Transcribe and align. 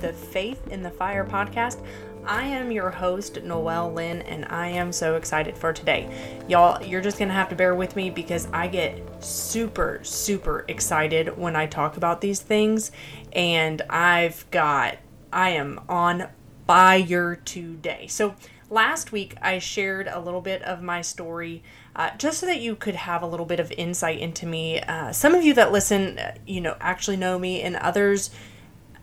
the 0.00 0.12
Faith 0.12 0.68
in 0.68 0.82
the 0.82 0.90
Fire 0.90 1.24
podcast. 1.24 1.84
I 2.24 2.44
am 2.44 2.70
your 2.70 2.90
host, 2.90 3.42
Noelle 3.42 3.92
Lynn, 3.92 4.22
and 4.22 4.46
I 4.46 4.68
am 4.68 4.92
so 4.92 5.16
excited 5.16 5.56
for 5.56 5.72
today. 5.72 6.38
Y'all, 6.48 6.82
you're 6.84 7.00
just 7.00 7.18
gonna 7.18 7.32
have 7.32 7.48
to 7.50 7.54
bear 7.54 7.74
with 7.74 7.96
me 7.96 8.10
because 8.10 8.48
I 8.52 8.66
get 8.68 9.02
super, 9.22 10.00
super 10.02 10.64
excited 10.68 11.36
when 11.36 11.56
I 11.56 11.66
talk 11.66 11.96
about 11.96 12.20
these 12.20 12.40
things, 12.40 12.92
and 13.32 13.82
I've 13.90 14.50
got, 14.50 14.98
I 15.32 15.50
am 15.50 15.80
on 15.88 16.28
fire 16.66 17.36
today. 17.36 18.06
So, 18.06 18.34
last 18.70 19.12
week 19.12 19.34
I 19.42 19.58
shared 19.58 20.08
a 20.08 20.20
little 20.20 20.40
bit 20.40 20.62
of 20.62 20.80
my 20.80 21.02
story 21.02 21.62
uh, 21.96 22.10
just 22.16 22.38
so 22.38 22.46
that 22.46 22.60
you 22.60 22.76
could 22.76 22.94
have 22.94 23.22
a 23.22 23.26
little 23.26 23.46
bit 23.46 23.60
of 23.60 23.72
insight 23.72 24.20
into 24.20 24.46
me. 24.46 24.80
Uh, 24.80 25.12
some 25.12 25.34
of 25.34 25.42
you 25.42 25.52
that 25.54 25.72
listen, 25.72 26.18
uh, 26.18 26.34
you 26.46 26.60
know, 26.60 26.76
actually 26.80 27.16
know 27.16 27.38
me, 27.38 27.62
and 27.62 27.76
others 27.76 28.30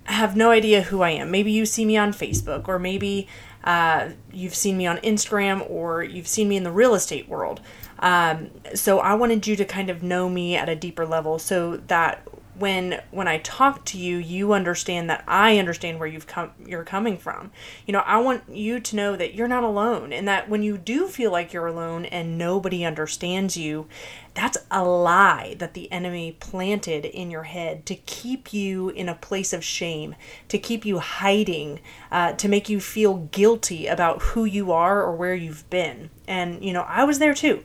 have 0.07 0.35
no 0.35 0.51
idea 0.51 0.81
who 0.81 1.01
I 1.01 1.11
am. 1.11 1.31
Maybe 1.31 1.51
you 1.51 1.65
see 1.65 1.85
me 1.85 1.97
on 1.97 2.11
Facebook, 2.11 2.67
or 2.67 2.79
maybe 2.79 3.27
uh, 3.63 4.09
you've 4.31 4.55
seen 4.55 4.77
me 4.77 4.87
on 4.87 4.97
Instagram, 4.97 5.69
or 5.69 6.03
you've 6.03 6.27
seen 6.27 6.47
me 6.49 6.57
in 6.57 6.63
the 6.63 6.71
real 6.71 6.95
estate 6.95 7.27
world. 7.27 7.61
Um, 7.99 8.49
so 8.73 8.99
I 8.99 9.15
wanted 9.15 9.47
you 9.47 9.55
to 9.55 9.65
kind 9.65 9.89
of 9.89 10.03
know 10.03 10.29
me 10.29 10.55
at 10.55 10.69
a 10.69 10.75
deeper 10.75 11.05
level 11.05 11.39
so 11.39 11.77
that 11.87 12.25
when 12.57 13.01
when 13.11 13.27
I 13.27 13.37
talk 13.39 13.85
to 13.85 13.97
you, 13.97 14.17
you 14.17 14.53
understand 14.53 15.09
that 15.09 15.23
I 15.27 15.57
understand 15.57 15.99
where 15.99 16.07
you've 16.07 16.27
come 16.27 16.51
you're 16.65 16.83
coming 16.83 17.17
from. 17.17 17.51
You 17.85 17.93
know, 17.93 17.99
I 17.99 18.17
want 18.17 18.43
you 18.49 18.79
to 18.79 18.95
know 18.95 19.15
that 19.15 19.33
you're 19.33 19.47
not 19.47 19.63
alone 19.63 20.11
and 20.11 20.27
that 20.27 20.49
when 20.49 20.63
you 20.63 20.77
do 20.77 21.07
feel 21.07 21.31
like 21.31 21.53
you're 21.53 21.67
alone 21.67 22.05
and 22.05 22.37
nobody 22.37 22.83
understands 22.83 23.57
you, 23.57 23.87
that's 24.33 24.57
a 24.71 24.83
lie 24.83 25.55
that 25.59 25.73
the 25.73 25.91
enemy 25.91 26.35
planted 26.39 27.05
in 27.05 27.31
your 27.31 27.43
head 27.43 27.85
to 27.87 27.95
keep 27.95 28.53
you 28.53 28.89
in 28.89 29.09
a 29.09 29.15
place 29.15 29.53
of 29.53 29.63
shame, 29.63 30.15
to 30.47 30.57
keep 30.57 30.85
you 30.85 30.99
hiding, 30.99 31.79
uh, 32.11 32.33
to 32.33 32.47
make 32.47 32.69
you 32.69 32.79
feel 32.79 33.15
guilty 33.31 33.87
about 33.87 34.21
who 34.21 34.45
you 34.45 34.71
are 34.71 35.01
or 35.01 35.15
where 35.15 35.35
you've 35.35 35.69
been. 35.69 36.09
And 36.27 36.63
you 36.63 36.73
know, 36.73 36.85
I 36.87 37.03
was 37.03 37.19
there 37.19 37.33
too 37.33 37.63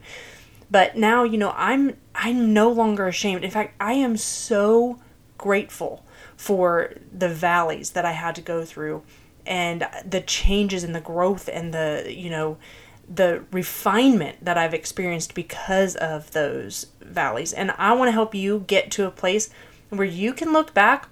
but 0.73 0.97
now 0.97 1.23
you 1.23 1.37
know 1.37 1.53
i'm 1.55 1.95
i'm 2.15 2.51
no 2.51 2.67
longer 2.67 3.07
ashamed. 3.07 3.45
In 3.45 3.51
fact 3.51 3.75
i 3.79 3.93
am 3.93 4.17
so 4.17 4.99
grateful 5.37 6.03
for 6.35 6.95
the 7.17 7.29
valleys 7.29 7.91
that 7.91 8.03
i 8.03 8.11
had 8.11 8.35
to 8.35 8.41
go 8.41 8.65
through 8.65 9.03
and 9.45 9.87
the 10.03 10.21
changes 10.21 10.83
and 10.83 10.95
the 10.95 11.01
growth 11.01 11.47
and 11.47 11.73
the 11.73 12.05
you 12.09 12.29
know 12.29 12.57
the 13.07 13.43
refinement 13.51 14.43
that 14.43 14.57
i've 14.57 14.73
experienced 14.73 15.35
because 15.35 15.95
of 15.95 16.31
those 16.31 16.87
valleys. 17.01 17.53
And 17.53 17.71
i 17.77 17.93
want 17.93 18.07
to 18.07 18.13
help 18.13 18.33
you 18.33 18.65
get 18.67 18.89
to 18.91 19.05
a 19.05 19.11
place 19.11 19.49
where 19.89 20.07
you 20.07 20.33
can 20.33 20.51
look 20.51 20.73
back 20.73 21.07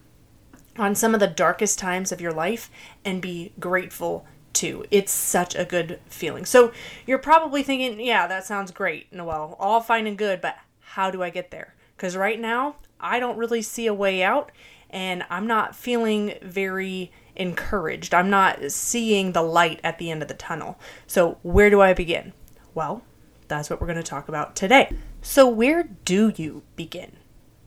on 0.77 0.95
some 0.95 1.13
of 1.13 1.19
the 1.19 1.27
darkest 1.27 1.77
times 1.77 2.11
of 2.11 2.19
your 2.19 2.31
life 2.31 2.71
and 3.05 3.21
be 3.21 3.51
grateful 3.59 4.25
too. 4.53 4.85
It's 4.91 5.11
such 5.11 5.55
a 5.55 5.65
good 5.65 5.99
feeling. 6.07 6.45
So 6.45 6.71
you're 7.05 7.17
probably 7.17 7.63
thinking, 7.63 7.99
yeah, 7.99 8.27
that 8.27 8.45
sounds 8.45 8.71
great, 8.71 9.11
Noelle, 9.13 9.55
all 9.59 9.81
fine 9.81 10.07
and 10.07 10.17
good, 10.17 10.41
but 10.41 10.57
how 10.79 11.11
do 11.11 11.23
I 11.23 11.29
get 11.29 11.51
there? 11.51 11.75
Because 11.95 12.17
right 12.17 12.39
now, 12.39 12.75
I 12.99 13.19
don't 13.19 13.37
really 13.37 13.61
see 13.61 13.87
a 13.87 13.93
way 13.93 14.23
out, 14.23 14.51
and 14.89 15.23
I'm 15.29 15.47
not 15.47 15.75
feeling 15.75 16.35
very 16.41 17.11
encouraged. 17.35 18.13
I'm 18.13 18.29
not 18.29 18.71
seeing 18.71 19.31
the 19.31 19.41
light 19.41 19.79
at 19.83 19.97
the 19.97 20.11
end 20.11 20.21
of 20.21 20.27
the 20.27 20.33
tunnel. 20.33 20.79
So, 21.07 21.37
where 21.41 21.69
do 21.69 21.81
I 21.81 21.93
begin? 21.93 22.33
Well, 22.73 23.03
that's 23.47 23.69
what 23.69 23.81
we're 23.81 23.87
going 23.87 23.97
to 23.97 24.03
talk 24.03 24.29
about 24.29 24.55
today. 24.55 24.95
So, 25.21 25.47
where 25.47 25.83
do 26.05 26.33
you 26.35 26.63
begin? 26.75 27.17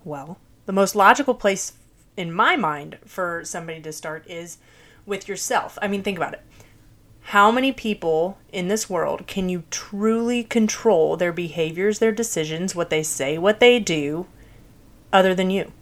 Well, 0.05 0.39
the 0.66 0.72
most 0.72 0.95
logical 0.95 1.34
place 1.34 1.75
in 2.16 2.33
my 2.33 2.56
mind 2.56 2.99
for 3.05 3.45
somebody 3.45 3.81
to 3.81 3.93
start 3.93 4.27
is 4.28 4.59
with 5.06 5.28
yourself. 5.28 5.78
I 5.83 5.89
mean, 5.89 6.03
think 6.03 6.19
about 6.19 6.34
it. 6.34 6.43
How 7.29 7.51
many 7.51 7.73
people 7.73 8.39
in 8.53 8.69
this 8.69 8.91
world 8.91 9.27
can 9.27 9.49
you 9.49 9.65
truly 9.71 10.45
control 10.45 11.17
their 11.17 11.33
behaviors, 11.33 11.99
their 11.99 12.12
decisions, 12.12 12.75
what 12.75 12.91
they 12.91 13.03
say, 13.03 13.39
what 13.39 13.61
they 13.61 13.81
do, 13.81 14.27
other 15.12 15.34
than 15.34 15.51
you? 15.51 15.73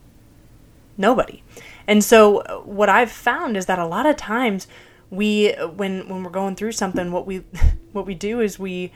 Nobody. 0.97 1.43
And 1.87 2.05
so 2.05 2.39
uh, 2.39 2.59
what 2.61 2.89
I've 2.89 3.11
found 3.11 3.57
is 3.57 3.67
that 3.67 3.81
a 3.81 3.87
lot 3.87 4.07
of 4.07 4.17
times 4.17 4.69
we 5.11 5.53
uh, 5.55 5.67
when 5.67 6.09
when 6.09 6.23
we're 6.23 6.31
going 6.31 6.55
through 6.55 6.73
something 6.73 7.11
what 7.11 7.27
we 7.27 7.39
what 7.93 8.07
we 8.07 8.15
do 8.15 8.41
is 8.41 8.59
we 8.59 8.93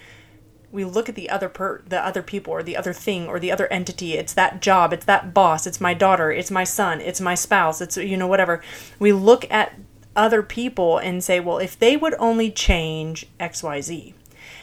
we 0.70 0.84
look 0.84 1.08
at 1.08 1.14
the 1.14 1.28
other 1.30 1.48
per 1.48 1.82
the 1.82 2.04
other 2.04 2.22
people 2.22 2.52
or 2.52 2.62
the 2.62 2.76
other 2.76 2.92
thing 2.92 3.26
or 3.26 3.40
the 3.40 3.50
other 3.50 3.66
entity. 3.68 4.14
It's 4.14 4.34
that 4.34 4.62
job. 4.62 4.92
It's 4.92 5.06
that 5.06 5.34
boss. 5.34 5.66
It's 5.66 5.80
my 5.80 5.94
daughter. 5.94 6.30
It's 6.30 6.50
my 6.50 6.64
son. 6.64 7.00
It's 7.00 7.20
my 7.20 7.34
spouse. 7.34 7.80
It's 7.80 7.96
you 7.96 8.16
know 8.16 8.26
whatever. 8.26 8.62
We 8.98 9.12
look 9.12 9.50
at 9.50 9.78
other 10.16 10.42
people 10.42 10.98
and 10.98 11.22
say, 11.22 11.38
well, 11.38 11.58
if 11.58 11.78
they 11.78 11.96
would 11.96 12.14
only 12.18 12.50
change 12.50 13.26
XYZ. 13.38 14.14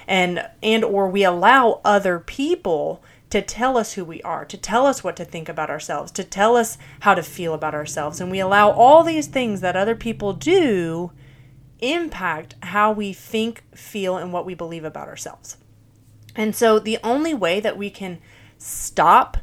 And 0.08 0.46
and 0.62 0.84
or 0.84 1.08
we 1.08 1.24
allow 1.24 1.80
other 1.86 2.20
people 2.20 3.02
to 3.30 3.42
tell 3.42 3.78
us 3.78 3.94
who 3.94 4.06
we 4.06 4.22
are, 4.22 4.46
to 4.46 4.58
tell 4.58 4.86
us 4.86 5.04
what 5.04 5.16
to 5.16 5.26
think 5.26 5.50
about 5.50 5.70
ourselves, 5.70 6.12
to 6.12 6.24
tell 6.24 6.56
us 6.56 6.78
how 7.00 7.16
to 7.16 7.24
feel 7.24 7.54
about 7.54 7.74
ourselves. 7.74 8.22
And 8.22 8.30
we 8.30 8.40
allow 8.40 8.70
all 8.70 9.04
these 9.04 9.28
things 9.28 9.62
that 9.62 9.76
other 9.76 9.96
people 9.96 10.34
do 10.34 11.12
impact 11.80 12.56
how 12.62 12.92
we 12.92 13.12
think, 13.12 13.64
feel, 13.74 14.18
and 14.18 14.32
what 14.32 14.46
we 14.46 14.54
believe 14.54 14.84
about 14.84 15.08
ourselves. 15.08 15.58
And 16.36 16.56
so 16.56 16.80
the 16.80 17.00
only 17.04 17.34
way 17.34 17.60
that 17.60 17.78
we 17.78 17.90
can 17.90 18.20
stop 18.58 19.38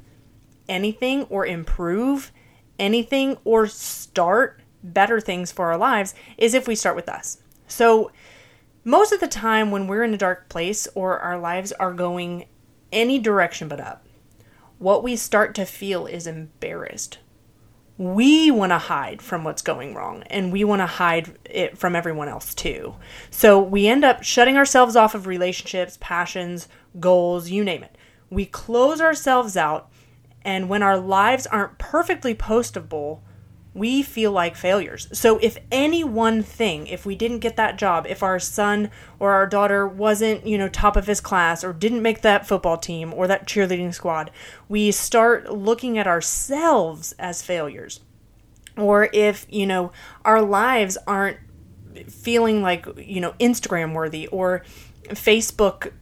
anything 0.68 1.24
or 1.24 1.44
improve 1.44 2.32
anything 2.78 3.38
or 3.44 3.66
start 3.66 4.59
better 4.82 5.20
things 5.20 5.52
for 5.52 5.66
our 5.66 5.78
lives 5.78 6.14
is 6.38 6.54
if 6.54 6.66
we 6.66 6.74
start 6.74 6.96
with 6.96 7.08
us. 7.08 7.38
So, 7.66 8.10
most 8.82 9.12
of 9.12 9.20
the 9.20 9.28
time 9.28 9.70
when 9.70 9.86
we're 9.86 10.04
in 10.04 10.14
a 10.14 10.18
dark 10.18 10.48
place 10.48 10.88
or 10.94 11.18
our 11.18 11.38
lives 11.38 11.70
are 11.72 11.92
going 11.92 12.46
any 12.90 13.18
direction 13.18 13.68
but 13.68 13.80
up, 13.80 14.06
what 14.78 15.02
we 15.02 15.16
start 15.16 15.54
to 15.54 15.66
feel 15.66 16.06
is 16.06 16.26
embarrassed. 16.26 17.18
We 17.98 18.50
want 18.50 18.72
to 18.72 18.78
hide 18.78 19.20
from 19.20 19.44
what's 19.44 19.60
going 19.60 19.94
wrong 19.94 20.22
and 20.30 20.50
we 20.50 20.64
want 20.64 20.80
to 20.80 20.86
hide 20.86 21.38
it 21.44 21.76
from 21.76 21.94
everyone 21.94 22.28
else 22.28 22.54
too. 22.54 22.94
So 23.28 23.60
we 23.60 23.86
end 23.86 24.04
up 24.04 24.22
shutting 24.22 24.56
ourselves 24.56 24.96
off 24.96 25.14
of 25.14 25.26
relationships, 25.26 25.98
passions, 26.00 26.66
goals, 26.98 27.50
you 27.50 27.62
name 27.62 27.84
it. 27.84 27.96
We 28.30 28.46
close 28.46 29.00
ourselves 29.00 29.56
out, 29.56 29.90
and 30.42 30.68
when 30.68 30.82
our 30.82 30.98
lives 30.98 31.46
aren't 31.48 31.78
perfectly 31.78 32.34
postable, 32.34 33.20
we 33.72 34.02
feel 34.02 34.32
like 34.32 34.56
failures. 34.56 35.08
So, 35.12 35.38
if 35.38 35.58
any 35.70 36.02
one 36.02 36.42
thing, 36.42 36.86
if 36.86 37.06
we 37.06 37.14
didn't 37.14 37.38
get 37.38 37.56
that 37.56 37.78
job, 37.78 38.06
if 38.08 38.22
our 38.22 38.38
son 38.38 38.90
or 39.18 39.32
our 39.32 39.46
daughter 39.46 39.86
wasn't, 39.86 40.46
you 40.46 40.58
know, 40.58 40.68
top 40.68 40.96
of 40.96 41.06
his 41.06 41.20
class 41.20 41.62
or 41.62 41.72
didn't 41.72 42.02
make 42.02 42.22
that 42.22 42.46
football 42.46 42.76
team 42.76 43.14
or 43.14 43.28
that 43.28 43.46
cheerleading 43.46 43.94
squad, 43.94 44.30
we 44.68 44.90
start 44.90 45.52
looking 45.52 45.98
at 45.98 46.06
ourselves 46.06 47.12
as 47.18 47.42
failures. 47.42 48.00
Or 48.76 49.08
if, 49.12 49.46
you 49.48 49.66
know, 49.66 49.92
our 50.24 50.42
lives 50.42 50.98
aren't 51.06 51.38
feeling 52.08 52.62
like, 52.62 52.86
you 52.96 53.20
know, 53.20 53.34
Instagram 53.40 53.94
worthy 53.94 54.26
or 54.28 54.64
Facebook 55.08 55.92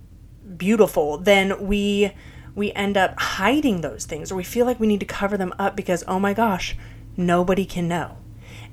beautiful, 0.56 1.18
then 1.18 1.66
we 1.66 2.12
we 2.54 2.72
end 2.72 2.96
up 2.96 3.18
hiding 3.20 3.82
those 3.82 4.04
things 4.04 4.32
or 4.32 4.34
we 4.34 4.42
feel 4.42 4.66
like 4.66 4.80
we 4.80 4.86
need 4.86 4.98
to 4.98 5.06
cover 5.06 5.36
them 5.36 5.54
up 5.58 5.76
because 5.76 6.02
oh 6.08 6.18
my 6.18 6.34
gosh, 6.34 6.76
nobody 7.18 7.66
can 7.66 7.88
know. 7.88 8.16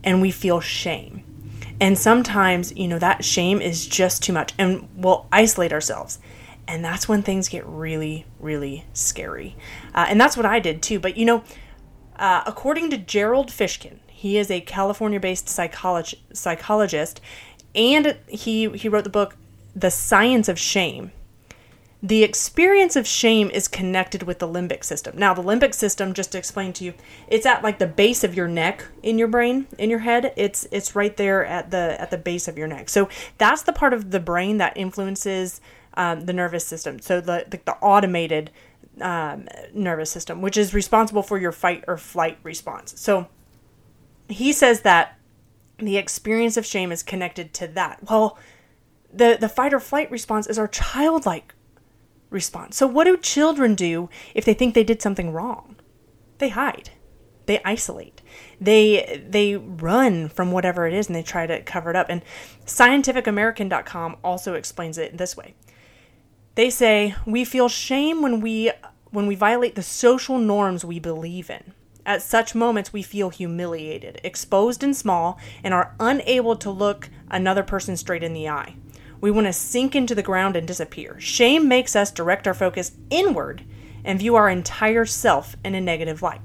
And 0.03 0.21
we 0.21 0.31
feel 0.31 0.61
shame. 0.61 1.23
And 1.81 1.97
sometimes, 1.97 2.73
you 2.77 2.87
know, 2.87 2.99
that 2.99 3.25
shame 3.25 3.59
is 3.59 3.85
just 3.85 4.23
too 4.23 4.31
much 4.31 4.53
and 4.57 4.87
we'll 4.95 5.27
isolate 5.31 5.73
ourselves. 5.73 6.19
And 6.67 6.83
that's 6.83 7.07
when 7.07 7.21
things 7.21 7.49
get 7.49 7.65
really, 7.65 8.25
really 8.39 8.85
scary. 8.93 9.55
Uh, 9.93 10.05
and 10.07 10.19
that's 10.19 10.37
what 10.37 10.45
I 10.45 10.59
did 10.59 10.81
too. 10.81 10.99
But, 10.99 11.17
you 11.17 11.25
know, 11.25 11.43
uh, 12.15 12.43
according 12.45 12.91
to 12.91 12.97
Gerald 12.97 13.49
Fishkin, 13.49 13.99
he 14.07 14.37
is 14.37 14.49
a 14.49 14.61
California 14.61 15.19
based 15.19 15.47
psycholog- 15.47 16.17
psychologist, 16.33 17.19
and 17.75 18.17
he, 18.27 18.69
he 18.69 18.87
wrote 18.87 19.03
the 19.03 19.09
book, 19.09 19.35
The 19.75 19.91
Science 19.91 20.47
of 20.47 20.57
Shame 20.57 21.11
the 22.05 22.21
experience 22.21 22.95
of 22.95 23.07
shame 23.07 23.49
is 23.49 23.67
connected 23.67 24.21
with 24.21 24.37
the 24.37 24.47
limbic 24.47 24.83
system. 24.83 25.17
Now, 25.17 25.33
the 25.33 25.41
limbic 25.41 25.73
system, 25.73 26.13
just 26.13 26.31
to 26.33 26.37
explain 26.37 26.71
to 26.73 26.83
you, 26.83 26.93
it's 27.27 27.47
at 27.47 27.63
like 27.63 27.79
the 27.79 27.87
base 27.87 28.23
of 28.23 28.35
your 28.35 28.47
neck 28.47 28.85
in 29.01 29.17
your 29.17 29.27
brain, 29.27 29.65
in 29.79 29.89
your 29.89 29.99
head. 29.99 30.31
It's 30.37 30.67
it's 30.71 30.95
right 30.95 31.17
there 31.17 31.43
at 31.43 31.71
the 31.71 31.99
at 31.99 32.11
the 32.11 32.19
base 32.19 32.47
of 32.47 32.59
your 32.59 32.67
neck. 32.67 32.89
So 32.89 33.09
that's 33.39 33.63
the 33.63 33.73
part 33.73 33.91
of 33.91 34.11
the 34.11 34.19
brain 34.19 34.57
that 34.57 34.77
influences 34.77 35.61
um, 35.95 36.27
the 36.27 36.33
nervous 36.33 36.63
system. 36.67 36.99
So 36.99 37.21
the 37.21 37.47
the, 37.49 37.59
the 37.65 37.73
automated 37.77 38.51
um, 39.01 39.47
nervous 39.73 40.11
system, 40.11 40.43
which 40.43 40.57
is 40.57 40.75
responsible 40.75 41.23
for 41.23 41.39
your 41.39 41.51
fight 41.51 41.85
or 41.87 41.97
flight 41.97 42.37
response. 42.43 42.93
So 43.01 43.29
he 44.29 44.53
says 44.53 44.81
that 44.81 45.17
the 45.79 45.97
experience 45.97 46.55
of 46.55 46.67
shame 46.67 46.91
is 46.91 47.01
connected 47.01 47.51
to 47.55 47.67
that. 47.69 47.97
Well, 48.07 48.37
the 49.11 49.39
the 49.41 49.49
fight 49.49 49.73
or 49.73 49.79
flight 49.79 50.11
response 50.11 50.45
is 50.45 50.59
our 50.59 50.67
childlike 50.67 51.55
response. 52.35 52.77
So, 52.77 52.85
what 52.85 53.05
do 53.05 53.17
children 53.17 53.73
do 53.73 54.09
if 54.35 54.45
they 54.45 54.53
think 54.53 54.75
they 54.75 54.83
did 54.83 55.01
something 55.01 55.31
wrong? 55.33 55.77
They 56.37 56.49
hide. 56.49 56.91
they 57.47 57.61
isolate. 57.63 58.21
They 58.59 59.23
they 59.27 59.55
run 59.55 60.29
from 60.29 60.51
whatever 60.51 60.87
it 60.87 60.93
is 60.93 61.07
and 61.07 61.15
they 61.15 61.23
try 61.23 61.45
to 61.47 61.61
cover 61.61 61.89
it 61.91 61.95
up. 61.95 62.07
And 62.09 62.21
scientificamerican.com 62.65 64.17
also 64.23 64.53
explains 64.55 64.97
it 64.97 65.17
this 65.17 65.37
way. 65.37 65.53
They 66.55 66.69
say, 66.69 67.15
"We 67.25 67.45
feel 67.45 67.69
shame 67.69 68.21
when 68.23 68.41
we 68.41 68.71
when 69.11 69.27
we 69.27 69.35
violate 69.35 69.75
the 69.75 69.83
social 69.83 70.37
norms 70.37 70.83
we 70.83 70.99
believe 70.99 71.49
in. 71.49 71.73
At 72.05 72.21
such 72.21 72.53
moments, 72.55 72.93
we 72.93 73.01
feel 73.03 73.29
humiliated, 73.29 74.19
exposed 74.23 74.83
and 74.83 74.95
small, 74.95 75.39
and 75.63 75.73
are 75.73 75.95
unable 75.99 76.55
to 76.57 76.69
look 76.69 77.09
another 77.29 77.63
person 77.63 77.97
straight 77.97 78.23
in 78.23 78.33
the 78.33 78.49
eye. 78.49 78.75
We 79.21 79.31
want 79.31 79.47
to 79.47 79.53
sink 79.53 79.95
into 79.95 80.15
the 80.15 80.23
ground 80.23 80.55
and 80.55 80.67
disappear. 80.67 81.19
Shame 81.19 81.67
makes 81.67 81.95
us 81.95 82.11
direct 82.11 82.47
our 82.47 82.53
focus 82.53 82.91
inward 83.09 83.63
and 84.03 84.19
view 84.19 84.35
our 84.35 84.49
entire 84.49 85.05
self 85.05 85.55
in 85.63 85.75
a 85.75 85.81
negative 85.81 86.21
light. 86.21 86.41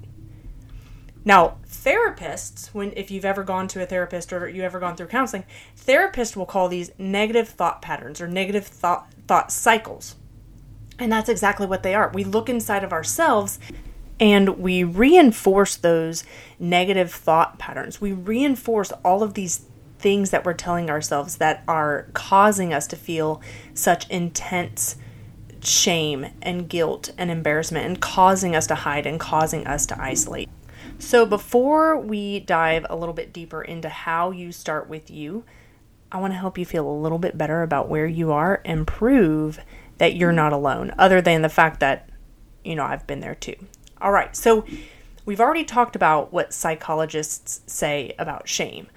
Now, 1.24 1.58
therapists, 1.68 2.68
when 2.68 2.92
if 2.96 3.10
you've 3.10 3.26
ever 3.26 3.44
gone 3.44 3.68
to 3.68 3.82
a 3.82 3.86
therapist 3.86 4.32
or 4.32 4.48
you 4.48 4.62
ever 4.62 4.80
gone 4.80 4.96
through 4.96 5.08
counseling, 5.08 5.44
therapists 5.76 6.34
will 6.34 6.46
call 6.46 6.68
these 6.68 6.90
negative 6.98 7.48
thought 7.48 7.82
patterns 7.82 8.20
or 8.20 8.28
negative 8.28 8.66
thought 8.66 9.12
thought 9.26 9.52
cycles. 9.52 10.16
And 10.98 11.12
that's 11.12 11.28
exactly 11.28 11.66
what 11.66 11.82
they 11.82 11.94
are. 11.94 12.10
We 12.12 12.24
look 12.24 12.48
inside 12.48 12.84
of 12.84 12.92
ourselves 12.92 13.58
and 14.18 14.58
we 14.58 14.84
reinforce 14.84 15.76
those 15.76 16.24
negative 16.58 17.12
thought 17.12 17.58
patterns. 17.58 18.00
We 18.00 18.12
reinforce 18.12 18.92
all 19.02 19.22
of 19.22 19.34
these 19.34 19.66
things 20.00 20.30
that 20.30 20.44
we're 20.44 20.54
telling 20.54 20.88
ourselves 20.88 21.36
that 21.36 21.62
are 21.68 22.06
causing 22.14 22.72
us 22.72 22.86
to 22.88 22.96
feel 22.96 23.40
such 23.74 24.08
intense 24.08 24.96
shame 25.62 26.26
and 26.40 26.68
guilt 26.68 27.12
and 27.18 27.30
embarrassment 27.30 27.86
and 27.86 28.00
causing 28.00 28.56
us 28.56 28.66
to 28.66 28.74
hide 28.74 29.06
and 29.06 29.20
causing 29.20 29.66
us 29.66 29.84
to 29.86 30.02
isolate. 30.02 30.48
So, 30.98 31.24
before 31.26 31.98
we 31.98 32.40
dive 32.40 32.86
a 32.88 32.96
little 32.96 33.14
bit 33.14 33.32
deeper 33.32 33.62
into 33.62 33.88
how 33.88 34.30
you 34.30 34.52
start 34.52 34.88
with 34.88 35.10
you, 35.10 35.44
I 36.12 36.18
want 36.18 36.32
to 36.32 36.38
help 36.38 36.58
you 36.58 36.64
feel 36.64 36.88
a 36.88 36.92
little 36.92 37.18
bit 37.18 37.38
better 37.38 37.62
about 37.62 37.88
where 37.88 38.06
you 38.06 38.32
are 38.32 38.60
and 38.64 38.86
prove 38.86 39.60
that 39.98 40.16
you're 40.16 40.32
not 40.32 40.52
alone, 40.52 40.92
other 40.98 41.20
than 41.20 41.42
the 41.42 41.48
fact 41.48 41.80
that, 41.80 42.08
you 42.64 42.74
know, 42.74 42.84
I've 42.84 43.06
been 43.06 43.20
there 43.20 43.34
too. 43.34 43.54
All 44.00 44.12
right, 44.12 44.34
so 44.34 44.64
we've 45.24 45.40
already 45.40 45.64
talked 45.64 45.94
about 45.94 46.32
what 46.32 46.52
psychologists 46.52 47.60
say 47.66 48.14
about 48.18 48.48
shame. 48.48 48.88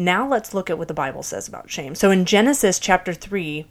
Now 0.00 0.26
let's 0.26 0.54
look 0.54 0.70
at 0.70 0.78
what 0.78 0.88
the 0.88 0.94
Bible 0.94 1.22
says 1.22 1.46
about 1.46 1.70
shame. 1.70 1.94
So 1.94 2.10
in 2.10 2.24
Genesis 2.24 2.78
chapter 2.78 3.12
3, 3.12 3.66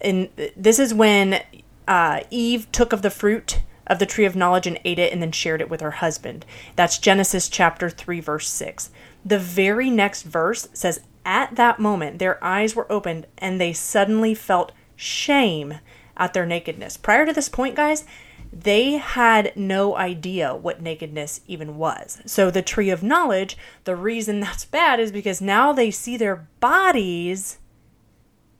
and 0.00 0.30
this 0.56 0.78
is 0.78 0.94
when 0.94 1.42
uh, 1.86 2.20
Eve 2.30 2.70
took 2.72 2.94
of 2.94 3.02
the 3.02 3.10
fruit 3.10 3.60
of 3.86 3.98
the 3.98 4.06
tree 4.06 4.24
of 4.24 4.34
knowledge 4.34 4.66
and 4.66 4.80
ate 4.86 4.98
it 4.98 5.12
and 5.12 5.20
then 5.20 5.30
shared 5.30 5.60
it 5.60 5.68
with 5.68 5.82
her 5.82 5.90
husband. 5.90 6.46
That's 6.74 6.96
Genesis 6.96 7.50
chapter 7.50 7.90
3, 7.90 8.20
verse 8.20 8.48
6. 8.48 8.90
The 9.26 9.38
very 9.38 9.90
next 9.90 10.22
verse 10.22 10.68
says, 10.72 11.02
At 11.26 11.56
that 11.56 11.78
moment, 11.78 12.18
their 12.18 12.42
eyes 12.42 12.74
were 12.74 12.90
opened 12.90 13.26
and 13.36 13.60
they 13.60 13.74
suddenly 13.74 14.34
felt 14.34 14.72
shame 14.96 15.80
at 16.16 16.32
their 16.32 16.46
nakedness. 16.46 16.96
Prior 16.96 17.26
to 17.26 17.32
this 17.34 17.50
point, 17.50 17.76
guys, 17.76 18.04
they 18.52 18.92
had 18.92 19.52
no 19.56 19.96
idea 19.96 20.54
what 20.54 20.82
nakedness 20.82 21.40
even 21.46 21.76
was. 21.76 22.20
So, 22.26 22.50
the 22.50 22.62
tree 22.62 22.90
of 22.90 23.02
knowledge, 23.02 23.56
the 23.84 23.96
reason 23.96 24.40
that's 24.40 24.64
bad 24.64 25.00
is 25.00 25.12
because 25.12 25.40
now 25.40 25.72
they 25.72 25.90
see 25.90 26.16
their 26.16 26.48
bodies 26.60 27.58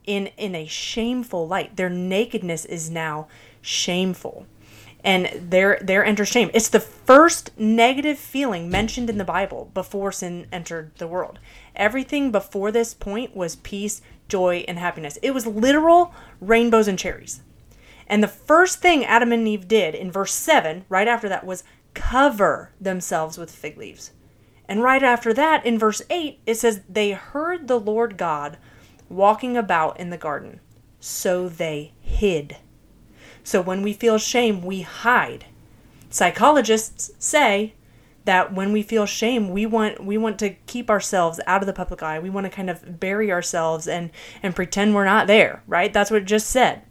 in, 0.06 0.28
in 0.38 0.54
a 0.54 0.66
shameful 0.66 1.46
light. 1.46 1.76
Their 1.76 1.90
nakedness 1.90 2.64
is 2.64 2.90
now 2.90 3.28
shameful. 3.60 4.46
And 5.04 5.30
they're 5.50 5.78
they're 5.80 6.04
enter 6.04 6.24
shame. 6.24 6.50
It's 6.52 6.68
the 6.68 6.80
first 6.80 7.56
negative 7.56 8.18
feeling 8.18 8.68
mentioned 8.68 9.08
in 9.08 9.16
the 9.16 9.24
Bible 9.24 9.70
before 9.72 10.10
sin 10.10 10.48
entered 10.50 10.90
the 10.96 11.06
world. 11.06 11.38
Everything 11.76 12.32
before 12.32 12.72
this 12.72 12.94
point 12.94 13.36
was 13.36 13.56
peace, 13.56 14.02
joy, 14.26 14.64
and 14.66 14.76
happiness. 14.76 15.16
It 15.22 15.32
was 15.32 15.46
literal 15.46 16.12
rainbows 16.40 16.88
and 16.88 16.98
cherries. 16.98 17.42
And 18.08 18.22
the 18.22 18.28
first 18.28 18.80
thing 18.80 19.04
Adam 19.04 19.32
and 19.32 19.46
Eve 19.46 19.68
did 19.68 19.94
in 19.94 20.10
verse 20.10 20.32
7, 20.32 20.84
right 20.88 21.06
after 21.06 21.28
that, 21.28 21.46
was 21.46 21.62
cover 21.94 22.72
themselves 22.80 23.38
with 23.38 23.50
fig 23.50 23.76
leaves. 23.76 24.12
And 24.66 24.82
right 24.82 25.02
after 25.02 25.32
that, 25.34 25.64
in 25.64 25.78
verse 25.78 26.02
8, 26.10 26.40
it 26.46 26.54
says, 26.56 26.80
They 26.88 27.12
heard 27.12 27.68
the 27.68 27.80
Lord 27.80 28.16
God 28.16 28.58
walking 29.08 29.56
about 29.56 29.98
in 30.00 30.10
the 30.10 30.18
garden. 30.18 30.60
So 31.00 31.48
they 31.48 31.92
hid. 32.00 32.56
So 33.44 33.60
when 33.60 33.82
we 33.82 33.92
feel 33.92 34.18
shame, 34.18 34.62
we 34.62 34.82
hide. 34.82 35.46
Psychologists 36.10 37.10
say 37.18 37.74
that 38.24 38.52
when 38.52 38.72
we 38.72 38.82
feel 38.82 39.06
shame, 39.06 39.50
we 39.50 39.64
want 39.64 40.04
we 40.04 40.18
want 40.18 40.38
to 40.40 40.50
keep 40.66 40.90
ourselves 40.90 41.40
out 41.46 41.62
of 41.62 41.66
the 41.66 41.72
public 41.72 42.02
eye. 42.02 42.18
We 42.18 42.28
want 42.28 42.44
to 42.44 42.50
kind 42.50 42.68
of 42.68 43.00
bury 43.00 43.32
ourselves 43.32 43.88
and 43.88 44.10
and 44.42 44.54
pretend 44.54 44.94
we're 44.94 45.06
not 45.06 45.26
there, 45.26 45.62
right? 45.66 45.92
That's 45.92 46.10
what 46.10 46.22
it 46.22 46.26
just 46.26 46.50
said. 46.50 46.82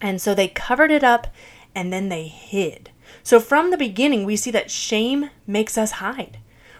And 0.00 0.20
so 0.20 0.34
they 0.34 0.48
covered 0.48 0.90
it 0.90 1.04
up 1.04 1.28
and 1.74 1.92
then 1.92 2.08
they 2.08 2.26
hid. 2.28 2.90
So 3.22 3.40
from 3.40 3.70
the 3.70 3.76
beginning, 3.76 4.24
we 4.24 4.36
see 4.36 4.50
that 4.50 4.70
shame 4.70 5.30
makes 5.46 5.76
us 5.76 5.92
hide. 5.92 6.38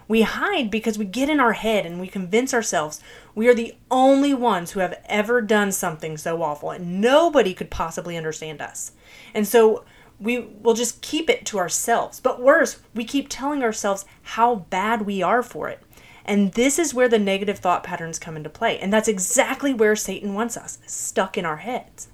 We 0.08 0.22
hide 0.22 0.70
because 0.70 0.98
we 0.98 1.04
get 1.04 1.28
in 1.28 1.40
our 1.40 1.54
head 1.54 1.84
and 1.84 2.00
we 2.00 2.06
convince 2.06 2.54
ourselves 2.54 3.00
we 3.34 3.48
are 3.48 3.54
the 3.54 3.74
only 3.90 4.32
ones 4.32 4.70
who 4.70 4.80
have 4.80 5.00
ever 5.06 5.40
done 5.40 5.72
something 5.72 6.16
so 6.16 6.42
awful 6.42 6.70
and 6.70 7.00
nobody 7.00 7.52
could 7.52 7.70
possibly 7.70 8.16
understand 8.16 8.62
us. 8.62 8.92
And 9.34 9.46
so 9.46 9.84
we 10.20 10.38
will 10.38 10.74
just 10.74 11.02
keep 11.02 11.28
it 11.28 11.44
to 11.46 11.58
ourselves. 11.58 12.20
But 12.20 12.40
worse, 12.40 12.80
we 12.94 13.04
keep 13.04 13.26
telling 13.28 13.62
ourselves 13.62 14.04
how 14.22 14.66
bad 14.70 15.02
we 15.02 15.22
are 15.22 15.42
for 15.42 15.68
it. 15.68 15.82
And 16.24 16.52
this 16.52 16.78
is 16.78 16.94
where 16.94 17.08
the 17.08 17.18
negative 17.18 17.58
thought 17.58 17.84
patterns 17.84 18.18
come 18.18 18.36
into 18.36 18.50
play. 18.50 18.78
And 18.78 18.92
that's 18.92 19.08
exactly 19.08 19.74
where 19.74 19.94
Satan 19.94 20.34
wants 20.34 20.56
us, 20.56 20.78
stuck 20.86 21.36
in 21.36 21.44
our 21.44 21.58
heads. 21.58 22.08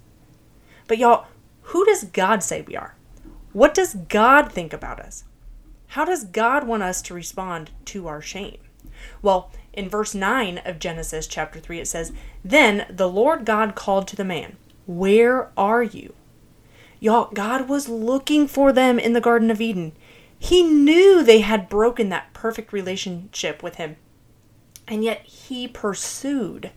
But 0.93 0.99
y'all, 0.99 1.25
who 1.63 1.83
does 1.85 2.03
God 2.03 2.43
say 2.43 2.61
we 2.61 2.75
are? 2.75 2.93
What 3.51 3.73
does 3.73 3.95
God 3.95 4.51
think 4.51 4.73
about 4.73 4.99
us? 4.99 5.23
How 5.87 6.05
does 6.05 6.23
God 6.23 6.67
want 6.67 6.83
us 6.83 7.01
to 7.01 7.15
respond 7.15 7.71
to 7.85 8.07
our 8.07 8.21
shame? 8.21 8.59
Well, 9.23 9.49
in 9.73 9.89
verse 9.89 10.13
9 10.13 10.59
of 10.59 10.77
Genesis 10.77 11.25
chapter 11.25 11.59
3, 11.59 11.79
it 11.79 11.87
says, 11.87 12.13
Then 12.45 12.85
the 12.91 13.09
Lord 13.09 13.43
God 13.43 13.73
called 13.73 14.07
to 14.09 14.15
the 14.15 14.23
man, 14.23 14.55
Where 14.85 15.49
are 15.57 15.81
you? 15.81 16.13
Y'all, 16.99 17.31
God 17.33 17.67
was 17.67 17.89
looking 17.89 18.47
for 18.47 18.71
them 18.71 18.99
in 18.99 19.13
the 19.13 19.19
Garden 19.19 19.49
of 19.49 19.59
Eden. 19.59 19.93
He 20.37 20.61
knew 20.61 21.23
they 21.23 21.39
had 21.39 21.69
broken 21.69 22.09
that 22.09 22.33
perfect 22.33 22.71
relationship 22.71 23.63
with 23.63 23.77
Him. 23.77 23.95
And 24.87 25.03
yet 25.03 25.23
He 25.23 25.67
pursued 25.67 26.69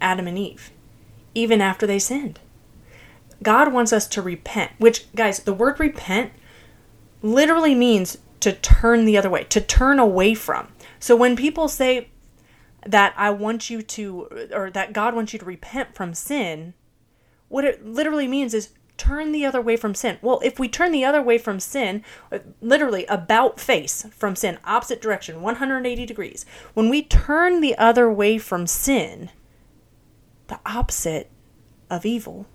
Adam 0.00 0.28
and 0.28 0.38
Eve, 0.38 0.70
even 1.34 1.60
after 1.60 1.88
they 1.88 1.98
sinned. 1.98 2.38
God 3.42 3.72
wants 3.72 3.92
us 3.92 4.06
to 4.08 4.22
repent, 4.22 4.72
which, 4.78 5.12
guys, 5.14 5.40
the 5.40 5.54
word 5.54 5.80
repent 5.80 6.32
literally 7.22 7.74
means 7.74 8.18
to 8.40 8.52
turn 8.52 9.04
the 9.04 9.16
other 9.16 9.30
way, 9.30 9.44
to 9.44 9.60
turn 9.60 9.98
away 9.98 10.34
from. 10.34 10.68
So 10.98 11.16
when 11.16 11.36
people 11.36 11.68
say 11.68 12.10
that 12.86 13.14
I 13.16 13.30
want 13.30 13.70
you 13.70 13.82
to, 13.82 14.48
or 14.52 14.70
that 14.70 14.92
God 14.92 15.14
wants 15.14 15.32
you 15.32 15.38
to 15.38 15.44
repent 15.44 15.94
from 15.94 16.12
sin, 16.12 16.74
what 17.48 17.64
it 17.64 17.84
literally 17.84 18.28
means 18.28 18.52
is 18.52 18.70
turn 18.96 19.32
the 19.32 19.44
other 19.44 19.60
way 19.60 19.76
from 19.76 19.94
sin. 19.94 20.18
Well, 20.22 20.40
if 20.44 20.58
we 20.58 20.68
turn 20.68 20.92
the 20.92 21.04
other 21.04 21.22
way 21.22 21.38
from 21.38 21.58
sin, 21.58 22.04
uh, 22.30 22.38
literally 22.60 23.06
about 23.06 23.58
face 23.58 24.06
from 24.10 24.36
sin, 24.36 24.58
opposite 24.64 25.00
direction, 25.00 25.42
180 25.42 26.06
degrees, 26.06 26.46
when 26.74 26.88
we 26.88 27.02
turn 27.02 27.60
the 27.60 27.76
other 27.76 28.10
way 28.10 28.38
from 28.38 28.66
sin, 28.66 29.30
the 30.48 30.60
opposite 30.66 31.30
of 31.90 32.04
evil 32.04 32.46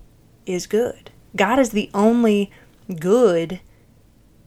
is 0.46 0.66
good. 0.66 1.10
God 1.36 1.58
is 1.58 1.70
the 1.70 1.90
only 1.94 2.50
good 2.98 3.60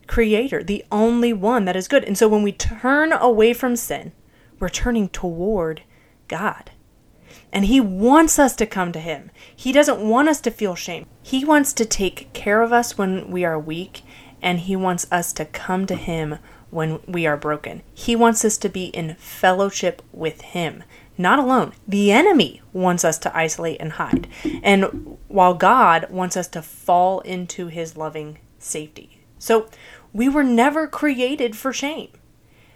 creator, 0.08 0.64
the 0.64 0.86
only 0.92 1.34
one 1.34 1.66
that 1.66 1.76
is 1.76 1.88
good. 1.88 2.04
And 2.04 2.18
so 2.18 2.28
when 2.28 2.44
we 2.44 2.52
turn 2.52 3.14
away 3.14 3.54
from 3.54 3.76
sin, 3.76 4.12
we're 4.60 4.70
turning 4.70 5.10
toward 5.10 5.84
God. 6.28 6.72
And 7.52 7.66
He 7.66 7.80
wants 7.80 8.40
us 8.40 8.56
to 8.58 8.66
come 8.66 8.92
to 8.92 9.00
Him. 9.00 9.32
He 9.56 9.72
doesn't 9.72 10.08
want 10.08 10.30
us 10.30 10.42
to 10.42 10.52
feel 10.52 10.76
shame. 10.76 11.06
He 11.22 11.46
wants 11.46 11.74
to 11.74 11.86
take 11.86 12.34
care 12.34 12.62
of 12.62 12.74
us 12.74 12.98
when 12.98 13.30
we 13.30 13.46
are 13.46 13.60
weak, 13.60 14.04
and 14.42 14.62
He 14.62 14.76
wants 14.76 15.08
us 15.12 15.32
to 15.34 15.46
come 15.46 15.86
to 15.86 15.96
Him 15.96 16.38
when 16.70 17.00
we 17.08 17.28
are 17.28 17.38
broken. 17.38 17.84
He 17.94 18.16
wants 18.16 18.44
us 18.44 18.58
to 18.58 18.70
be 18.70 18.86
in 18.86 19.16
fellowship 19.16 20.02
with 20.12 20.42
Him 20.42 20.84
not 21.17 21.39
alone. 21.39 21.74
The 21.88 22.12
enemy 22.12 22.62
wants 22.72 23.05
us 23.05 23.17
to 23.20 23.36
isolate 23.36 23.79
and 23.79 23.93
hide. 23.93 24.27
And 24.62 25.17
while 25.27 25.53
God 25.53 26.10
wants 26.10 26.36
us 26.36 26.48
to 26.50 26.62
fall 26.62 27.20
into 27.22 27.67
his 27.67 27.98
loving 27.98 28.39
safety. 28.60 29.20
So 29.38 29.70
we 30.12 30.29
were 30.29 30.43
never 30.43 30.88
created 30.88 31.55
for 31.55 31.74
shame. 31.74 32.10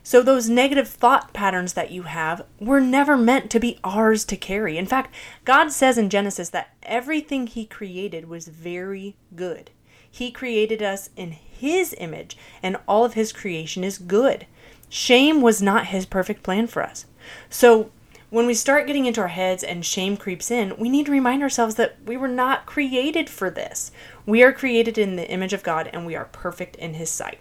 So 0.03 0.21
those 0.21 0.47
negative 0.49 0.87
thought 0.87 1.33
patterns 1.33 1.73
that 1.73 1.91
you 1.91 2.03
have 2.03 2.45
were 2.61 2.79
never 2.79 3.17
meant 3.17 3.51
to 3.51 3.59
be 3.59 3.77
ours 3.83 4.23
to 4.25 4.37
carry. 4.37 4.77
In 4.77 4.85
fact, 4.85 5.13
God 5.43 5.71
says 5.71 5.97
in 5.97 6.09
Genesis 6.09 6.49
that 6.51 6.73
everything 6.83 7.45
he 7.45 7.65
created 7.65 8.29
was 8.29 8.47
very 8.47 9.17
good. 9.35 9.69
He 10.09 10.31
created 10.31 10.81
us 10.81 11.09
in 11.17 11.31
his 11.31 11.93
image, 11.97 12.37
and 12.63 12.77
all 12.87 13.03
of 13.03 13.15
his 13.15 13.33
creation 13.33 13.83
is 13.83 13.97
good. 13.97 14.47
Shame 14.87 15.41
was 15.41 15.61
not 15.61 15.87
his 15.87 16.05
perfect 16.05 16.41
plan 16.41 16.67
for 16.67 16.81
us. 16.81 17.05
So 17.49 17.91
when 18.29 18.45
we 18.45 18.53
start 18.53 18.87
getting 18.87 19.05
into 19.05 19.21
our 19.21 19.29
heads 19.29 19.63
and 19.63 19.85
shame 19.85 20.17
creeps 20.17 20.51
in, 20.51 20.75
we 20.77 20.89
need 20.89 21.05
to 21.05 21.11
remind 21.11 21.41
ourselves 21.41 21.75
that 21.75 21.97
we 22.05 22.17
were 22.17 22.27
not 22.27 22.65
created 22.65 23.29
for 23.29 23.49
this. 23.49 23.91
We 24.25 24.43
are 24.43 24.51
created 24.51 24.97
in 24.97 25.15
the 25.15 25.29
image 25.29 25.53
of 25.53 25.63
God 25.63 25.89
and 25.93 26.05
we 26.05 26.15
are 26.15 26.25
perfect 26.25 26.75
in 26.75 26.95
His 26.95 27.09
sight. 27.09 27.39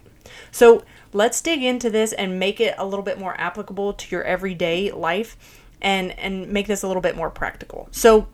So 0.50 0.84
let's 1.12 1.40
dig 1.40 1.62
into 1.62 1.90
this 1.90 2.12
and 2.12 2.38
make 2.38 2.60
it 2.60 2.74
a 2.78 2.86
little 2.86 3.04
bit 3.04 3.18
more 3.18 3.38
applicable 3.40 3.94
to 3.94 4.14
your 4.14 4.22
everyday 4.24 4.92
life 4.92 5.60
and, 5.82 6.16
and 6.18 6.48
make 6.48 6.66
this 6.68 6.82
a 6.82 6.86
little 6.86 7.02
bit 7.02 7.16
more 7.16 7.30
practical. 7.30 7.88
So 7.90 8.28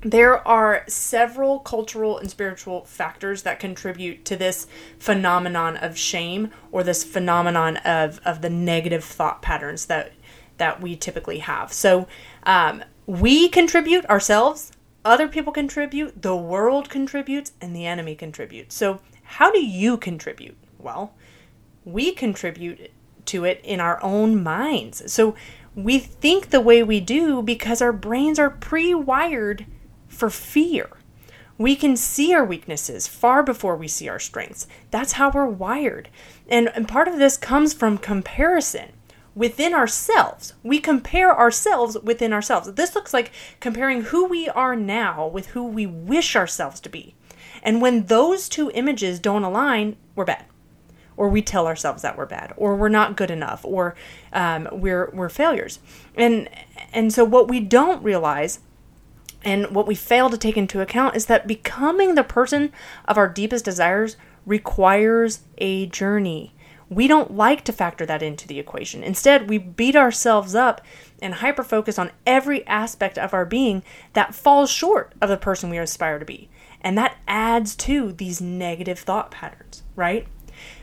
there 0.00 0.46
are 0.46 0.84
several 0.86 1.58
cultural 1.58 2.18
and 2.18 2.30
spiritual 2.30 2.84
factors 2.84 3.42
that 3.42 3.58
contribute 3.58 4.24
to 4.26 4.36
this 4.36 4.66
phenomenon 4.98 5.76
of 5.76 5.98
shame 5.98 6.50
or 6.70 6.82
this 6.82 7.02
phenomenon 7.02 7.78
of, 7.78 8.20
of 8.24 8.40
the 8.40 8.50
negative 8.50 9.04
thought 9.04 9.42
patterns 9.42 9.86
that 9.86 10.12
that 10.58 10.80
we 10.80 10.96
typically 10.96 11.38
have. 11.38 11.72
So 11.72 12.06
um, 12.44 12.82
we 13.06 13.48
contribute 13.48 14.04
ourselves, 14.06 14.72
other 15.04 15.28
people 15.28 15.52
contribute, 15.52 16.22
the 16.22 16.34
world 16.36 16.90
contributes, 16.90 17.52
and 17.60 17.74
the 17.74 17.86
enemy 17.86 18.16
contributes. 18.16 18.74
So, 18.74 19.00
how 19.22 19.50
do 19.50 19.64
you 19.64 19.96
contribute? 19.96 20.56
Well, 20.78 21.14
we 21.84 22.12
contribute 22.12 22.90
to 23.26 23.44
it 23.44 23.60
in 23.64 23.80
our 23.80 24.02
own 24.02 24.42
minds. 24.42 25.12
So, 25.12 25.36
we 25.76 25.98
think 25.98 26.50
the 26.50 26.60
way 26.60 26.82
we 26.82 27.00
do 27.00 27.42
because 27.42 27.80
our 27.80 27.92
brains 27.92 28.38
are 28.38 28.50
pre 28.50 28.94
wired 28.94 29.66
for 30.08 30.30
fear. 30.30 30.88
We 31.58 31.76
can 31.76 31.96
see 31.96 32.34
our 32.34 32.44
weaknesses 32.44 33.06
far 33.06 33.42
before 33.42 33.76
we 33.76 33.88
see 33.88 34.08
our 34.08 34.18
strengths. 34.18 34.66
That's 34.90 35.12
how 35.12 35.30
we're 35.30 35.46
wired. 35.46 36.08
And, 36.48 36.68
and 36.74 36.88
part 36.88 37.08
of 37.08 37.18
this 37.18 37.36
comes 37.36 37.72
from 37.72 37.96
comparison 37.96 38.92
within 39.36 39.74
ourselves. 39.74 40.54
We 40.64 40.80
compare 40.80 41.38
ourselves 41.38 41.96
within 42.02 42.32
ourselves. 42.32 42.72
This 42.72 42.94
looks 42.96 43.12
like 43.12 43.30
comparing 43.60 44.04
who 44.04 44.24
we 44.24 44.48
are 44.48 44.74
now 44.74 45.28
with 45.28 45.48
who 45.48 45.64
we 45.64 45.86
wish 45.86 46.34
ourselves 46.34 46.80
to 46.80 46.88
be. 46.88 47.14
And 47.62 47.82
when 47.82 48.06
those 48.06 48.48
two 48.48 48.70
images 48.74 49.20
don't 49.20 49.44
align, 49.44 49.96
we're 50.14 50.24
bad. 50.24 50.46
Or 51.16 51.28
we 51.28 51.42
tell 51.42 51.66
ourselves 51.66 52.02
that 52.02 52.16
we're 52.16 52.26
bad, 52.26 52.52
or 52.56 52.76
we're 52.76 52.88
not 52.88 53.16
good 53.16 53.30
enough, 53.30 53.64
or 53.64 53.94
um, 54.34 54.68
we're 54.70 55.10
we're 55.14 55.30
failures. 55.30 55.78
And 56.14 56.48
and 56.92 57.10
so 57.10 57.24
what 57.24 57.48
we 57.48 57.58
don't 57.60 58.02
realize 58.02 58.60
and 59.42 59.68
what 59.68 59.86
we 59.86 59.94
fail 59.94 60.28
to 60.28 60.36
take 60.36 60.56
into 60.58 60.80
account 60.80 61.16
is 61.16 61.26
that 61.26 61.46
becoming 61.46 62.16
the 62.16 62.24
person 62.24 62.72
of 63.06 63.16
our 63.16 63.28
deepest 63.28 63.64
desires 63.64 64.16
requires 64.44 65.40
a 65.58 65.86
journey. 65.86 66.54
We 66.88 67.08
don't 67.08 67.36
like 67.36 67.64
to 67.64 67.72
factor 67.72 68.06
that 68.06 68.22
into 68.22 68.46
the 68.46 68.58
equation. 68.58 69.02
Instead, 69.02 69.48
we 69.48 69.58
beat 69.58 69.96
ourselves 69.96 70.54
up 70.54 70.80
and 71.20 71.34
hyper 71.34 71.64
focus 71.64 71.98
on 71.98 72.12
every 72.26 72.66
aspect 72.66 73.18
of 73.18 73.34
our 73.34 73.44
being 73.44 73.82
that 74.12 74.34
falls 74.34 74.70
short 74.70 75.12
of 75.20 75.28
the 75.28 75.36
person 75.36 75.70
we 75.70 75.78
aspire 75.78 76.18
to 76.18 76.24
be. 76.24 76.48
And 76.80 76.96
that 76.96 77.16
adds 77.26 77.74
to 77.76 78.12
these 78.12 78.40
negative 78.40 78.98
thought 78.98 79.32
patterns, 79.32 79.82
right? 79.96 80.28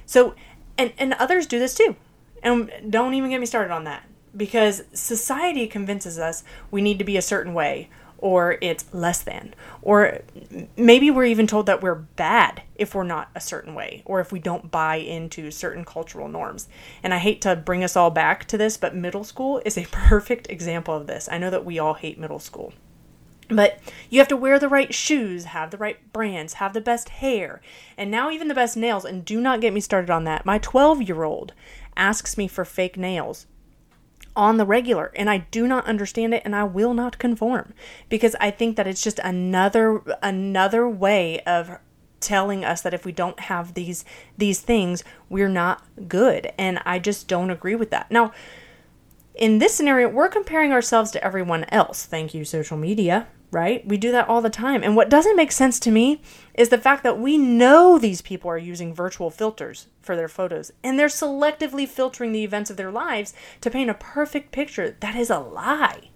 So, 0.06 0.36
and, 0.78 0.92
and 0.98 1.14
others 1.14 1.48
do 1.48 1.60
this 1.60 1.76
too. 1.76 1.96
And 2.42 2.70
don't 2.90 3.14
even 3.14 3.30
get 3.30 3.40
me 3.40 3.46
started 3.46 3.74
on 3.74 3.86
that 3.86 4.04
because 4.36 4.84
society 4.94 5.68
convinces 5.68 6.18
us 6.20 6.44
we 6.72 6.82
need 6.82 7.00
to 7.00 7.06
be 7.06 7.16
a 7.18 7.22
certain 7.22 7.54
way 7.54 7.90
or 8.24 8.58
it's 8.62 8.86
less 8.94 9.22
than. 9.22 9.54
Or 9.82 10.22
maybe 10.78 11.12
we're 11.12 11.26
even 11.26 11.46
told 11.46 11.66
that 11.66 11.82
we're 11.82 11.94
bad 11.94 12.64
if 12.76 12.96
we're 12.96 13.04
not 13.04 13.30
a 13.36 13.42
certain 13.42 13.76
way 13.76 14.02
or 14.06 14.22
if 14.22 14.32
we 14.32 14.40
don't 14.40 14.72
buy 14.72 14.96
into 14.96 15.52
certain 15.52 15.84
cultural 15.84 16.30
norms. 16.30 16.70
And 17.04 17.14
I 17.14 17.18
hate 17.18 17.42
to 17.42 17.58
bring 17.58 17.84
us 17.84 17.98
all 17.98 18.12
back 18.12 18.46
to 18.46 18.58
this, 18.58 18.78
but 18.78 18.96
middle 18.96 19.26
school 19.26 19.62
is 19.66 19.78
a 19.78 19.88
perfect 19.92 20.50
example 20.50 20.96
of 20.96 21.06
this. 21.06 21.28
I 21.30 21.38
know 21.38 21.50
that 21.50 21.66
we 21.66 21.80
all 21.80 21.96
hate 21.96 22.18
middle 22.18 22.40
school. 22.40 22.72
But 23.50 23.80
you 24.10 24.20
have 24.20 24.30
to 24.30 24.38
wear 24.38 24.58
the 24.58 24.70
right 24.70 24.94
shoes, 24.94 25.44
have 25.44 25.72
the 25.72 25.78
right 25.78 26.14
brands, 26.14 26.54
have 26.54 26.72
the 26.72 26.80
best 26.80 27.10
hair, 27.10 27.60
and 27.98 28.10
now 28.10 28.32
even 28.32 28.48
the 28.48 28.56
best 28.56 28.78
nails. 28.78 29.04
And 29.04 29.26
do 29.26 29.42
not 29.42 29.60
get 29.60 29.74
me 29.74 29.82
started 29.82 30.10
on 30.10 30.24
that. 30.24 30.46
My 30.46 30.60
12 30.60 31.02
year 31.02 31.24
old 31.24 31.52
asks 31.98 32.38
me 32.38 32.48
for 32.48 32.64
fake 32.64 32.96
nails 32.96 33.48
on 34.36 34.58
the 34.58 34.66
regular 34.66 35.12
and 35.16 35.30
I 35.30 35.40
do 35.52 35.68
not 35.68 35.86
understand 35.86 36.34
it 36.34 36.42
and 36.46 36.56
I 36.56 36.64
will 36.64 36.94
not 36.94 37.20
conform 37.20 37.74
because 38.10 38.36
I 38.40 38.52
think 38.52 38.76
that 38.78 38.88
it's 38.88 39.04
just 39.04 39.20
another 39.20 40.02
another 40.22 40.88
way 40.90 41.40
of 41.42 41.78
telling 42.20 42.64
us 42.64 42.82
that 42.82 42.94
if 42.94 43.06
we 43.06 43.12
don't 43.12 43.40
have 43.42 43.74
these 43.74 44.06
these 44.38 44.60
things 44.62 45.04
we're 45.30 45.50
not 45.50 45.84
good 46.08 46.52
and 46.58 46.80
I 46.86 47.00
just 47.00 47.28
don't 47.28 47.50
agree 47.50 47.76
with 47.76 47.92
that. 47.92 48.10
Now 48.10 48.32
in 49.36 49.60
this 49.60 49.74
scenario 49.74 50.10
we're 50.10 50.30
comparing 50.30 50.72
ourselves 50.72 51.12
to 51.12 51.24
everyone 51.24 51.66
else. 51.66 52.06
Thank 52.06 52.34
you 52.34 52.46
social 52.46 52.78
media 52.78 53.28
right? 53.54 53.88
We 53.88 53.98
do 53.98 54.12
that 54.12 54.28
all 54.28 54.42
the 54.42 54.50
time. 54.50 54.84
And 54.84 54.96
what 54.96 55.10
doesn't 55.10 55.36
make 55.36 55.52
sense 55.52 55.80
to 55.82 55.92
me 55.92 56.22
is 56.56 56.70
the 56.70 56.78
fact 56.78 57.04
that 57.04 57.20
we 57.20 57.38
know 57.38 58.00
these 58.00 58.22
people 58.22 58.50
are 58.50 58.58
using 58.58 58.94
virtual 58.94 59.30
filters 59.30 59.88
for 60.02 60.16
their 60.16 60.28
photos 60.28 60.74
and 60.84 60.98
they're 60.98 61.08
selectively 61.08 61.88
filtering 61.88 62.32
the 62.32 62.44
events 62.44 62.72
of 62.72 62.78
their 62.78 62.92
lives 62.92 63.34
to 63.62 63.70
paint 63.70 63.92
a 63.92 63.96
perfect 63.96 64.52
picture. 64.52 64.98
That 65.00 65.16
is 65.16 65.30
a 65.30 65.38
lie. 65.40 66.10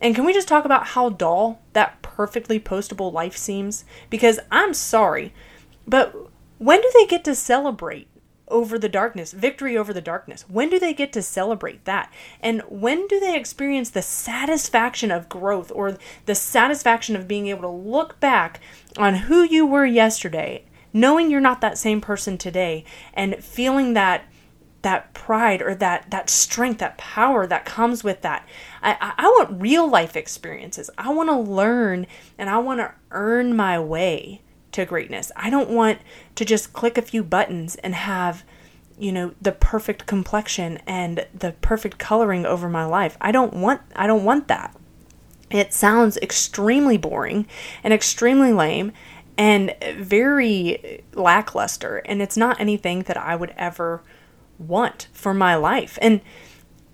And 0.00 0.14
can 0.14 0.24
we 0.24 0.32
just 0.32 0.48
talk 0.48 0.64
about 0.64 0.88
how 0.88 1.10
dull 1.10 1.60
that 1.74 2.00
perfectly 2.02 2.58
postable 2.58 3.12
life 3.12 3.36
seems? 3.36 3.84
Because 4.08 4.40
I'm 4.50 4.74
sorry, 4.74 5.32
but 5.86 6.16
when 6.58 6.80
do 6.80 6.90
they 6.94 7.06
get 7.06 7.22
to 7.24 7.34
celebrate 7.34 8.08
over 8.52 8.78
the 8.78 8.88
darkness, 8.88 9.32
victory 9.32 9.76
over 9.76 9.92
the 9.92 10.00
darkness. 10.00 10.44
When 10.48 10.70
do 10.70 10.78
they 10.78 10.94
get 10.94 11.12
to 11.14 11.22
celebrate 11.22 11.84
that? 11.86 12.12
And 12.40 12.62
when 12.68 13.08
do 13.08 13.18
they 13.18 13.36
experience 13.36 13.90
the 13.90 14.02
satisfaction 14.02 15.10
of 15.10 15.28
growth 15.28 15.72
or 15.74 15.98
the 16.26 16.34
satisfaction 16.34 17.16
of 17.16 17.26
being 17.26 17.48
able 17.48 17.62
to 17.62 17.68
look 17.68 18.20
back 18.20 18.60
on 18.96 19.14
who 19.14 19.42
you 19.42 19.66
were 19.66 19.86
yesterday, 19.86 20.64
knowing 20.92 21.30
you're 21.30 21.40
not 21.40 21.60
that 21.62 21.78
same 21.78 22.00
person 22.00 22.38
today, 22.38 22.84
and 23.14 23.42
feeling 23.42 23.94
that 23.94 24.24
that 24.82 25.14
pride 25.14 25.62
or 25.62 25.74
that 25.76 26.10
that 26.10 26.28
strength, 26.28 26.78
that 26.78 26.98
power 26.98 27.46
that 27.46 27.64
comes 27.64 28.04
with 28.04 28.20
that. 28.22 28.46
I, 28.82 29.14
I 29.16 29.26
want 29.28 29.62
real 29.62 29.88
life 29.88 30.16
experiences. 30.16 30.90
I 30.98 31.10
want 31.12 31.28
to 31.28 31.38
learn 31.38 32.06
and 32.36 32.50
I 32.50 32.58
want 32.58 32.80
to 32.80 32.92
earn 33.12 33.54
my 33.56 33.78
way 33.78 34.42
to 34.72 34.84
greatness. 34.84 35.30
I 35.36 35.50
don't 35.50 35.70
want 35.70 35.98
to 36.34 36.44
just 36.44 36.72
click 36.72 36.98
a 36.98 37.02
few 37.02 37.22
buttons 37.22 37.76
and 37.76 37.94
have, 37.94 38.44
you 38.98 39.12
know, 39.12 39.34
the 39.40 39.52
perfect 39.52 40.06
complexion 40.06 40.78
and 40.86 41.26
the 41.34 41.52
perfect 41.60 41.98
coloring 41.98 42.44
over 42.44 42.68
my 42.68 42.84
life. 42.84 43.16
I 43.20 43.32
don't 43.32 43.54
want 43.54 43.82
I 43.94 44.06
don't 44.06 44.24
want 44.24 44.48
that. 44.48 44.76
It 45.50 45.72
sounds 45.74 46.16
extremely 46.18 46.96
boring 46.96 47.46
and 47.84 47.92
extremely 47.92 48.52
lame 48.52 48.92
and 49.36 49.74
very 49.96 51.02
lackluster 51.14 51.98
and 52.04 52.20
it's 52.22 52.36
not 52.36 52.60
anything 52.60 53.02
that 53.02 53.16
I 53.16 53.36
would 53.36 53.54
ever 53.56 54.02
want 54.58 55.08
for 55.12 55.34
my 55.34 55.54
life. 55.56 55.98
And 56.00 56.20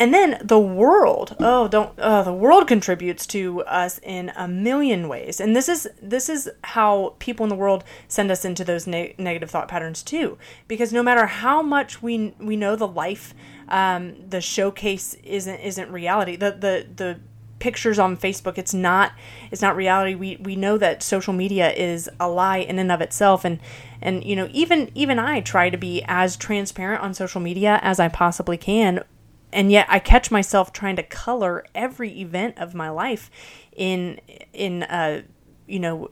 and 0.00 0.14
then 0.14 0.40
the 0.42 0.58
world, 0.58 1.34
oh, 1.40 1.66
don't, 1.66 1.92
oh, 1.98 2.22
the 2.22 2.32
world 2.32 2.68
contributes 2.68 3.26
to 3.28 3.62
us 3.62 3.98
in 4.02 4.30
a 4.36 4.46
million 4.46 5.08
ways, 5.08 5.40
and 5.40 5.56
this 5.56 5.68
is 5.68 5.88
this 6.00 6.28
is 6.28 6.48
how 6.62 7.16
people 7.18 7.44
in 7.44 7.50
the 7.50 7.56
world 7.56 7.82
send 8.06 8.30
us 8.30 8.44
into 8.44 8.64
those 8.64 8.86
ne- 8.86 9.14
negative 9.18 9.50
thought 9.50 9.66
patterns 9.66 10.02
too. 10.02 10.38
Because 10.68 10.92
no 10.92 11.02
matter 11.02 11.26
how 11.26 11.62
much 11.62 12.00
we 12.00 12.34
we 12.38 12.56
know 12.56 12.76
the 12.76 12.86
life, 12.86 13.34
um, 13.68 14.14
the 14.28 14.40
showcase 14.40 15.14
isn't 15.24 15.58
isn't 15.58 15.90
reality. 15.90 16.36
The 16.36 16.52
the 16.52 16.86
the 16.94 17.20
pictures 17.58 17.98
on 17.98 18.16
Facebook, 18.16 18.56
it's 18.56 18.74
not 18.74 19.12
it's 19.50 19.62
not 19.62 19.74
reality. 19.74 20.14
We 20.14 20.36
we 20.36 20.54
know 20.54 20.78
that 20.78 21.02
social 21.02 21.32
media 21.32 21.72
is 21.72 22.08
a 22.20 22.28
lie 22.28 22.58
in 22.58 22.78
and 22.78 22.92
of 22.92 23.00
itself, 23.00 23.44
and 23.44 23.58
and 24.00 24.22
you 24.22 24.36
know 24.36 24.48
even 24.52 24.92
even 24.94 25.18
I 25.18 25.40
try 25.40 25.70
to 25.70 25.76
be 25.76 26.04
as 26.06 26.36
transparent 26.36 27.02
on 27.02 27.14
social 27.14 27.40
media 27.40 27.80
as 27.82 27.98
I 27.98 28.06
possibly 28.06 28.56
can 28.56 29.02
and 29.52 29.70
yet 29.70 29.86
I 29.88 29.98
catch 29.98 30.30
myself 30.30 30.72
trying 30.72 30.96
to 30.96 31.02
color 31.02 31.64
every 31.74 32.20
event 32.20 32.58
of 32.58 32.74
my 32.74 32.90
life 32.90 33.30
in 33.74 34.20
in 34.52 34.82
a 34.84 35.24
you 35.66 35.80
know 35.80 36.08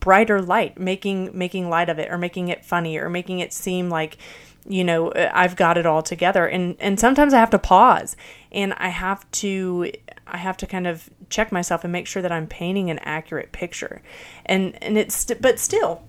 brighter 0.00 0.42
light, 0.42 0.78
making 0.78 1.36
making 1.36 1.70
light 1.70 1.88
of 1.88 1.98
it 1.98 2.10
or 2.10 2.18
making 2.18 2.48
it 2.48 2.64
funny 2.64 2.98
or 2.98 3.08
making 3.08 3.38
it 3.38 3.52
seem 3.52 3.88
like 3.88 4.18
you 4.66 4.84
know 4.84 5.08
uh, 5.10 5.30
I've 5.32 5.56
got 5.56 5.78
it 5.78 5.86
all 5.86 6.02
together. 6.02 6.46
And 6.46 6.76
and 6.80 7.00
sometimes 7.00 7.32
I 7.32 7.38
have 7.38 7.50
to 7.50 7.58
pause 7.58 8.16
and 8.52 8.74
I 8.74 8.88
have 8.88 9.30
to 9.32 9.90
I 10.26 10.38
have 10.38 10.56
to 10.58 10.66
kind 10.66 10.86
of 10.86 11.08
check 11.30 11.52
myself 11.52 11.84
and 11.84 11.92
make 11.92 12.06
sure 12.06 12.22
that 12.22 12.32
I'm 12.32 12.46
painting 12.46 12.90
an 12.90 12.98
accurate 13.00 13.52
picture. 13.52 14.02
And 14.44 14.82
and 14.82 14.98
it's 14.98 15.24
but 15.40 15.58
still 15.58 16.02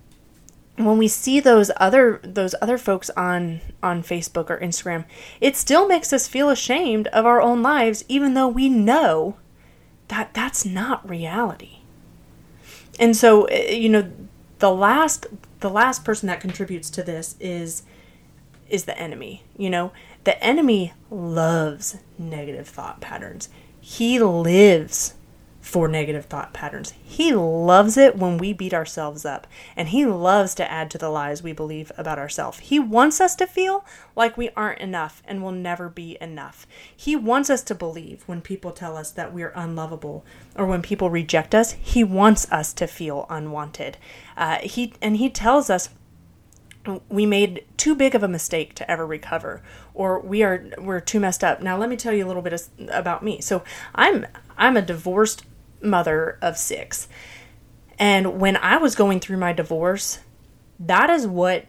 when 0.77 0.97
we 0.97 1.07
see 1.07 1.39
those 1.39 1.71
other 1.77 2.19
those 2.23 2.53
other 2.61 2.77
folks 2.77 3.09
on 3.11 3.61
on 3.81 4.03
Facebook 4.03 4.49
or 4.49 4.59
Instagram, 4.59 5.05
it 5.39 5.55
still 5.55 5.87
makes 5.87 6.11
us 6.11 6.27
feel 6.27 6.49
ashamed 6.49 7.07
of 7.07 7.25
our 7.25 7.41
own 7.41 7.61
lives 7.61 8.03
even 8.07 8.33
though 8.33 8.47
we 8.47 8.69
know 8.69 9.37
that 10.09 10.33
that's 10.33 10.65
not 10.65 11.07
reality. 11.09 11.79
And 12.99 13.15
so 13.15 13.45
eh, 13.45 13.71
you 13.71 13.89
know 13.89 14.11
the 14.59 14.71
last 14.71 15.27
the 15.61 15.69
last 15.69 16.03
person 16.03 16.27
that 16.27 16.41
contributes 16.41 16.89
to 16.91 17.03
this 17.03 17.35
is 17.39 17.83
is 18.69 18.85
the 18.85 18.97
enemy. 18.99 19.43
You 19.57 19.69
know, 19.69 19.91
the 20.23 20.41
enemy 20.43 20.93
loves 21.09 21.97
negative 22.17 22.67
thought 22.67 22.99
patterns. 22.99 23.49
He 23.79 24.19
lives 24.19 25.13
for 25.65 25.87
negative 25.87 26.25
thought 26.25 26.53
patterns. 26.53 26.93
He 27.03 27.33
loves 27.33 27.97
it 27.97 28.15
when 28.15 28.37
we 28.37 28.53
beat 28.53 28.73
ourselves 28.73 29.25
up, 29.25 29.47
and 29.75 29.89
he 29.89 30.05
loves 30.05 30.53
to 30.55 30.71
add 30.71 30.91
to 30.91 30.99
the 30.99 31.09
lies 31.09 31.41
we 31.41 31.53
believe 31.53 31.91
about 31.97 32.19
ourselves. 32.19 32.59
He 32.59 32.77
wants 32.77 33.19
us 33.19 33.35
to 33.37 33.47
feel 33.47 33.83
like 34.15 34.37
we 34.37 34.51
aren't 34.55 34.79
enough 34.79 35.23
and 35.25 35.41
will 35.41 35.51
never 35.51 35.89
be 35.89 36.19
enough. 36.21 36.67
He 36.95 37.15
wants 37.15 37.49
us 37.49 37.63
to 37.63 37.73
believe 37.73 38.21
when 38.27 38.41
people 38.41 38.71
tell 38.71 38.95
us 38.95 39.09
that 39.11 39.33
we're 39.33 39.53
unlovable 39.55 40.23
or 40.55 40.67
when 40.67 40.83
people 40.83 41.09
reject 41.09 41.55
us. 41.55 41.71
He 41.71 42.03
wants 42.03 42.49
us 42.51 42.71
to 42.73 42.85
feel 42.85 43.25
unwanted. 43.27 43.97
Uh, 44.37 44.59
he 44.59 44.93
and 45.01 45.17
he 45.17 45.31
tells 45.31 45.71
us 45.71 45.89
we 47.09 47.25
made 47.25 47.65
too 47.75 47.95
big 47.95 48.13
of 48.13 48.21
a 48.21 48.27
mistake 48.27 48.75
to 48.75 48.89
ever 48.89 49.07
recover 49.07 49.63
or 49.95 50.19
we 50.19 50.43
are 50.43 50.69
we're 50.77 50.99
too 50.99 51.19
messed 51.19 51.43
up 51.43 51.59
now 51.59 51.75
let 51.75 51.89
me 51.89 51.95
tell 51.97 52.13
you 52.13 52.23
a 52.23 52.27
little 52.27 52.43
bit 52.43 52.69
about 52.89 53.23
me 53.23 53.41
so 53.41 53.63
i'm 53.95 54.23
i'm 54.55 54.77
a 54.77 54.83
divorced 54.83 55.43
mother 55.81 56.37
of 56.41 56.57
six. 56.57 57.07
And 57.97 58.39
when 58.39 58.57
I 58.57 58.77
was 58.77 58.95
going 58.95 59.19
through 59.19 59.37
my 59.37 59.53
divorce, 59.53 60.19
that 60.79 61.09
is 61.09 61.25
what 61.25 61.65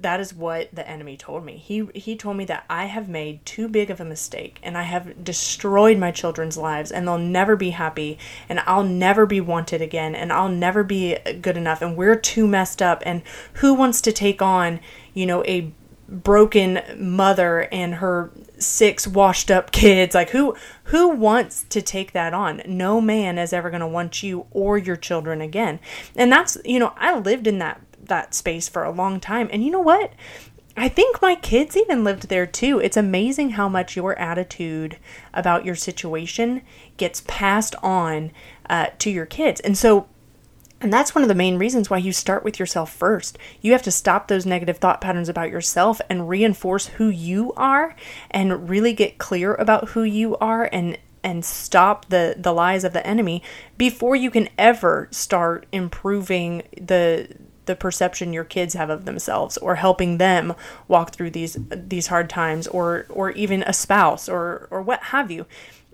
that 0.00 0.20
is 0.20 0.32
what 0.32 0.72
the 0.72 0.88
enemy 0.88 1.16
told 1.16 1.44
me. 1.44 1.56
He 1.56 1.88
he 1.94 2.16
told 2.16 2.36
me 2.36 2.44
that 2.46 2.64
I 2.70 2.86
have 2.86 3.08
made 3.08 3.44
too 3.44 3.68
big 3.68 3.90
of 3.90 4.00
a 4.00 4.04
mistake 4.04 4.60
and 4.62 4.78
I 4.78 4.82
have 4.82 5.24
destroyed 5.24 5.98
my 5.98 6.10
children's 6.10 6.56
lives 6.56 6.92
and 6.92 7.06
they'll 7.06 7.18
never 7.18 7.56
be 7.56 7.70
happy 7.70 8.18
and 8.48 8.60
I'll 8.60 8.84
never 8.84 9.26
be 9.26 9.40
wanted 9.40 9.82
again 9.82 10.14
and 10.14 10.32
I'll 10.32 10.48
never 10.48 10.84
be 10.84 11.16
good 11.40 11.56
enough 11.56 11.82
and 11.82 11.96
we're 11.96 12.16
too 12.16 12.46
messed 12.46 12.80
up 12.80 13.02
and 13.04 13.22
who 13.54 13.74
wants 13.74 14.00
to 14.02 14.12
take 14.12 14.40
on, 14.40 14.80
you 15.14 15.26
know, 15.26 15.44
a 15.44 15.72
broken 16.08 16.80
mother 16.96 17.68
and 17.70 17.96
her 17.96 18.32
six 18.58 19.06
washed 19.06 19.50
up 19.50 19.70
kids. 19.72 20.14
Like 20.14 20.30
who 20.30 20.56
who 20.84 21.08
wants 21.08 21.64
to 21.64 21.82
take 21.82 22.12
that 22.12 22.32
on? 22.34 22.62
No 22.66 23.00
man 23.00 23.38
is 23.38 23.52
ever 23.52 23.70
going 23.70 23.80
to 23.80 23.86
want 23.86 24.22
you 24.22 24.46
or 24.50 24.78
your 24.78 24.96
children 24.96 25.40
again. 25.40 25.80
And 26.16 26.32
that's 26.32 26.56
you 26.64 26.78
know 26.78 26.94
i 26.96 27.16
lived 27.18 27.46
in 27.46 27.58
that 27.58 27.80
that 28.00 28.34
space 28.34 28.68
for 28.68 28.84
a 28.84 28.90
long 28.90 29.20
time. 29.20 29.48
And 29.52 29.64
you 29.64 29.70
know 29.70 29.80
what? 29.80 30.12
I 30.76 30.88
think 30.88 31.20
my 31.20 31.34
kids 31.34 31.76
even 31.76 32.04
lived 32.04 32.28
there 32.28 32.46
too. 32.46 32.78
It's 32.78 32.96
amazing 32.96 33.50
how 33.50 33.68
much 33.68 33.96
your 33.96 34.16
attitude 34.16 34.96
about 35.34 35.64
your 35.64 35.74
situation 35.74 36.62
gets 36.96 37.22
passed 37.26 37.74
on 37.82 38.30
uh, 38.70 38.86
to 39.00 39.10
your 39.10 39.26
kids. 39.26 39.60
And 39.60 39.76
so 39.76 40.06
and 40.80 40.92
that's 40.92 41.14
one 41.14 41.22
of 41.22 41.28
the 41.28 41.34
main 41.34 41.58
reasons 41.58 41.90
why 41.90 41.98
you 41.98 42.12
start 42.12 42.44
with 42.44 42.60
yourself 42.60 42.92
first. 42.92 43.36
You 43.60 43.72
have 43.72 43.82
to 43.82 43.90
stop 43.90 44.28
those 44.28 44.46
negative 44.46 44.78
thought 44.78 45.00
patterns 45.00 45.28
about 45.28 45.50
yourself 45.50 46.00
and 46.08 46.28
reinforce 46.28 46.86
who 46.86 47.08
you 47.08 47.52
are 47.56 47.96
and 48.30 48.68
really 48.68 48.92
get 48.92 49.18
clear 49.18 49.54
about 49.54 49.90
who 49.90 50.02
you 50.02 50.36
are 50.36 50.68
and 50.72 50.98
and 51.24 51.44
stop 51.44 52.08
the 52.10 52.36
the 52.38 52.52
lies 52.52 52.84
of 52.84 52.92
the 52.92 53.04
enemy 53.04 53.42
before 53.76 54.14
you 54.14 54.30
can 54.30 54.48
ever 54.56 55.08
start 55.10 55.66
improving 55.72 56.62
the 56.80 57.28
the 57.66 57.76
perception 57.76 58.32
your 58.32 58.44
kids 58.44 58.74
have 58.74 58.88
of 58.88 59.04
themselves 59.04 59.56
or 59.58 59.74
helping 59.74 60.18
them 60.18 60.54
walk 60.86 61.12
through 61.12 61.30
these 61.30 61.56
these 61.70 62.06
hard 62.06 62.30
times 62.30 62.66
or 62.68 63.04
or 63.10 63.32
even 63.32 63.62
a 63.64 63.72
spouse 63.72 64.28
or 64.28 64.68
or 64.70 64.80
what 64.80 65.02
have 65.04 65.30
you. 65.30 65.44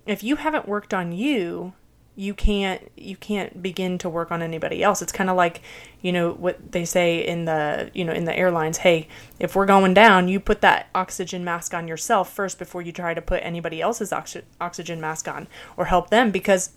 If 0.06 0.22
you 0.22 0.36
haven't 0.36 0.68
worked 0.68 0.92
on 0.92 1.12
you, 1.12 1.72
you 2.16 2.32
can't 2.32 2.90
you 2.96 3.16
can't 3.16 3.60
begin 3.60 3.98
to 3.98 4.08
work 4.08 4.30
on 4.30 4.40
anybody 4.40 4.82
else 4.82 5.02
it's 5.02 5.12
kind 5.12 5.28
of 5.28 5.36
like 5.36 5.60
you 6.00 6.12
know 6.12 6.32
what 6.32 6.72
they 6.72 6.84
say 6.84 7.26
in 7.26 7.44
the 7.44 7.90
you 7.92 8.04
know 8.04 8.12
in 8.12 8.24
the 8.24 8.36
airlines 8.36 8.78
hey 8.78 9.08
if 9.40 9.56
we're 9.56 9.66
going 9.66 9.92
down 9.92 10.28
you 10.28 10.38
put 10.38 10.60
that 10.60 10.88
oxygen 10.94 11.44
mask 11.44 11.74
on 11.74 11.88
yourself 11.88 12.32
first 12.32 12.58
before 12.58 12.82
you 12.82 12.92
try 12.92 13.14
to 13.14 13.22
put 13.22 13.40
anybody 13.42 13.80
else's 13.80 14.12
oxy- 14.12 14.42
oxygen 14.60 15.00
mask 15.00 15.26
on 15.26 15.48
or 15.76 15.86
help 15.86 16.10
them 16.10 16.30
because 16.30 16.70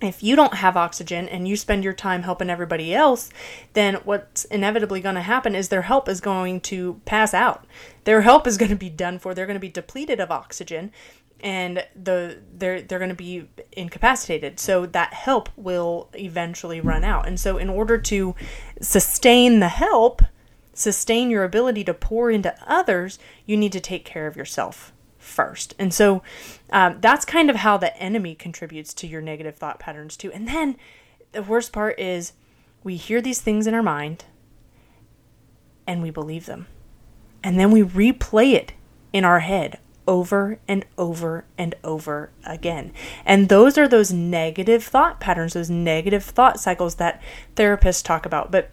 if 0.00 0.22
you 0.22 0.36
don't 0.36 0.54
have 0.54 0.76
oxygen 0.76 1.28
and 1.28 1.48
you 1.48 1.56
spend 1.56 1.82
your 1.82 1.92
time 1.92 2.22
helping 2.22 2.50
everybody 2.50 2.94
else, 2.94 3.30
then 3.72 3.96
what's 4.04 4.44
inevitably 4.44 5.00
going 5.00 5.16
to 5.16 5.22
happen 5.22 5.54
is 5.54 5.68
their 5.68 5.82
help 5.82 6.08
is 6.08 6.20
going 6.20 6.60
to 6.60 7.00
pass 7.04 7.34
out. 7.34 7.66
Their 8.04 8.20
help 8.22 8.46
is 8.46 8.56
going 8.56 8.70
to 8.70 8.76
be 8.76 8.90
done 8.90 9.18
for. 9.18 9.34
They're 9.34 9.46
going 9.46 9.56
to 9.56 9.60
be 9.60 9.68
depleted 9.68 10.20
of 10.20 10.30
oxygen 10.30 10.92
and 11.40 11.84
the 11.94 12.38
they're 12.52 12.82
they're 12.82 12.98
going 12.98 13.08
to 13.10 13.14
be 13.14 13.48
incapacitated. 13.72 14.58
So 14.58 14.86
that 14.86 15.12
help 15.12 15.48
will 15.56 16.08
eventually 16.14 16.80
run 16.80 17.04
out. 17.04 17.26
And 17.26 17.38
so 17.38 17.58
in 17.58 17.68
order 17.68 17.98
to 17.98 18.34
sustain 18.80 19.60
the 19.60 19.68
help 19.68 20.22
sustain 20.74 21.28
your 21.28 21.42
ability 21.42 21.82
to 21.82 21.92
pour 21.92 22.30
into 22.30 22.54
others 22.64 23.18
you 23.44 23.56
need 23.56 23.72
to 23.72 23.80
take 23.80 24.04
care 24.04 24.28
of 24.28 24.36
yourself 24.36 24.92
first. 25.18 25.74
And 25.78 25.92
so 25.92 26.22
um, 26.70 26.98
that's 27.00 27.24
kind 27.24 27.50
of 27.50 27.56
how 27.56 27.76
the 27.76 27.96
enemy 28.00 28.34
contributes 28.34 28.94
to 28.94 29.06
your 29.06 29.20
negative 29.20 29.56
thought 29.56 29.78
patterns 29.78 30.16
too. 30.16 30.32
And 30.32 30.46
then 30.46 30.76
the 31.32 31.42
worst 31.42 31.72
part 31.72 31.98
is 31.98 32.32
we 32.84 32.96
hear 32.96 33.20
these 33.20 33.40
things 33.40 33.66
in 33.66 33.74
our 33.74 33.82
mind 33.82 34.24
and 35.86 36.02
we 36.02 36.10
believe 36.10 36.46
them. 36.46 36.66
And 37.42 37.58
then 37.58 37.70
we 37.70 37.82
replay 37.82 38.52
it 38.52 38.72
in 39.12 39.24
our 39.24 39.40
head 39.40 39.78
over 40.08 40.58
and 40.66 40.84
over 40.96 41.44
and 41.58 41.74
over 41.84 42.30
again. 42.44 42.92
And 43.24 43.48
those 43.50 43.76
are 43.76 43.86
those 43.86 44.10
negative 44.10 44.82
thought 44.82 45.20
patterns, 45.20 45.52
those 45.52 45.70
negative 45.70 46.24
thought 46.24 46.58
cycles 46.58 46.96
that 46.96 47.22
therapists 47.54 48.02
talk 48.02 48.24
about. 48.24 48.50
But 48.50 48.70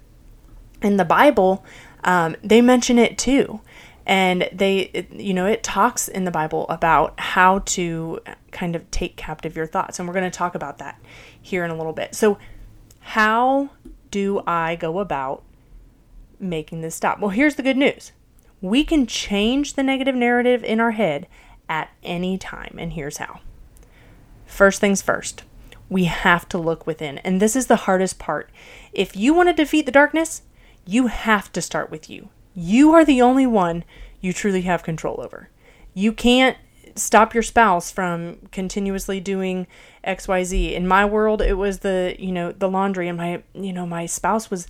in 0.82 0.96
the 0.98 1.06
Bible, 1.06 1.64
um, 2.06 2.38
they 2.42 2.62
mention 2.62 2.98
it 2.98 3.18
too. 3.18 3.60
And 4.08 4.50
they, 4.54 4.92
it, 4.94 5.12
you 5.12 5.34
know, 5.34 5.46
it 5.46 5.62
talks 5.62 6.08
in 6.08 6.24
the 6.24 6.32
Bible 6.32 6.68
about 6.70 7.20
how 7.20 7.60
to 7.60 8.20
kind 8.52 8.76
of 8.76 8.90
take 8.90 9.18
captive 9.18 9.56
your 9.56 9.68
thoughts. 9.68 10.00
And 10.00 10.08
we're 10.08 10.14
going 10.14 10.30
to 10.30 10.36
talk 10.36 10.56
about 10.56 10.78
that 10.78 11.00
here 11.42 11.66
in 11.66 11.72
a 11.72 11.76
little 11.76 11.94
bit. 11.94 12.16
So, 12.16 12.38
how 13.00 13.72
do 14.10 14.42
I 14.48 14.76
go 14.76 15.00
about 15.00 15.44
making 16.40 16.82
this 16.82 16.96
stop? 16.96 17.20
Well, 17.20 17.32
here's 17.32 17.56
the 17.56 17.64
good 17.64 17.78
news 17.78 18.12
we 18.66 18.84
can 18.84 19.06
change 19.06 19.74
the 19.74 19.84
negative 19.84 20.16
narrative 20.16 20.64
in 20.64 20.80
our 20.80 20.92
head 20.92 21.28
at 21.70 21.90
any 22.04 22.38
time, 22.38 22.76
and 22.78 22.94
here's 22.94 23.18
how. 23.18 23.40
First 24.46 24.82
things 24.82 25.02
first, 25.02 25.44
we 25.90 26.06
have 26.06 26.50
to 26.50 26.58
look 26.58 26.88
within, 26.88 27.20
and 27.20 27.40
this 27.42 27.56
is 27.56 27.68
the 27.68 27.76
hardest 27.76 28.18
part. 28.18 28.50
If 28.92 29.16
you 29.16 29.34
want 29.34 29.50
to 29.50 29.54
defeat 29.54 29.86
the 29.86 29.92
darkness, 29.92 30.42
you 30.86 31.08
have 31.08 31.52
to 31.54 31.62
start 31.62 31.92
with 31.92 32.10
you. 32.10 32.30
You 32.56 32.92
are 32.94 33.06
the 33.06 33.22
only 33.22 33.46
one 33.46 33.84
you 34.20 34.34
truly 34.34 34.62
have 34.62 34.84
control 34.84 35.22
over. 35.22 35.50
You 35.94 36.12
can't 36.12 36.58
stop 36.96 37.34
your 37.34 37.44
spouse 37.44 37.92
from 37.92 38.38
continuously 38.52 39.20
doing 39.20 39.68
xyz 40.08 40.72
in 40.72 40.88
my 40.88 41.04
world 41.04 41.42
it 41.42 41.56
was 41.56 41.80
the 41.80 42.16
you 42.18 42.32
know 42.32 42.54
the 42.54 42.70
laundry 42.70 43.10
and 43.10 43.18
my 43.18 43.44
you 43.54 43.74
know 43.74 43.86
my 43.86 44.06
spouse 44.06 44.50
was 44.50 44.66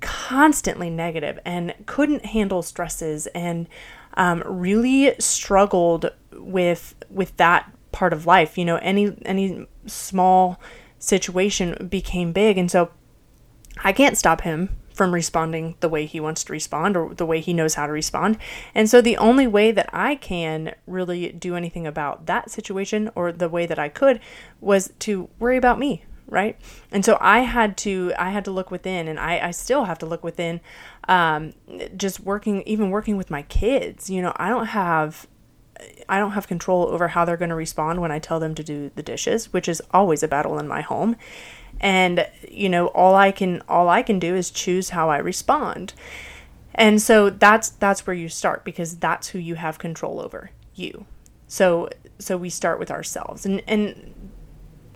constantly 0.00 0.90
negative 0.90 1.38
and 1.44 1.74
couldn't 1.86 2.26
handle 2.26 2.62
stresses 2.62 3.26
and 3.28 3.68
um, 4.14 4.42
really 4.46 5.14
struggled 5.18 6.10
with 6.32 6.94
with 7.10 7.36
that 7.36 7.70
part 7.92 8.12
of 8.12 8.26
life. 8.26 8.58
You 8.58 8.64
know, 8.64 8.76
any 8.76 9.16
any 9.24 9.66
small 9.86 10.60
situation 10.98 11.88
became 11.88 12.32
big, 12.32 12.58
and 12.58 12.70
so 12.70 12.90
I 13.82 13.92
can't 13.92 14.18
stop 14.18 14.42
him 14.42 14.76
from 14.92 15.14
responding 15.14 15.76
the 15.80 15.88
way 15.88 16.04
he 16.04 16.20
wants 16.20 16.44
to 16.44 16.52
respond 16.52 16.94
or 16.94 17.14
the 17.14 17.24
way 17.24 17.40
he 17.40 17.54
knows 17.54 17.74
how 17.74 17.86
to 17.86 17.92
respond. 17.92 18.36
And 18.74 18.90
so 18.90 19.00
the 19.00 19.16
only 19.16 19.46
way 19.46 19.72
that 19.72 19.88
I 19.94 20.14
can 20.16 20.74
really 20.86 21.32
do 21.32 21.56
anything 21.56 21.86
about 21.86 22.26
that 22.26 22.50
situation 22.50 23.10
or 23.14 23.32
the 23.32 23.48
way 23.48 23.64
that 23.64 23.78
I 23.78 23.88
could 23.88 24.20
was 24.60 24.92
to 25.00 25.30
worry 25.38 25.56
about 25.56 25.78
me, 25.78 26.04
right? 26.30 26.56
And 26.90 27.04
so 27.04 27.18
i 27.20 27.40
had 27.40 27.76
to 27.78 28.12
i 28.18 28.30
had 28.30 28.44
to 28.44 28.50
look 28.50 28.70
within 28.70 29.08
and 29.08 29.18
i, 29.18 29.48
I 29.48 29.50
still 29.50 29.84
have 29.84 29.98
to 29.98 30.06
look 30.06 30.24
within 30.24 30.60
um, 31.08 31.52
just 31.96 32.20
working 32.20 32.62
even 32.62 32.90
working 32.90 33.16
with 33.16 33.30
my 33.30 33.42
kids 33.42 34.08
you 34.08 34.22
know 34.22 34.32
i 34.36 34.48
don't 34.48 34.66
have 34.66 35.26
i 36.08 36.18
don't 36.18 36.32
have 36.32 36.46
control 36.46 36.86
over 36.86 37.08
how 37.08 37.24
they're 37.24 37.36
going 37.36 37.50
to 37.50 37.54
respond 37.54 38.00
when 38.00 38.12
i 38.12 38.18
tell 38.18 38.40
them 38.40 38.54
to 38.54 38.62
do 38.62 38.90
the 38.94 39.02
dishes 39.02 39.52
which 39.52 39.68
is 39.68 39.82
always 39.92 40.22
a 40.22 40.28
battle 40.28 40.58
in 40.58 40.68
my 40.68 40.80
home. 40.80 41.16
And 41.80 42.26
you 42.50 42.68
know 42.68 42.88
all 42.88 43.14
i 43.14 43.32
can 43.32 43.62
all 43.68 43.88
i 43.88 44.02
can 44.02 44.18
do 44.18 44.34
is 44.34 44.50
choose 44.50 44.90
how 44.90 45.08
i 45.08 45.18
respond. 45.18 45.94
And 46.74 47.00
so 47.00 47.30
that's 47.30 47.70
that's 47.70 48.06
where 48.06 48.14
you 48.14 48.28
start 48.28 48.64
because 48.64 48.96
that's 48.96 49.28
who 49.28 49.38
you 49.38 49.54
have 49.56 49.78
control 49.78 50.20
over 50.20 50.50
you. 50.74 51.06
So 51.48 51.88
so 52.18 52.36
we 52.36 52.50
start 52.50 52.78
with 52.78 52.90
ourselves. 52.90 53.46
And 53.46 53.62
and 53.66 54.19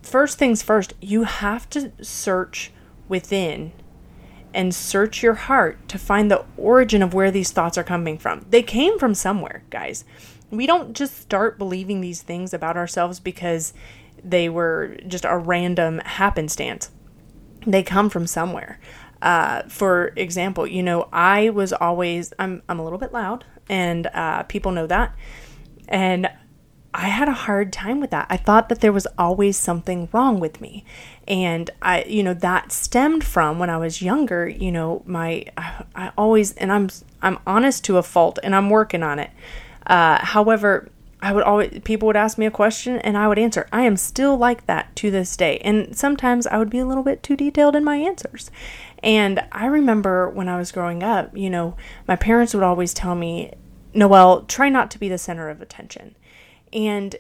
first 0.05 0.39
things 0.39 0.63
first, 0.63 0.95
you 1.01 1.25
have 1.25 1.69
to 1.71 1.93
search 2.03 2.71
within 3.09 3.73
and 4.53 4.75
search 4.75 5.23
your 5.23 5.35
heart 5.35 5.89
to 5.89 5.99
find 5.99 6.31
the 6.31 6.45
origin 6.57 7.03
of 7.03 7.13
where 7.13 7.31
these 7.31 7.51
thoughts 7.51 7.77
are 7.77 7.85
coming 7.85 8.19
from. 8.19 8.47
They 8.51 8.63
came 8.63 8.99
from 8.99 9.15
somewhere, 9.15 9.65
guys. 9.71 10.05
We 10.51 10.67
don't 10.67 10.95
just 10.95 11.19
start 11.19 11.59
believing 11.59 12.01
these 12.01 12.23
things 12.23 12.55
about 12.55 12.77
ourselves 12.77 13.19
because 13.19 13.75
they 14.23 14.49
were 14.49 14.97
just 15.09 15.25
a 15.25 15.37
random 15.37 15.99
happenstance. 15.99 16.91
They 17.67 17.83
come 17.83 18.09
from 18.11 18.27
somewhere. 18.27 18.79
Uh, 19.21 19.63
for 19.69 20.13
example, 20.17 20.67
you 20.67 20.83
know, 20.83 21.09
I 21.13 21.49
was 21.51 21.73
always 21.73 22.33
I'm 22.39 22.63
I'm 22.69 22.79
a 22.79 22.85
little 22.85 22.99
bit 22.99 23.13
loud, 23.13 23.45
and 23.69 24.07
uh, 24.09 24.43
people 24.45 24.71
know 24.71 24.87
that, 24.87 25.17
and 25.89 26.29
I 26.97 27.09
had 27.09 27.29
a 27.29 27.33
hard 27.33 27.73
time 27.73 28.01
with 28.01 28.11
that. 28.11 28.29
I 28.31 28.37
thought 28.37 28.69
that 28.69 28.81
there 28.81 28.93
was 28.93 29.09
always 29.19 29.57
something 29.57 30.09
wrong 30.13 30.39
with 30.39 30.61
me. 30.61 30.85
And 31.27 31.69
I, 31.83 32.05
you 32.05 32.23
know, 32.23 32.35
that 32.35 32.71
stemmed 32.71 33.25
from 33.25 33.59
when 33.59 33.69
I 33.69 33.79
was 33.79 34.01
younger, 34.01 34.49
you 34.49 34.71
know, 34.71 35.03
my, 35.05 35.45
I, 35.57 36.13
always, 36.17 36.53
and 36.53 36.71
I'm, 36.71 36.89
I'm 37.21 37.39
honest 37.49 37.85
to 37.87 37.97
a 37.97 38.03
fault 38.05 38.39
and 38.45 38.55
I'm 38.55 38.71
working 38.71 39.03
on 39.03 39.19
it. 39.19 39.31
Uh, 39.87 40.25
however, 40.25 40.89
I 41.21 41.33
would 41.33 41.43
always, 41.43 41.81
people 41.83 42.07
would 42.07 42.17
ask 42.17 42.39
me 42.39 42.47
a 42.47 42.51
question 42.51 42.99
and 42.99 43.19
I 43.19 43.27
would 43.27 43.41
answer. 43.41 43.67
I 43.73 43.83
am 43.83 43.97
still 43.97 44.37
like 44.37 44.67
that 44.67 44.95
to 44.97 45.11
this 45.11 45.37
day. 45.37 45.59
And 45.59 45.97
sometimes 45.97 46.47
I 46.47 46.59
would 46.59 46.71
be 46.71 46.79
a 46.79 46.87
little 46.87 47.03
bit 47.03 47.25
too 47.25 47.35
detailed 47.35 47.75
in 47.75 47.83
my 47.83 47.97
answers. 47.97 48.53
And 49.03 49.41
I 49.51 49.67
remember 49.67 50.31
when 50.31 50.49
I 50.49 50.59
was 50.59 50.71
growing 50.71 51.03
up, 51.03 51.37
you 51.37 51.51
know, 51.51 51.77
my 52.07 52.15
parents 52.15 52.55
would 52.55 52.63
always 52.63 52.95
tell 52.95 53.17
me, 53.17 53.53
Noelle, 53.95 54.43
try 54.43 54.69
not 54.69 54.93
to 54.93 54.99
be 55.01 55.09
the 55.09 55.19
center 55.19 55.49
of 55.49 55.61
attention. 55.61 56.15
And 56.75 57.17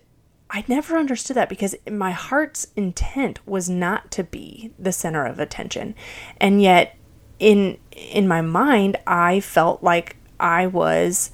I 0.50 0.64
never 0.68 0.96
understood 0.96 1.36
that 1.36 1.48
because 1.48 1.74
my 1.90 2.10
heart's 2.10 2.68
intent 2.76 3.46
was 3.46 3.70
not 3.70 4.10
to 4.12 4.24
be 4.24 4.72
the 4.78 4.92
center 4.92 5.24
of 5.24 5.38
attention. 5.38 5.94
And 6.38 6.60
yet 6.60 6.96
in 7.38 7.78
in 7.90 8.28
my 8.28 8.40
mind 8.40 8.96
I 9.06 9.40
felt 9.40 9.82
like 9.82 10.16
I 10.38 10.66
was 10.66 11.30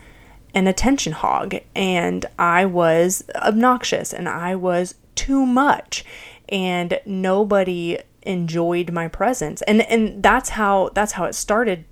an 0.54 0.66
attention 0.66 1.12
hog 1.12 1.56
and 1.74 2.26
I 2.38 2.66
was 2.66 3.24
obnoxious 3.34 4.12
and 4.12 4.28
I 4.28 4.54
was 4.54 4.94
too 5.14 5.44
much 5.44 6.04
and 6.48 7.00
nobody 7.04 7.98
enjoyed 8.22 8.92
my 8.92 9.08
presence. 9.08 9.62
And 9.62 9.82
and 9.82 10.22
that's 10.22 10.50
how 10.50 10.90
that's 10.94 11.12
how 11.12 11.24
it 11.24 11.34
started. 11.34 11.84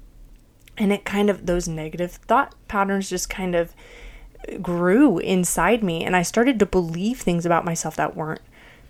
And 0.77 0.93
it 0.93 1.05
kind 1.05 1.29
of 1.29 1.47
those 1.47 1.67
negative 1.67 2.13
thought 2.13 2.55
patterns 2.69 3.11
just 3.11 3.29
kind 3.29 3.55
of 3.55 3.75
grew 4.63 5.19
inside 5.19 5.83
me 5.83 6.05
and 6.05 6.17
I 6.17 6.23
started 6.23 6.59
to 6.59 6.67
believe 6.67 7.21
things 7.21 7.47
about 7.47 7.65
myself 7.65 7.97
that 7.97 8.17
weren't 8.17 8.41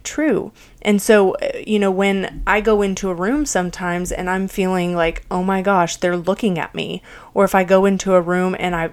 true. 0.04 0.52
And 0.82 1.02
so, 1.02 1.32
uh, 1.34 1.58
you 1.66 1.78
know, 1.78 1.90
when 1.90 2.42
I 2.46 2.60
go 2.60 2.82
into 2.82 3.10
a 3.10 3.14
room 3.14 3.44
sometimes 3.44 4.12
and 4.12 4.30
I'm 4.30 4.48
feeling 4.48 4.94
like, 4.94 5.24
"Oh 5.30 5.42
my 5.42 5.60
gosh, 5.62 5.96
they're 5.96 6.16
looking 6.16 6.58
at 6.58 6.74
me," 6.74 7.02
or 7.34 7.44
if 7.44 7.54
I 7.54 7.64
go 7.64 7.84
into 7.84 8.14
a 8.14 8.20
room 8.20 8.56
and 8.58 8.74
I 8.74 8.92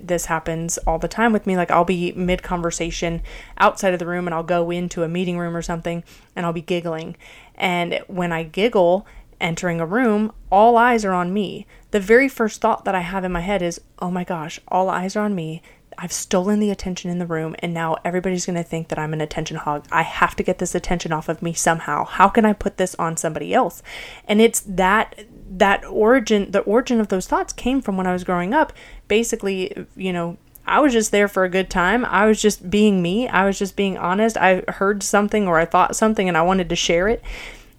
this 0.00 0.26
happens 0.26 0.78
all 0.78 0.98
the 0.98 1.06
time 1.06 1.32
with 1.32 1.46
me 1.46 1.56
like 1.56 1.70
I'll 1.70 1.84
be 1.84 2.12
mid 2.12 2.42
conversation 2.42 3.22
outside 3.58 3.92
of 3.92 4.00
the 4.00 4.06
room 4.06 4.26
and 4.26 4.34
I'll 4.34 4.42
go 4.42 4.70
into 4.70 5.04
a 5.04 5.08
meeting 5.08 5.38
room 5.38 5.56
or 5.56 5.62
something 5.62 6.02
and 6.34 6.44
I'll 6.44 6.52
be 6.52 6.60
giggling. 6.60 7.16
And 7.54 8.00
when 8.08 8.32
I 8.32 8.42
giggle 8.42 9.06
entering 9.40 9.80
a 9.80 9.86
room, 9.86 10.32
all 10.50 10.76
eyes 10.76 11.04
are 11.04 11.12
on 11.12 11.32
me. 11.32 11.66
The 11.90 12.00
very 12.00 12.28
first 12.28 12.60
thought 12.60 12.84
that 12.84 12.94
I 12.94 13.00
have 13.00 13.24
in 13.24 13.32
my 13.32 13.40
head 13.40 13.62
is, 13.62 13.80
"Oh 14.00 14.10
my 14.10 14.24
gosh, 14.24 14.58
all 14.68 14.90
eyes 14.90 15.14
are 15.14 15.24
on 15.24 15.34
me. 15.34 15.62
I've 15.98 16.12
stolen 16.12 16.60
the 16.60 16.70
attention 16.70 17.10
in 17.10 17.18
the 17.18 17.26
room 17.26 17.56
and 17.60 17.72
now 17.72 17.96
everybody's 18.04 18.46
going 18.46 18.56
to 18.56 18.62
think 18.62 18.88
that 18.88 18.98
I'm 18.98 19.12
an 19.12 19.20
attention 19.20 19.56
hog. 19.56 19.86
I 19.90 20.02
have 20.02 20.36
to 20.36 20.42
get 20.42 20.58
this 20.58 20.74
attention 20.74 21.12
off 21.12 21.28
of 21.28 21.42
me 21.42 21.52
somehow. 21.52 22.04
How 22.04 22.28
can 22.28 22.44
I 22.44 22.52
put 22.52 22.76
this 22.76 22.94
on 22.96 23.16
somebody 23.16 23.54
else? 23.54 23.82
And 24.26 24.40
it's 24.40 24.60
that 24.60 25.24
that 25.48 25.84
origin 25.84 26.50
the 26.50 26.60
origin 26.60 27.00
of 27.00 27.08
those 27.08 27.26
thoughts 27.26 27.52
came 27.52 27.80
from 27.80 27.96
when 27.96 28.06
I 28.06 28.12
was 28.12 28.24
growing 28.24 28.52
up. 28.52 28.72
Basically, 29.08 29.86
you 29.96 30.12
know, 30.12 30.36
I 30.66 30.80
was 30.80 30.92
just 30.92 31.12
there 31.12 31.28
for 31.28 31.44
a 31.44 31.48
good 31.48 31.70
time. 31.70 32.04
I 32.04 32.26
was 32.26 32.42
just 32.42 32.68
being 32.68 33.00
me. 33.00 33.28
I 33.28 33.46
was 33.46 33.58
just 33.58 33.76
being 33.76 33.96
honest. 33.96 34.36
I 34.36 34.64
heard 34.68 35.02
something 35.02 35.46
or 35.46 35.58
I 35.58 35.64
thought 35.64 35.96
something 35.96 36.28
and 36.28 36.36
I 36.36 36.42
wanted 36.42 36.68
to 36.68 36.76
share 36.76 37.08
it 37.08 37.22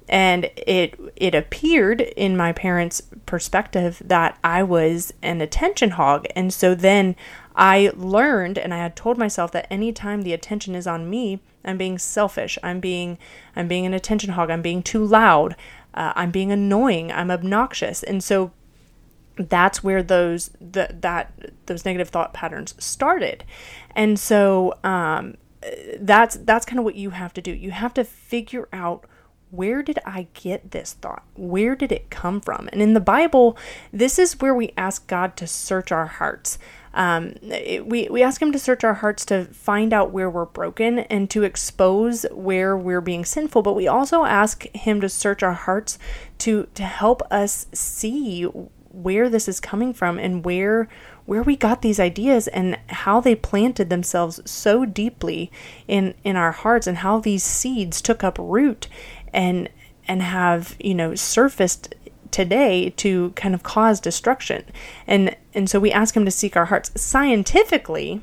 and 0.08 0.46
it 0.56 1.00
it 1.16 1.36
appeared 1.36 2.02
in 2.02 2.38
my 2.38 2.54
parents' 2.54 3.02
perspective 3.26 4.02
that 4.06 4.38
I 4.44 4.64
was 4.64 5.14
an 5.22 5.42
attention 5.42 5.92
hog. 5.92 6.26
And 6.36 6.54
so 6.54 6.76
then 6.76 7.16
I 7.56 7.92
learned 7.96 8.58
and 8.58 8.74
I 8.74 8.78
had 8.78 8.96
told 8.96 9.18
myself 9.18 9.52
that 9.52 9.68
anytime 9.72 10.22
the 10.22 10.34
attention 10.34 10.76
is 10.76 10.88
on 10.88 11.10
me 11.10 11.40
I'm 11.68 11.78
being 11.78 11.98
selfish. 11.98 12.58
I'm 12.64 12.80
being 12.80 13.18
I'm 13.56 13.68
being 13.68 13.86
an 13.86 13.94
attention 13.94 14.32
hog. 14.32 14.50
I'm 14.50 14.62
being 14.62 14.82
too 14.82 15.06
loud. 15.06 15.56
Uh, 15.94 16.14
I'm 16.16 16.32
being 16.32 16.52
annoying. 16.52 17.12
I'm 17.12 17.30
obnoxious. 17.30 18.04
And 18.04 18.24
so 18.24 18.52
that's 19.36 19.84
where 19.84 20.02
those 20.02 20.50
the, 20.60 20.96
that 21.02 21.52
those 21.66 21.86
negative 21.86 22.10
thought 22.10 22.34
patterns 22.34 22.74
started. 22.84 23.44
And 23.96 24.18
so 24.20 24.74
um, 24.84 25.36
that's 26.00 26.38
that's 26.38 26.66
kind 26.66 26.80
of 26.80 26.86
what 26.86 26.96
you 26.96 27.12
have 27.12 27.34
to 27.34 27.42
do. 27.42 27.52
You 27.52 27.72
have 27.72 27.94
to 27.96 28.04
figure 28.04 28.70
out 28.72 29.06
where 29.50 29.82
did 29.82 30.00
I 30.06 30.28
get 30.34 30.72
this 30.72 30.94
thought? 30.94 31.24
Where 31.36 31.76
did 31.76 31.92
it 31.92 32.10
come 32.10 32.42
from? 32.42 32.70
And 32.72 32.82
in 32.82 32.94
the 32.94 33.00
Bible, 33.00 33.58
this 33.94 34.20
is 34.20 34.40
where 34.42 34.54
we 34.54 34.74
ask 34.78 35.08
God 35.08 35.38
to 35.38 35.48
search 35.48 35.92
our 35.92 36.06
hearts. 36.06 36.60
Um, 36.94 37.36
it, 37.44 37.86
we, 37.86 38.08
we 38.10 38.24
ask 38.24 38.42
Him 38.42 38.52
to 38.52 38.60
search 38.60 38.84
our 38.84 38.96
hearts 38.96 39.26
to 39.28 39.46
find 39.46 39.94
out 39.94 40.12
where 40.12 40.30
we're 40.30 40.46
broken 40.46 41.00
and 41.00 41.30
to 41.30 41.44
expose 41.44 42.26
where 42.32 42.76
we're 42.76 43.02
being 43.02 43.24
sinful, 43.24 43.62
but 43.62 43.76
we 43.76 43.88
also 43.88 44.26
ask 44.26 44.66
Him 44.76 45.00
to 45.02 45.10
search 45.10 45.44
our 45.44 45.54
hearts 45.54 45.98
to, 46.40 46.68
to 46.74 46.84
help 46.84 47.22
us 47.32 47.68
see 47.72 48.48
where 48.98 49.30
this 49.30 49.48
is 49.48 49.60
coming 49.60 49.94
from 49.94 50.18
and 50.18 50.44
where 50.44 50.90
where 51.26 51.44
we 51.44 51.58
got 51.58 51.82
these 51.82 52.00
ideas 52.00 52.48
and 52.48 52.80
how 52.88 53.20
they 53.20 53.36
planted 53.36 53.90
themselves 53.90 54.40
so 54.50 54.86
deeply 54.86 55.52
in 55.88 56.16
in 56.24 56.36
our 56.36 56.52
hearts 56.52 56.88
and 56.88 57.00
how 57.00 57.20
these 57.20 57.44
seeds 57.44 58.02
took 58.02 58.24
up 58.24 58.38
root 58.40 58.88
and 59.34 59.70
and 60.08 60.22
have 60.22 60.76
you 60.80 60.96
know 60.96 61.16
surfaced 61.16 61.94
today 62.32 62.90
to 62.98 63.32
kind 63.32 63.54
of 63.54 63.64
cause 63.64 64.00
destruction. 64.00 64.64
And 65.06 65.36
and 65.54 65.70
so 65.70 65.80
we 65.80 65.92
ask 65.92 66.16
him 66.16 66.26
to 66.26 66.32
seek 66.32 66.56
our 66.56 66.66
hearts. 66.66 66.92
Scientifically 67.00 68.22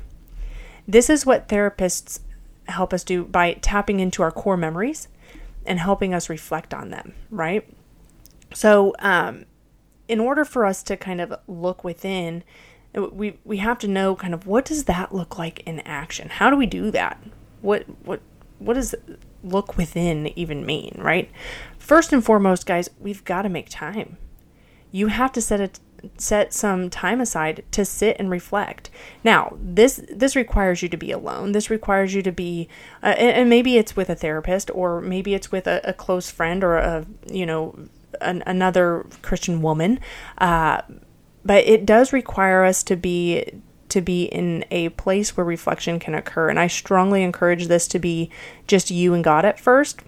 this 0.87 1.09
is 1.09 1.25
what 1.25 1.49
therapists 1.49 2.21
help 2.69 2.93
us 2.93 3.05
do 3.05 3.25
by 3.25 3.55
tapping 3.55 4.01
into 4.01 4.23
our 4.23 4.31
core 4.31 4.57
memories 4.57 5.09
and 5.65 5.79
helping 5.79 6.13
us 6.13 6.29
reflect 6.29 6.75
on 6.75 6.91
them 6.91 7.15
right? 7.31 7.69
So 8.53 8.95
um 8.99 9.45
in 10.07 10.21
order 10.21 10.45
for 10.45 10.67
us 10.67 10.83
to 10.85 10.97
kind 10.97 11.21
of 11.21 11.35
look 11.47 11.85
within 11.85 12.45
we 12.95 13.39
we 13.45 13.57
have 13.59 13.79
to 13.81 13.89
know 13.89 14.15
kind 14.15 14.35
of 14.35 14.47
what 14.47 14.65
does 14.65 14.85
that 14.85 15.15
look 15.15 15.39
like 15.39 15.61
in 15.67 15.81
action? 15.81 16.29
How 16.29 16.51
do 16.51 16.57
we 16.57 16.67
do 16.67 16.91
that? 16.91 17.23
What 17.61 17.85
what 18.05 18.21
what 18.59 18.75
does 18.75 18.95
look 19.45 19.77
within 19.77 20.37
even 20.39 20.65
mean, 20.65 20.97
right? 20.99 21.31
First 21.79 22.13
and 22.13 22.25
foremost, 22.25 22.67
guys, 22.67 22.91
we've 22.99 23.25
got 23.25 23.43
to 23.43 23.49
make 23.49 23.69
time. 23.69 24.17
You 24.91 25.09
have 25.09 25.33
to 25.33 25.41
set 25.41 25.61
a 25.61 25.71
set 26.19 26.53
some 26.53 26.91
time 26.91 27.21
aside 27.21 27.65
to 27.73 27.85
sit 27.85 28.17
and 28.19 28.31
reflect. 28.31 28.91
Now, 29.23 29.57
this 29.61 30.03
this 30.11 30.37
requires 30.37 30.83
you 30.83 30.89
to 30.91 30.97
be 30.97 31.11
alone. 31.11 31.53
This 31.53 31.71
requires 31.71 32.15
you 32.15 32.23
to 32.23 32.33
be, 32.33 32.69
uh, 33.03 33.07
and, 33.07 33.49
maybe 33.49 33.77
it's 33.77 33.97
with 33.97 34.11
a 34.11 34.15
therapist, 34.15 34.71
or 34.75 35.01
maybe 35.01 35.35
it's 35.35 35.51
with 35.51 35.67
a, 35.67 35.81
a 35.85 35.93
close 35.93 36.31
friend, 36.31 36.63
or 36.63 36.77
a 36.77 37.07
you 37.31 37.47
know 37.47 37.75
an, 38.21 38.43
another 38.47 39.07
Christian 39.23 39.63
woman. 39.63 40.01
Uh, 40.39 40.83
but 41.45 41.65
it 41.67 41.85
does 41.85 42.13
require 42.13 42.65
us 42.65 42.83
to 42.85 42.97
be 42.97 43.45
to 43.89 44.01
be 44.01 44.25
in 44.25 44.65
a 44.71 44.89
place 44.91 45.37
where 45.37 45.45
reflection 45.45 45.99
can 45.99 46.15
occur. 46.15 46.49
And 46.49 46.59
I 46.59 46.67
strongly 46.67 47.23
encourage 47.23 47.67
this 47.67 47.87
to 47.89 47.99
be 47.99 48.31
just 48.67 48.91
you 48.91 49.15
and 49.15 49.23
God 49.23 49.45
at 49.45 49.61
first. 49.61 50.01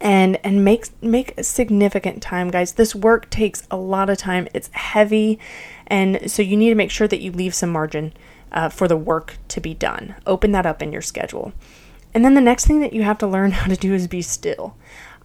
And 0.00 0.36
and 0.44 0.64
make 0.64 0.86
make 1.00 1.34
significant 1.42 2.22
time, 2.22 2.50
guys. 2.50 2.72
This 2.72 2.92
work 2.92 3.30
takes 3.30 3.62
a 3.70 3.76
lot 3.76 4.10
of 4.10 4.18
time. 4.18 4.48
It's 4.52 4.68
heavy, 4.72 5.38
and 5.86 6.28
so 6.28 6.42
you 6.42 6.56
need 6.56 6.70
to 6.70 6.74
make 6.74 6.90
sure 6.90 7.06
that 7.06 7.20
you 7.20 7.30
leave 7.30 7.54
some 7.54 7.70
margin 7.70 8.12
uh, 8.50 8.68
for 8.68 8.88
the 8.88 8.96
work 8.96 9.36
to 9.46 9.60
be 9.60 9.74
done. 9.74 10.16
Open 10.26 10.50
that 10.52 10.66
up 10.66 10.82
in 10.82 10.92
your 10.92 11.02
schedule. 11.02 11.52
And 12.14 12.24
then 12.24 12.34
the 12.34 12.40
next 12.40 12.66
thing 12.66 12.80
that 12.80 12.92
you 12.92 13.02
have 13.02 13.18
to 13.18 13.26
learn 13.26 13.50
how 13.52 13.66
to 13.66 13.76
do 13.76 13.94
is 13.94 14.08
be 14.08 14.22
still. 14.22 14.76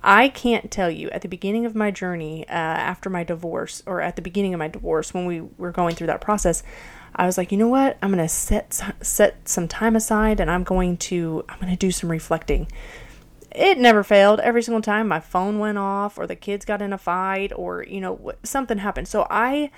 I 0.04 0.30
can't 0.30 0.70
tell 0.72 0.90
you 0.90 1.10
at 1.10 1.22
the 1.22 1.28
beginning 1.28 1.66
of 1.66 1.76
my 1.76 1.92
journey, 1.92 2.48
uh, 2.48 2.52
after 2.52 3.10
my 3.10 3.24
divorce, 3.24 3.82
or 3.86 4.02
at 4.02 4.16
the 4.16 4.22
beginning 4.22 4.54
of 4.54 4.60
my 4.60 4.68
divorce, 4.68 5.14
when 5.14 5.26
we 5.26 5.42
were 5.58 5.72
going 5.72 5.96
through 5.96 6.08
that 6.08 6.22
process, 6.22 6.64
I 7.16 7.26
was 7.26 7.38
like, 7.38 7.52
you 7.52 7.58
know 7.58 7.68
what? 7.68 7.98
I'm 8.02 8.10
gonna 8.12 8.30
set 8.30 8.82
set 9.02 9.48
some 9.48 9.68
time 9.68 9.96
aside, 9.96 10.40
and 10.40 10.50
I'm 10.50 10.64
going 10.64 10.98
to 10.98 11.44
I'm 11.50 11.60
gonna 11.60 11.76
do 11.76 11.92
some 11.92 12.12
reflecting. 12.12 12.68
It 13.52 13.78
never 13.78 14.04
failed. 14.04 14.40
Every 14.40 14.62
single 14.62 14.82
time 14.82 15.08
my 15.08 15.20
phone 15.20 15.60
went 15.60 15.78
off, 15.78 16.18
or 16.18 16.28
the 16.28 16.36
kids 16.36 16.66
got 16.66 16.82
in 16.82 16.94
a 16.94 16.98
fight, 16.98 17.52
or 17.56 17.84
you 17.84 18.02
know 18.02 18.34
something 18.44 18.78
happened. 18.80 19.08
So 19.08 19.26
I 19.30 19.72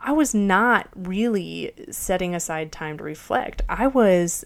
I 0.00 0.12
was 0.12 0.34
not 0.34 0.88
really 0.94 1.72
setting 1.90 2.34
aside 2.34 2.70
time 2.70 2.98
to 2.98 3.04
reflect. 3.04 3.62
I 3.68 3.86
was 3.86 4.44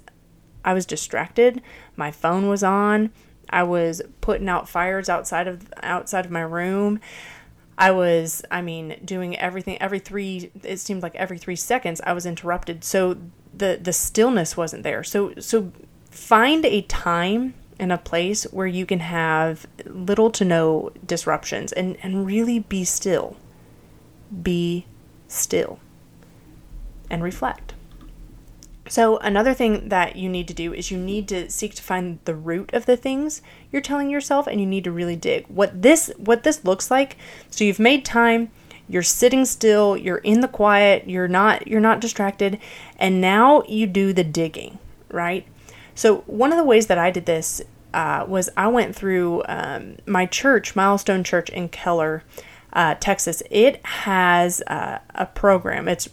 I 0.64 0.74
was 0.74 0.86
distracted. 0.86 1.62
My 1.96 2.10
phone 2.10 2.48
was 2.48 2.62
on. 2.62 3.10
I 3.50 3.64
was 3.64 4.02
putting 4.20 4.48
out 4.48 4.68
fires 4.68 5.08
outside 5.08 5.48
of 5.48 5.72
outside 5.82 6.24
of 6.24 6.30
my 6.30 6.42
room. 6.42 7.00
I 7.78 7.92
was, 7.92 8.44
I 8.50 8.60
mean, 8.60 9.00
doing 9.04 9.38
everything 9.38 9.80
every 9.80 10.00
three. 10.00 10.50
It 10.64 10.80
seemed 10.80 11.02
like 11.02 11.14
every 11.14 11.38
three 11.38 11.56
seconds 11.56 12.00
I 12.04 12.12
was 12.12 12.26
interrupted. 12.26 12.82
So 12.82 13.16
the 13.54 13.78
the 13.80 13.92
stillness 13.92 14.56
wasn't 14.56 14.82
there. 14.82 15.04
So 15.04 15.32
so 15.38 15.72
find 16.10 16.66
a 16.66 16.82
time 16.82 17.54
and 17.78 17.92
a 17.92 17.98
place 17.98 18.44
where 18.44 18.66
you 18.66 18.84
can 18.84 18.98
have 18.98 19.66
little 19.86 20.30
to 20.32 20.44
no 20.44 20.90
disruptions 21.06 21.72
and, 21.72 21.96
and 22.02 22.26
really 22.26 22.58
be 22.58 22.84
still. 22.84 23.36
Be 24.42 24.84
still 25.28 25.78
and 27.08 27.22
reflect. 27.22 27.67
So, 28.88 29.18
another 29.18 29.54
thing 29.54 29.90
that 29.90 30.16
you 30.16 30.28
need 30.28 30.48
to 30.48 30.54
do 30.54 30.72
is 30.72 30.90
you 30.90 30.98
need 30.98 31.28
to 31.28 31.50
seek 31.50 31.74
to 31.74 31.82
find 31.82 32.18
the 32.24 32.34
root 32.34 32.72
of 32.72 32.86
the 32.86 32.96
things 32.96 33.42
you're 33.70 33.82
telling 33.82 34.08
yourself 34.08 34.46
and 34.46 34.60
you 34.60 34.66
need 34.66 34.84
to 34.84 34.92
really 34.92 35.16
dig. 35.16 35.46
What 35.48 35.82
this 35.82 36.10
what 36.16 36.42
this 36.42 36.64
looks 36.64 36.90
like, 36.90 37.16
so 37.50 37.64
you've 37.64 37.78
made 37.78 38.04
time, 38.04 38.50
you're 38.88 39.02
sitting 39.02 39.44
still, 39.44 39.96
you're 39.96 40.18
in 40.18 40.40
the 40.40 40.48
quiet, 40.48 41.08
you're 41.08 41.28
not 41.28 41.66
you're 41.66 41.80
not 41.80 42.00
distracted, 42.00 42.58
and 42.98 43.20
now 43.20 43.62
you 43.68 43.86
do 43.86 44.12
the 44.12 44.24
digging, 44.24 44.78
right? 45.10 45.46
So, 45.94 46.18
one 46.26 46.52
of 46.52 46.58
the 46.58 46.64
ways 46.64 46.86
that 46.86 46.98
I 46.98 47.10
did 47.10 47.26
this 47.26 47.60
uh, 47.92 48.24
was 48.26 48.48
I 48.56 48.68
went 48.68 48.94
through 48.94 49.42
um, 49.48 49.96
my 50.06 50.26
church, 50.26 50.76
Milestone 50.76 51.24
Church 51.24 51.50
in 51.50 51.68
Keller, 51.68 52.22
uh, 52.72 52.94
Texas. 52.94 53.42
It 53.50 53.84
has 53.84 54.62
uh, 54.66 54.98
a 55.14 55.26
program. 55.26 55.88
It's 55.88 56.08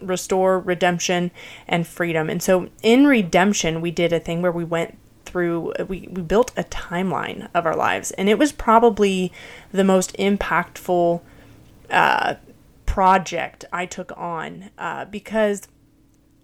restore, 0.00 0.58
redemption, 0.58 1.30
and 1.66 1.86
freedom. 1.86 2.28
And 2.30 2.42
so 2.42 2.68
in 2.82 3.06
redemption, 3.06 3.80
we 3.80 3.90
did 3.90 4.12
a 4.12 4.20
thing 4.20 4.42
where 4.42 4.52
we 4.52 4.64
went 4.64 4.98
through 5.26 5.74
we, 5.88 6.08
we 6.10 6.22
built 6.22 6.52
a 6.56 6.64
timeline 6.64 7.48
of 7.52 7.66
our 7.66 7.76
lives 7.76 8.10
and 8.12 8.28
it 8.28 8.38
was 8.38 8.52
probably 8.52 9.32
the 9.72 9.84
most 9.84 10.16
impactful 10.16 11.20
uh, 11.90 12.34
project 12.86 13.64
i 13.72 13.84
took 13.84 14.16
on 14.16 14.70
uh, 14.78 15.04
because 15.04 15.68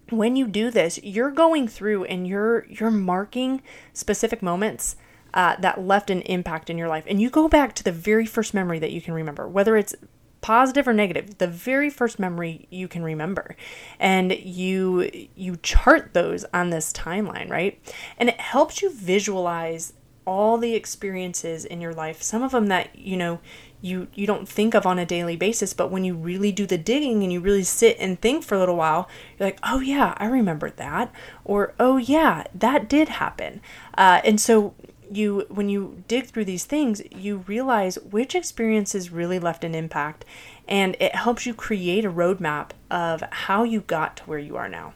when 0.09 0.35
you 0.35 0.47
do 0.47 0.69
this 0.69 0.99
you're 1.01 1.31
going 1.31 1.67
through 1.67 2.03
and 2.03 2.27
you're 2.27 2.65
you're 2.65 2.91
marking 2.91 3.61
specific 3.93 4.43
moments 4.43 4.95
uh, 5.33 5.55
that 5.59 5.81
left 5.81 6.11
an 6.11 6.21
impact 6.23 6.69
in 6.69 6.77
your 6.77 6.87
life 6.87 7.05
and 7.07 7.19
you 7.19 7.29
go 7.29 7.47
back 7.47 7.73
to 7.73 7.83
the 7.83 7.91
very 7.91 8.25
first 8.25 8.53
memory 8.53 8.77
that 8.77 8.91
you 8.91 9.01
can 9.01 9.13
remember 9.13 9.47
whether 9.47 9.75
it's 9.75 9.95
positive 10.43 10.87
or 10.87 10.93
negative 10.93 11.39
the 11.39 11.47
very 11.47 11.89
first 11.89 12.19
memory 12.19 12.67
you 12.69 12.87
can 12.87 13.03
remember. 13.03 13.55
And 13.99 14.31
you 14.33 15.09
you 15.35 15.55
chart 15.63 16.13
those 16.13 16.45
on 16.53 16.69
this 16.69 16.93
timeline 16.93 17.49
right? 17.49 17.79
And 18.17 18.29
it 18.29 18.39
helps 18.39 18.83
you 18.83 18.91
visualize 18.91 19.93
all 20.25 20.57
the 20.57 20.75
experiences 20.75 21.65
in 21.65 21.81
your 21.81 21.93
life 21.93 22.21
some 22.21 22.41
of 22.41 22.51
them 22.51 22.67
that 22.67 22.97
you 22.97 23.17
know 23.17 23.41
you 23.81 24.07
you 24.13 24.25
don't 24.25 24.47
think 24.47 24.73
of 24.73 24.85
on 24.85 24.97
a 24.97 25.05
daily 25.05 25.35
basis 25.35 25.73
but 25.73 25.91
when 25.91 26.05
you 26.05 26.15
really 26.15 26.49
do 26.49 26.65
the 26.65 26.77
digging 26.77 27.23
and 27.23 27.33
you 27.33 27.41
really 27.41 27.61
sit 27.61 27.97
and 27.99 28.21
think 28.21 28.41
for 28.41 28.55
a 28.55 28.59
little 28.59 28.77
while 28.77 29.09
you're 29.37 29.47
like 29.47 29.59
oh 29.63 29.81
yeah 29.81 30.13
i 30.15 30.25
remember 30.25 30.69
that 30.69 31.11
or 31.43 31.73
oh 31.77 31.97
yeah 31.97 32.45
that 32.53 32.87
did 32.87 33.09
happen. 33.09 33.61
Uh, 33.97 34.21
and 34.23 34.39
so 34.39 34.73
you 35.15 35.45
when 35.49 35.69
you 35.69 36.03
dig 36.07 36.25
through 36.25 36.45
these 36.45 36.65
things 36.65 37.01
you 37.11 37.37
realize 37.47 37.95
which 37.99 38.35
experiences 38.35 39.11
really 39.11 39.39
left 39.39 39.63
an 39.63 39.75
impact 39.75 40.25
and 40.67 40.95
it 40.99 41.15
helps 41.15 41.45
you 41.45 41.53
create 41.53 42.05
a 42.05 42.11
roadmap 42.11 42.71
of 42.89 43.21
how 43.31 43.63
you 43.63 43.81
got 43.81 44.17
to 44.17 44.23
where 44.23 44.39
you 44.39 44.55
are 44.55 44.69
now. 44.69 44.93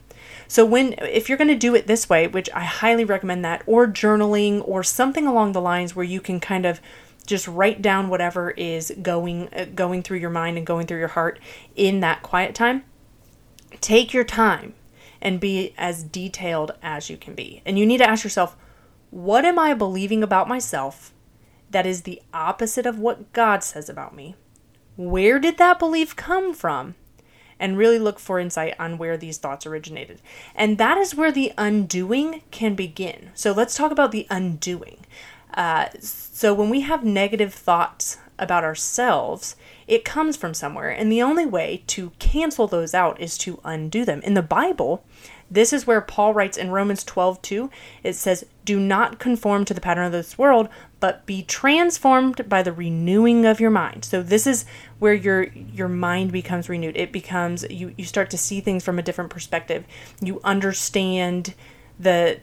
So 0.47 0.65
when 0.65 0.93
if 1.01 1.30
you're 1.30 1.38
going 1.38 1.47
to 1.49 1.56
do 1.56 1.75
it 1.75 1.88
this 1.88 2.10
way 2.10 2.27
which 2.27 2.49
i 2.53 2.63
highly 2.63 3.06
recommend 3.06 3.45
that 3.45 3.63
or 3.65 3.88
journaling 3.88 4.62
or 4.67 4.84
something 4.84 5.27
along 5.27 5.51
the 5.51 5.62
lines 5.62 5.95
where 5.95 6.06
you 6.06 6.19
can 6.19 6.39
kind 6.39 6.65
of 6.65 6.82
just 7.25 7.47
write 7.47 7.82
down 7.82 8.08
whatever 8.10 8.51
is 8.51 8.91
going 9.01 9.53
uh, 9.53 9.65
going 9.75 10.01
through 10.01 10.17
your 10.17 10.30
mind 10.30 10.58
and 10.58 10.65
going 10.65 10.88
through 10.88 10.99
your 10.99 11.10
heart 11.10 11.39
in 11.75 11.99
that 11.99 12.23
quiet 12.23 12.56
time 12.56 12.84
take 13.82 14.13
your 14.13 14.23
time 14.23 14.73
and 15.21 15.39
be 15.39 15.73
as 15.77 16.03
detailed 16.03 16.73
as 16.82 17.10
you 17.10 17.17
can 17.17 17.34
be. 17.34 17.62
And 17.65 17.77
you 17.77 17.86
need 17.86 17.97
to 17.99 18.10
ask 18.10 18.23
yourself 18.23 18.56
what 19.17 19.45
am 19.45 19.58
I 19.58 19.73
believing 19.73 20.21
about 20.21 20.47
myself 20.47 21.12
that 21.71 21.88
is 21.88 22.03
the 22.03 22.21
opposite 22.36 22.86
of 22.86 22.99
what 22.99 23.34
God 23.34 23.63
says 23.63 23.89
about 23.89 24.15
me? 24.15 24.36
Where 24.95 25.39
did 25.39 25.58
that 25.58 25.80
belief 25.80 26.15
come 26.15 26.53
from? 26.53 26.93
And 27.60 27.80
really 27.80 27.97
look 27.97 28.19
for 28.19 28.39
insight 28.39 28.75
on 28.77 28.99
where 28.99 29.17
these 29.17 29.39
thoughts 29.39 29.65
originated. 29.65 30.21
And 30.53 30.77
that 30.77 30.99
is 30.99 31.15
where 31.15 31.32
the 31.32 31.51
undoing 31.58 32.43
can 32.51 32.75
begin. 32.75 33.32
So 33.34 33.53
let's 33.53 33.75
talk 33.75 33.91
about 33.91 34.12
the 34.12 34.27
undoing. 34.30 35.08
Uh, 35.51 35.88
so 35.99 36.53
when 36.53 36.69
we 36.69 36.82
have 36.82 37.03
negative 37.03 37.56
thoughts 37.56 38.19
about 38.38 38.63
ourselves, 38.63 39.56
it 39.88 40.06
comes 40.06 40.38
from 40.38 40.53
somewhere. 40.53 40.91
And 40.91 41.12
the 41.12 41.23
only 41.23 41.47
way 41.47 41.84
to 41.88 42.12
cancel 42.19 42.67
those 42.67 42.93
out 42.93 43.19
is 43.19 43.36
to 43.39 43.60
undo 43.63 44.06
them. 44.06 44.21
In 44.21 44.36
the 44.36 44.43
Bible, 44.43 45.03
this 45.49 45.73
is 45.73 45.88
where 45.88 46.01
Paul 46.01 46.36
writes 46.36 46.58
in 46.58 46.69
Romans 46.69 47.03
12 47.03 47.41
2, 47.41 47.69
it 48.03 48.13
says, 48.13 48.45
Do 48.67 48.82
not 48.82 49.17
conform 49.17 49.63
to 49.63 49.73
the 49.73 49.80
pattern 49.80 50.03
of 50.03 50.12
this 50.12 50.38
world, 50.38 50.67
but 50.99 51.25
be 51.25 51.41
transformed 51.41 52.49
by 52.49 52.62
the 52.62 52.73
renewing 52.73 53.45
of 53.45 53.62
your 53.62 53.69
mind. 53.69 54.03
So 54.03 54.21
this 54.21 54.45
is 54.45 54.65
where 54.99 55.13
your 55.13 55.43
your 55.43 55.88
mind 55.88 56.34
becomes 56.34 56.67
renewed. 56.67 56.97
It 56.97 57.13
becomes 57.13 57.65
you, 57.69 57.93
you 57.97 58.03
start 58.03 58.30
to 58.32 58.38
see 58.38 58.60
things 58.60 58.84
from 58.84 58.99
a 58.99 59.01
different 59.01 59.30
perspective. 59.30 59.86
You 60.19 60.41
understand 60.43 61.53
the 61.97 62.41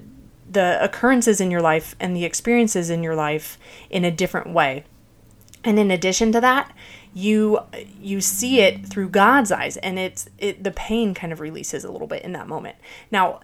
the 0.50 0.82
occurrences 0.82 1.42
in 1.42 1.50
your 1.50 1.60
life 1.60 1.94
and 2.00 2.16
the 2.16 2.24
experiences 2.24 2.88
in 2.88 3.02
your 3.02 3.14
life 3.14 3.58
in 3.90 4.06
a 4.06 4.10
different 4.10 4.48
way. 4.48 4.84
And 5.62 5.78
in 5.78 5.90
addition 5.90 6.32
to 6.32 6.40
that, 6.40 6.74
you 7.12 7.58
you 8.00 8.22
see 8.22 8.60
it 8.60 8.86
through 8.86 9.10
God's 9.10 9.52
eyes 9.52 9.76
and 9.76 9.98
it's 9.98 10.30
it 10.38 10.64
the 10.64 10.70
pain 10.70 11.12
kind 11.12 11.34
of 11.34 11.40
releases 11.40 11.84
a 11.84 11.92
little 11.92 12.08
bit 12.08 12.22
in 12.22 12.32
that 12.32 12.48
moment. 12.48 12.76
Now, 13.10 13.40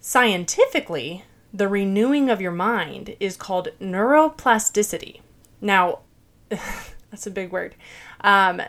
scientifically, 0.00 1.24
the 1.52 1.68
renewing 1.68 2.30
of 2.30 2.40
your 2.40 2.52
mind 2.52 3.16
is 3.20 3.36
called 3.36 3.68
neuroplasticity. 3.80 5.20
Now, 5.60 6.00
that's 6.48 7.26
a 7.26 7.30
big 7.30 7.50
word. 7.50 7.74
Um, 8.20 8.62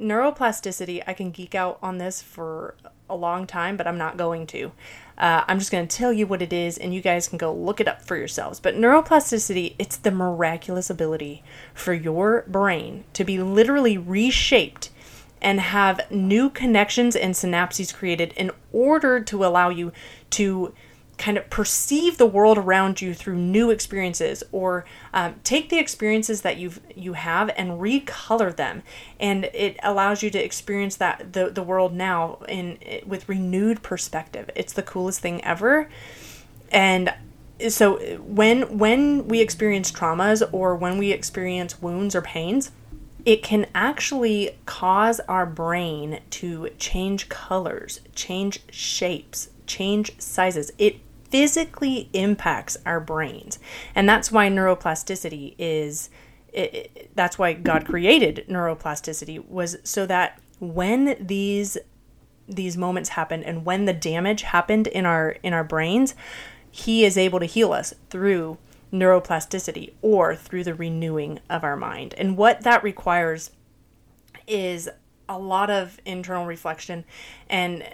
neuroplasticity, 0.00 1.02
I 1.06 1.14
can 1.14 1.30
geek 1.30 1.54
out 1.54 1.78
on 1.82 1.98
this 1.98 2.22
for 2.22 2.76
a 3.08 3.16
long 3.16 3.46
time, 3.46 3.76
but 3.76 3.86
I'm 3.86 3.98
not 3.98 4.16
going 4.16 4.46
to. 4.48 4.72
Uh, 5.18 5.44
I'm 5.46 5.58
just 5.58 5.70
going 5.70 5.86
to 5.86 5.96
tell 5.96 6.12
you 6.12 6.26
what 6.26 6.42
it 6.42 6.52
is, 6.52 6.78
and 6.78 6.94
you 6.94 7.00
guys 7.00 7.28
can 7.28 7.38
go 7.38 7.52
look 7.52 7.80
it 7.80 7.88
up 7.88 8.02
for 8.02 8.16
yourselves. 8.16 8.60
But 8.60 8.74
neuroplasticity, 8.74 9.74
it's 9.78 9.96
the 9.96 10.10
miraculous 10.10 10.90
ability 10.90 11.42
for 11.74 11.92
your 11.92 12.44
brain 12.48 13.04
to 13.12 13.24
be 13.24 13.38
literally 13.38 13.96
reshaped 13.98 14.90
and 15.40 15.60
have 15.60 16.10
new 16.10 16.48
connections 16.48 17.16
and 17.16 17.34
synapses 17.34 17.94
created 17.94 18.32
in 18.36 18.50
order 18.72 19.20
to 19.20 19.44
allow 19.44 19.68
you 19.68 19.92
to 20.30 20.72
kind 21.22 21.38
of 21.38 21.48
perceive 21.50 22.18
the 22.18 22.26
world 22.26 22.58
around 22.58 23.00
you 23.00 23.14
through 23.14 23.36
new 23.36 23.70
experiences 23.70 24.42
or 24.50 24.84
um, 25.14 25.36
take 25.44 25.68
the 25.68 25.78
experiences 25.78 26.42
that 26.42 26.56
you've 26.56 26.80
you 26.96 27.12
have 27.12 27.48
and 27.56 27.80
recolor 27.80 28.54
them. 28.54 28.82
And 29.20 29.44
it 29.44 29.78
allows 29.84 30.24
you 30.24 30.30
to 30.30 30.44
experience 30.44 30.96
that 30.96 31.32
the, 31.32 31.48
the 31.48 31.62
world 31.62 31.94
now 31.94 32.38
in 32.48 32.76
with 33.06 33.28
renewed 33.28 33.84
perspective. 33.84 34.50
It's 34.56 34.72
the 34.72 34.82
coolest 34.82 35.20
thing 35.20 35.44
ever. 35.44 35.88
And 36.72 37.14
so 37.68 37.98
when 38.18 38.76
when 38.78 39.28
we 39.28 39.40
experience 39.40 39.92
traumas 39.92 40.42
or 40.50 40.74
when 40.74 40.98
we 40.98 41.12
experience 41.12 41.80
wounds 41.80 42.16
or 42.16 42.22
pains 42.22 42.72
it 43.24 43.44
can 43.44 43.66
actually 43.72 44.58
cause 44.66 45.20
our 45.28 45.46
brain 45.46 46.18
to 46.28 46.70
change 46.76 47.28
colors, 47.28 48.00
change 48.16 48.58
shapes, 48.72 49.48
change 49.64 50.20
sizes. 50.20 50.72
It 50.76 50.96
physically 51.32 52.10
impacts 52.12 52.76
our 52.84 53.00
brains. 53.00 53.58
And 53.94 54.08
that's 54.08 54.30
why 54.30 54.48
neuroplasticity 54.48 55.54
is 55.58 56.10
it, 56.52 56.74
it, 56.74 57.10
that's 57.16 57.38
why 57.38 57.54
God 57.54 57.86
created 57.86 58.44
neuroplasticity 58.48 59.48
was 59.48 59.78
so 59.82 60.04
that 60.06 60.38
when 60.60 61.16
these 61.18 61.78
these 62.46 62.76
moments 62.76 63.10
happen 63.10 63.42
and 63.42 63.64
when 63.64 63.86
the 63.86 63.94
damage 63.94 64.42
happened 64.42 64.86
in 64.86 65.06
our 65.06 65.30
in 65.42 65.54
our 65.54 65.64
brains, 65.64 66.14
he 66.70 67.04
is 67.06 67.16
able 67.16 67.40
to 67.40 67.46
heal 67.46 67.72
us 67.72 67.94
through 68.10 68.58
neuroplasticity 68.92 69.94
or 70.02 70.36
through 70.36 70.64
the 70.64 70.74
renewing 70.74 71.40
of 71.48 71.64
our 71.64 71.76
mind. 71.76 72.14
And 72.18 72.36
what 72.36 72.60
that 72.60 72.84
requires 72.84 73.50
is 74.46 74.90
a 75.30 75.38
lot 75.38 75.70
of 75.70 75.98
internal 76.04 76.44
reflection 76.44 77.06
and 77.48 77.84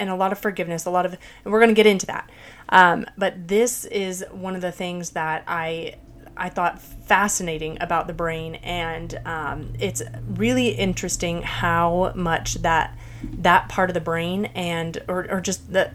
and 0.00 0.08
a 0.08 0.14
lot 0.16 0.32
of 0.32 0.38
forgiveness, 0.38 0.86
a 0.86 0.90
lot 0.90 1.04
of, 1.04 1.12
and 1.44 1.52
we're 1.52 1.60
going 1.60 1.68
to 1.68 1.74
get 1.74 1.86
into 1.86 2.06
that. 2.06 2.28
Um, 2.70 3.06
but 3.18 3.48
this 3.48 3.84
is 3.84 4.24
one 4.30 4.54
of 4.54 4.62
the 4.62 4.72
things 4.72 5.10
that 5.10 5.44
I 5.46 5.96
I 6.36 6.48
thought 6.48 6.80
fascinating 6.80 7.76
about 7.82 8.06
the 8.06 8.14
brain, 8.14 8.54
and 8.56 9.20
um, 9.26 9.74
it's 9.78 10.00
really 10.26 10.68
interesting 10.68 11.42
how 11.42 12.12
much 12.14 12.54
that 12.62 12.96
that 13.22 13.68
part 13.68 13.90
of 13.90 13.94
the 13.94 14.00
brain 14.00 14.46
and 14.46 15.02
or, 15.08 15.30
or 15.30 15.40
just 15.40 15.72
the 15.72 15.92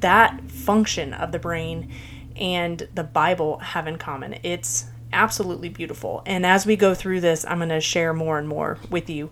that 0.00 0.50
function 0.50 1.14
of 1.14 1.32
the 1.32 1.38
brain 1.38 1.90
and 2.36 2.86
the 2.94 3.02
Bible 3.02 3.58
have 3.58 3.88
in 3.88 3.98
common. 3.98 4.38
It's 4.44 4.84
absolutely 5.12 5.70
beautiful. 5.70 6.22
And 6.26 6.46
as 6.46 6.66
we 6.66 6.76
go 6.76 6.94
through 6.94 7.20
this, 7.22 7.44
I'm 7.44 7.58
going 7.58 7.70
to 7.70 7.80
share 7.80 8.12
more 8.12 8.38
and 8.38 8.46
more 8.46 8.78
with 8.90 9.10
you 9.10 9.30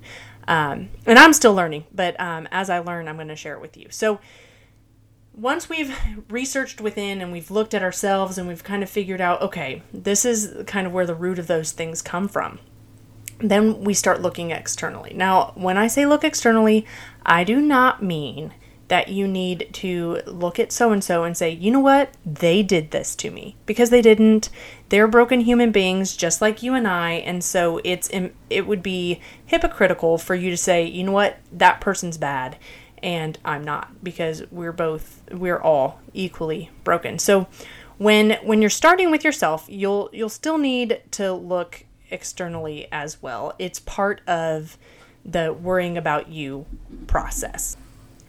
um, 0.49 0.91
and 1.07 1.19
I'm 1.19 1.33
still 1.33 1.55
learning, 1.55 1.85
but 1.93 2.19
um, 2.21 2.47
as 2.53 2.71
I 2.71 2.79
learn, 2.79 3.09
I'm 3.09 3.17
going 3.17 3.29
to 3.29 3.37
share 3.37 3.55
it 3.55 3.61
with 3.61 3.77
you. 3.77 3.89
So 3.91 4.21
once 5.37 5.69
we've 5.69 5.97
researched 6.31 6.81
within 6.81 7.21
and 7.21 7.31
we've 7.31 7.51
looked 7.51 7.75
at 7.75 7.83
ourselves 7.83 8.39
and 8.39 8.49
we've 8.49 8.65
kind 8.65 8.83
of 8.83 8.91
figured 8.91 9.21
out, 9.21 9.43
okay, 9.43 9.83
this 9.93 10.25
is 10.25 10.55
kind 10.67 10.87
of 10.87 10.93
where 10.93 11.07
the 11.07 11.15
root 11.15 11.39
of 11.39 11.47
those 11.47 11.73
things 11.73 12.03
come 12.03 12.27
from, 12.27 12.59
then 13.39 13.85
we 13.85 13.95
start 13.95 14.23
looking 14.23 14.51
externally. 14.51 15.13
Now, 15.15 15.53
when 15.55 15.77
I 15.77 15.87
say 15.87 16.07
look 16.07 16.25
externally, 16.25 16.87
I 17.25 17.45
do 17.45 17.61
not 17.61 18.03
mean 18.03 18.55
that 18.89 19.09
you 19.09 19.27
need 19.27 19.69
to 19.73 20.21
look 20.27 20.61
at 20.61 20.71
so 20.71 20.93
and 20.93 21.03
so 21.03 21.25
and 21.25 21.37
say, 21.37 21.51
you 21.51 21.73
know 21.73 21.81
what, 21.81 22.15
they 22.25 22.63
did 22.63 22.93
this 22.93 23.17
to 23.17 23.31
me 23.31 23.57
because 23.67 23.91
they 23.91 24.01
didn't. 24.01 24.49
They're 24.91 25.09
broken 25.09 25.41
human 25.41 25.73
beings 25.73 26.17
just 26.17 26.41
like 26.41 26.63
you 26.63 26.73
and 26.73 26.87
I, 26.87 27.15
and 27.15 27.43
so 27.43 27.81
it's 27.83 28.09
it 28.49 28.67
would 28.69 28.85
be 28.85 29.21
hypocritical 29.45 30.19
for 30.19 30.37
you 30.37 30.51
to 30.51 30.57
say, 30.57 30.85
you 30.85 31.03
know 31.03 31.11
what, 31.11 31.39
that 31.51 31.81
person's 31.81 32.17
bad 32.17 32.57
and 33.03 33.39
I'm 33.45 33.65
not 33.65 34.03
because 34.03 34.45
we're 34.51 34.73
both 34.73 35.23
we're 35.31 35.61
all 35.61 36.01
equally 36.13 36.71
broken. 36.85 37.19
So 37.19 37.47
when 37.99 38.33
when 38.43 38.61
you're 38.61 38.71
starting 38.71 39.11
with 39.11 39.25
yourself, 39.25 39.67
you'll 39.69 40.11
you'll 40.13 40.29
still 40.29 40.59
need 40.59 41.03
to 41.13 41.33
look 41.33 41.85
externally 42.11 42.89
as 42.93 43.23
well. 43.23 43.55
It's 43.59 43.81
part 43.81 44.21
of 44.27 44.79
the 45.25 45.53
worrying 45.53 45.99
about 45.99 46.29
you 46.29 46.67
process. 47.07 47.77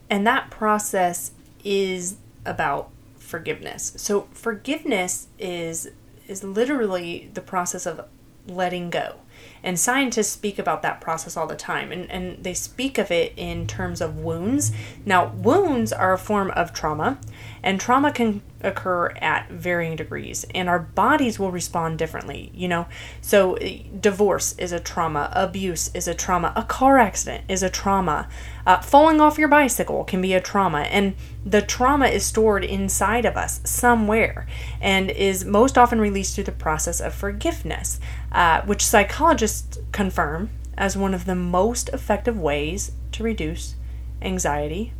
And 0.09 0.25
that 0.25 0.49
process 0.49 1.31
is 1.63 2.17
about 2.45 2.89
forgiveness. 3.17 3.93
So 3.97 4.27
forgiveness 4.31 5.27
is 5.37 5.89
is 6.27 6.43
literally 6.43 7.29
the 7.33 7.41
process 7.41 7.85
of 7.85 8.05
letting 8.47 8.89
go. 8.89 9.17
And 9.63 9.79
scientists 9.79 10.29
speak 10.29 10.59
about 10.59 10.81
that 10.81 11.01
process 11.01 11.35
all 11.35 11.47
the 11.47 11.55
time, 11.55 11.91
and, 11.91 12.09
and 12.11 12.43
they 12.43 12.53
speak 12.53 12.97
of 12.97 13.11
it 13.11 13.33
in 13.35 13.67
terms 13.67 14.01
of 14.01 14.17
wounds. 14.17 14.71
Now, 15.05 15.33
wounds 15.33 15.91
are 15.91 16.13
a 16.13 16.17
form 16.17 16.51
of 16.51 16.73
trauma, 16.73 17.19
and 17.63 17.79
trauma 17.79 18.11
can 18.11 18.41
occur 18.61 19.09
at 19.21 19.49
varying 19.49 19.95
degrees, 19.95 20.45
and 20.55 20.67
our 20.67 20.79
bodies 20.79 21.37
will 21.39 21.51
respond 21.51 21.97
differently, 21.97 22.51
you 22.53 22.67
know. 22.67 22.87
So, 23.21 23.55
eh, 23.55 23.83
divorce 23.99 24.53
is 24.57 24.71
a 24.71 24.79
trauma, 24.79 25.29
abuse 25.33 25.91
is 25.93 26.07
a 26.07 26.13
trauma, 26.13 26.53
a 26.55 26.63
car 26.63 26.97
accident 26.97 27.43
is 27.47 27.63
a 27.63 27.69
trauma, 27.69 28.27
uh, 28.65 28.81
falling 28.81 29.21
off 29.21 29.37
your 29.37 29.47
bicycle 29.47 30.03
can 30.03 30.21
be 30.21 30.33
a 30.33 30.41
trauma, 30.41 30.81
and 30.81 31.15
the 31.45 31.61
trauma 31.61 32.07
is 32.07 32.25
stored 32.25 32.63
inside 32.63 33.25
of 33.25 33.37
us 33.37 33.61
somewhere 33.63 34.45
and 34.81 35.09
is 35.11 35.45
most 35.45 35.77
often 35.77 36.01
released 36.01 36.35
through 36.35 36.43
the 36.43 36.51
process 36.51 36.99
of 36.99 37.13
forgiveness, 37.13 37.99
uh, 38.31 38.61
which 38.63 38.85
psychologists 38.85 39.77
confirm 39.91 40.49
as 40.77 40.97
one 40.97 41.13
of 41.13 41.25
the 41.25 41.35
most 41.35 41.89
effective 41.89 42.37
ways 42.37 42.91
to 43.11 43.23
reduce 43.23 43.75
anxiety, 44.21 44.93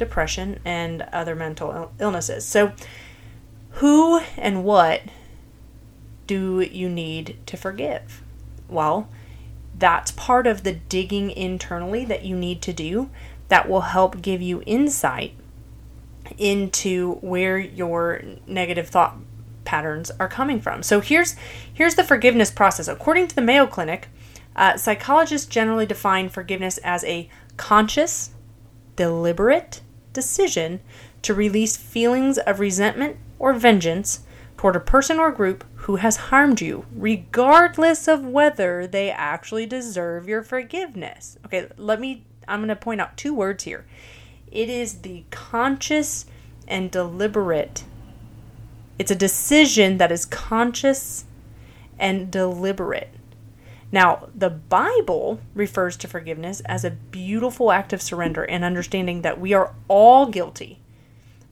depression, 0.00 0.58
and 0.64 1.02
other 1.12 1.36
mental 1.36 1.92
illnesses. 2.00 2.44
So, 2.44 2.72
who 3.74 4.18
and 4.36 4.64
what 4.64 5.02
do 6.26 6.60
you 6.60 6.88
need 6.88 7.38
to 7.46 7.56
forgive? 7.56 8.22
Well, 8.68 9.08
that's 9.78 10.10
part 10.10 10.46
of 10.46 10.64
the 10.64 10.72
digging 10.72 11.30
internally 11.30 12.04
that 12.04 12.24
you 12.24 12.36
need 12.36 12.60
to 12.62 12.72
do 12.72 13.10
that 13.48 13.68
will 13.68 13.80
help 13.80 14.22
give 14.22 14.42
you 14.42 14.62
insight 14.66 15.34
into 16.38 17.14
where 17.16 17.58
your 17.58 18.22
negative 18.46 18.88
thought 18.88 19.16
patterns 19.64 20.10
are 20.18 20.28
coming 20.28 20.60
from. 20.60 20.82
So 20.82 21.00
here's 21.00 21.36
here's 21.72 21.94
the 21.94 22.04
forgiveness 22.04 22.50
process. 22.50 22.88
According 22.88 23.28
to 23.28 23.34
the 23.34 23.42
Mayo 23.42 23.66
Clinic, 23.66 24.08
uh, 24.56 24.76
psychologists 24.76 25.46
generally 25.46 25.86
define 25.86 26.28
forgiveness 26.28 26.78
as 26.78 27.04
a 27.04 27.28
conscious, 27.56 28.30
deliberate 28.96 29.80
decision 30.12 30.80
to 31.22 31.34
release 31.34 31.76
feelings 31.76 32.38
of 32.38 32.60
resentment 32.60 33.16
or 33.38 33.52
vengeance 33.52 34.20
toward 34.56 34.76
a 34.76 34.80
person 34.80 35.18
or 35.18 35.30
group 35.30 35.64
who 35.74 35.96
has 35.96 36.16
harmed 36.16 36.60
you, 36.60 36.84
regardless 36.94 38.06
of 38.06 38.24
whether 38.24 38.86
they 38.86 39.10
actually 39.10 39.66
deserve 39.66 40.28
your 40.28 40.42
forgiveness. 40.42 41.38
Okay, 41.46 41.68
let 41.76 41.98
me, 41.98 42.24
I'm 42.46 42.60
going 42.60 42.68
to 42.68 42.76
point 42.76 43.00
out 43.00 43.16
two 43.16 43.32
words 43.32 43.64
here. 43.64 43.86
It 44.50 44.68
is 44.68 45.02
the 45.02 45.24
conscious 45.30 46.26
and 46.68 46.90
deliberate. 46.90 47.84
It's 48.98 49.10
a 49.10 49.16
decision 49.16 49.96
that 49.96 50.12
is 50.12 50.26
conscious 50.26 51.24
and 51.98 52.30
deliberate. 52.30 53.14
Now, 53.92 54.28
the 54.34 54.50
Bible 54.50 55.40
refers 55.54 55.96
to 55.98 56.08
forgiveness 56.08 56.60
as 56.66 56.84
a 56.84 56.90
beautiful 56.90 57.72
act 57.72 57.92
of 57.92 58.02
surrender 58.02 58.44
and 58.44 58.64
understanding 58.64 59.22
that 59.22 59.40
we 59.40 59.52
are 59.52 59.74
all 59.88 60.26
guilty. 60.26 60.80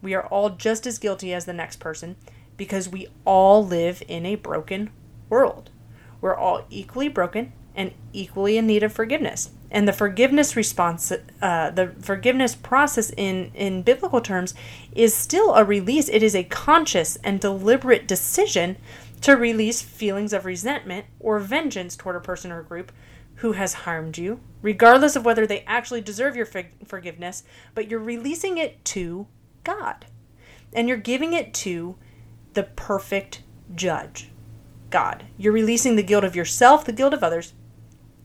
We 0.01 0.13
are 0.13 0.25
all 0.25 0.51
just 0.51 0.87
as 0.87 0.99
guilty 0.99 1.33
as 1.33 1.45
the 1.45 1.53
next 1.53 1.77
person 1.77 2.15
because 2.55 2.87
we 2.87 3.07
all 3.25 3.65
live 3.65 4.01
in 4.07 4.25
a 4.25 4.35
broken 4.35 4.89
world. 5.29 5.69
We're 6.21 6.35
all 6.35 6.65
equally 6.69 7.09
broken 7.09 7.53
and 7.75 7.93
equally 8.13 8.57
in 8.57 8.67
need 8.67 8.83
of 8.83 8.93
forgiveness. 8.93 9.51
And 9.71 9.87
the 9.87 9.93
forgiveness 9.93 10.55
response, 10.55 11.11
uh, 11.41 11.69
the 11.71 11.93
forgiveness 12.01 12.55
process 12.55 13.11
in, 13.11 13.51
in 13.53 13.83
biblical 13.83 14.19
terms 14.19 14.55
is 14.93 15.13
still 15.13 15.53
a 15.53 15.63
release. 15.63 16.09
It 16.09 16.23
is 16.23 16.35
a 16.35 16.43
conscious 16.43 17.17
and 17.17 17.39
deliberate 17.39 18.07
decision 18.07 18.77
to 19.21 19.33
release 19.33 19.81
feelings 19.81 20.33
of 20.33 20.45
resentment 20.45 21.05
or 21.19 21.39
vengeance 21.39 21.95
toward 21.95 22.15
a 22.15 22.21
person 22.21 22.51
or 22.51 22.63
group 22.63 22.91
who 23.35 23.53
has 23.53 23.73
harmed 23.73 24.17
you, 24.17 24.39
regardless 24.61 25.15
of 25.15 25.25
whether 25.25 25.47
they 25.47 25.61
actually 25.61 26.01
deserve 26.01 26.35
your 26.35 26.47
forgiveness, 26.85 27.43
but 27.73 27.89
you're 27.89 27.99
releasing 27.99 28.57
it 28.57 28.83
to 28.83 29.27
God. 29.63 30.05
And 30.73 30.87
you're 30.87 30.97
giving 30.97 31.33
it 31.33 31.53
to 31.55 31.95
the 32.53 32.63
perfect 32.63 33.43
judge, 33.75 34.29
God. 34.89 35.25
You're 35.37 35.53
releasing 35.53 35.95
the 35.95 36.03
guilt 36.03 36.23
of 36.23 36.35
yourself, 36.35 36.85
the 36.85 36.91
guilt 36.91 37.13
of 37.13 37.23
others, 37.23 37.53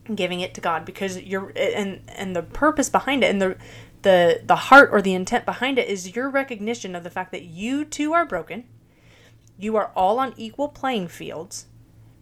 and 0.06 0.16
giving 0.16 0.40
it 0.40 0.54
to 0.54 0.60
God 0.60 0.84
because 0.84 1.20
you're 1.20 1.52
and 1.56 2.02
and 2.08 2.36
the 2.36 2.42
purpose 2.42 2.90
behind 2.90 3.24
it 3.24 3.30
and 3.30 3.40
the 3.40 3.56
the 4.02 4.42
the 4.44 4.56
heart 4.56 4.90
or 4.92 5.00
the 5.00 5.14
intent 5.14 5.46
behind 5.46 5.78
it 5.78 5.88
is 5.88 6.14
your 6.14 6.28
recognition 6.28 6.94
of 6.94 7.04
the 7.04 7.10
fact 7.10 7.32
that 7.32 7.44
you 7.44 7.84
too 7.84 8.12
are 8.12 8.26
broken. 8.26 8.64
You 9.58 9.76
are 9.76 9.92
all 9.94 10.18
on 10.18 10.34
equal 10.36 10.68
playing 10.68 11.08
fields. 11.08 11.66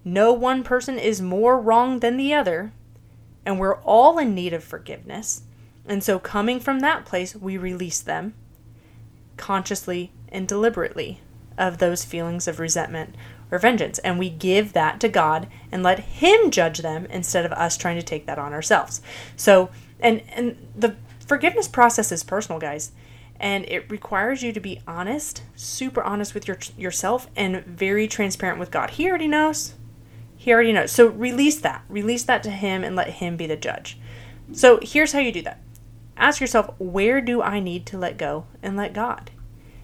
No 0.04 0.32
one 0.32 0.64
person 0.64 0.98
is 0.98 1.22
more 1.22 1.60
wrong 1.60 2.00
than 2.00 2.16
the 2.16 2.34
other, 2.34 2.72
and 3.46 3.58
we're 3.58 3.80
all 3.82 4.18
in 4.18 4.34
need 4.34 4.52
of 4.52 4.64
forgiveness. 4.64 5.42
And 5.86 6.02
so 6.02 6.18
coming 6.18 6.60
from 6.60 6.80
that 6.80 7.04
place, 7.04 7.34
we 7.34 7.56
release 7.56 8.00
them 8.00 8.34
consciously 9.36 10.12
and 10.28 10.46
deliberately 10.46 11.20
of 11.58 11.78
those 11.78 12.04
feelings 12.04 12.48
of 12.48 12.58
resentment 12.58 13.14
or 13.50 13.58
vengeance. 13.58 13.98
And 14.00 14.18
we 14.18 14.30
give 14.30 14.72
that 14.72 15.00
to 15.00 15.08
God 15.08 15.48
and 15.70 15.82
let 15.82 16.00
Him 16.00 16.50
judge 16.50 16.78
them 16.78 17.06
instead 17.06 17.44
of 17.44 17.52
us 17.52 17.76
trying 17.76 17.96
to 17.96 18.02
take 18.02 18.26
that 18.26 18.38
on 18.38 18.52
ourselves. 18.52 19.00
So, 19.36 19.70
and, 20.00 20.22
and 20.30 20.56
the 20.74 20.96
forgiveness 21.26 21.68
process 21.68 22.10
is 22.10 22.24
personal, 22.24 22.58
guys. 22.58 22.92
And 23.42 23.68
it 23.68 23.90
requires 23.90 24.42
you 24.42 24.52
to 24.52 24.60
be 24.60 24.80
honest, 24.86 25.42
super 25.56 26.02
honest 26.02 26.32
with 26.32 26.46
your, 26.46 26.58
yourself, 26.78 27.28
and 27.36 27.64
very 27.66 28.06
transparent 28.06 28.60
with 28.60 28.70
God. 28.70 28.90
He 28.90 29.08
already 29.08 29.26
knows. 29.26 29.74
He 30.36 30.52
already 30.52 30.72
knows. 30.72 30.92
So 30.92 31.08
release 31.08 31.60
that. 31.60 31.84
Release 31.88 32.22
that 32.22 32.44
to 32.44 32.50
Him 32.50 32.84
and 32.84 32.94
let 32.94 33.14
Him 33.14 33.36
be 33.36 33.48
the 33.48 33.56
judge. 33.56 33.98
So 34.52 34.78
here's 34.80 35.12
how 35.12 35.18
you 35.18 35.32
do 35.32 35.42
that 35.42 35.60
ask 36.16 36.40
yourself, 36.40 36.70
where 36.78 37.20
do 37.20 37.42
I 37.42 37.58
need 37.58 37.84
to 37.86 37.98
let 37.98 38.16
go 38.16 38.46
and 38.62 38.76
let 38.76 38.92
God? 38.92 39.32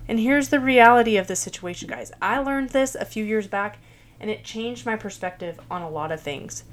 And 0.07 0.21
here's 0.21 0.49
the 0.49 0.61
reality 0.61 1.16
of 1.16 1.27
the 1.27 1.37
situation, 1.37 1.88
guys. 1.88 2.12
I 2.23 2.38
learned 2.38 2.71
this 2.71 2.94
a 2.94 3.05
few 3.05 3.25
years 3.25 3.49
back, 3.49 3.79
and 4.21 4.31
it 4.31 4.44
changed 4.44 4.87
my 4.87 4.96
perspective 4.96 5.59
on 5.71 5.83
a 5.83 5.90
lot 5.90 6.13
of 6.13 6.21
things. 6.21 6.65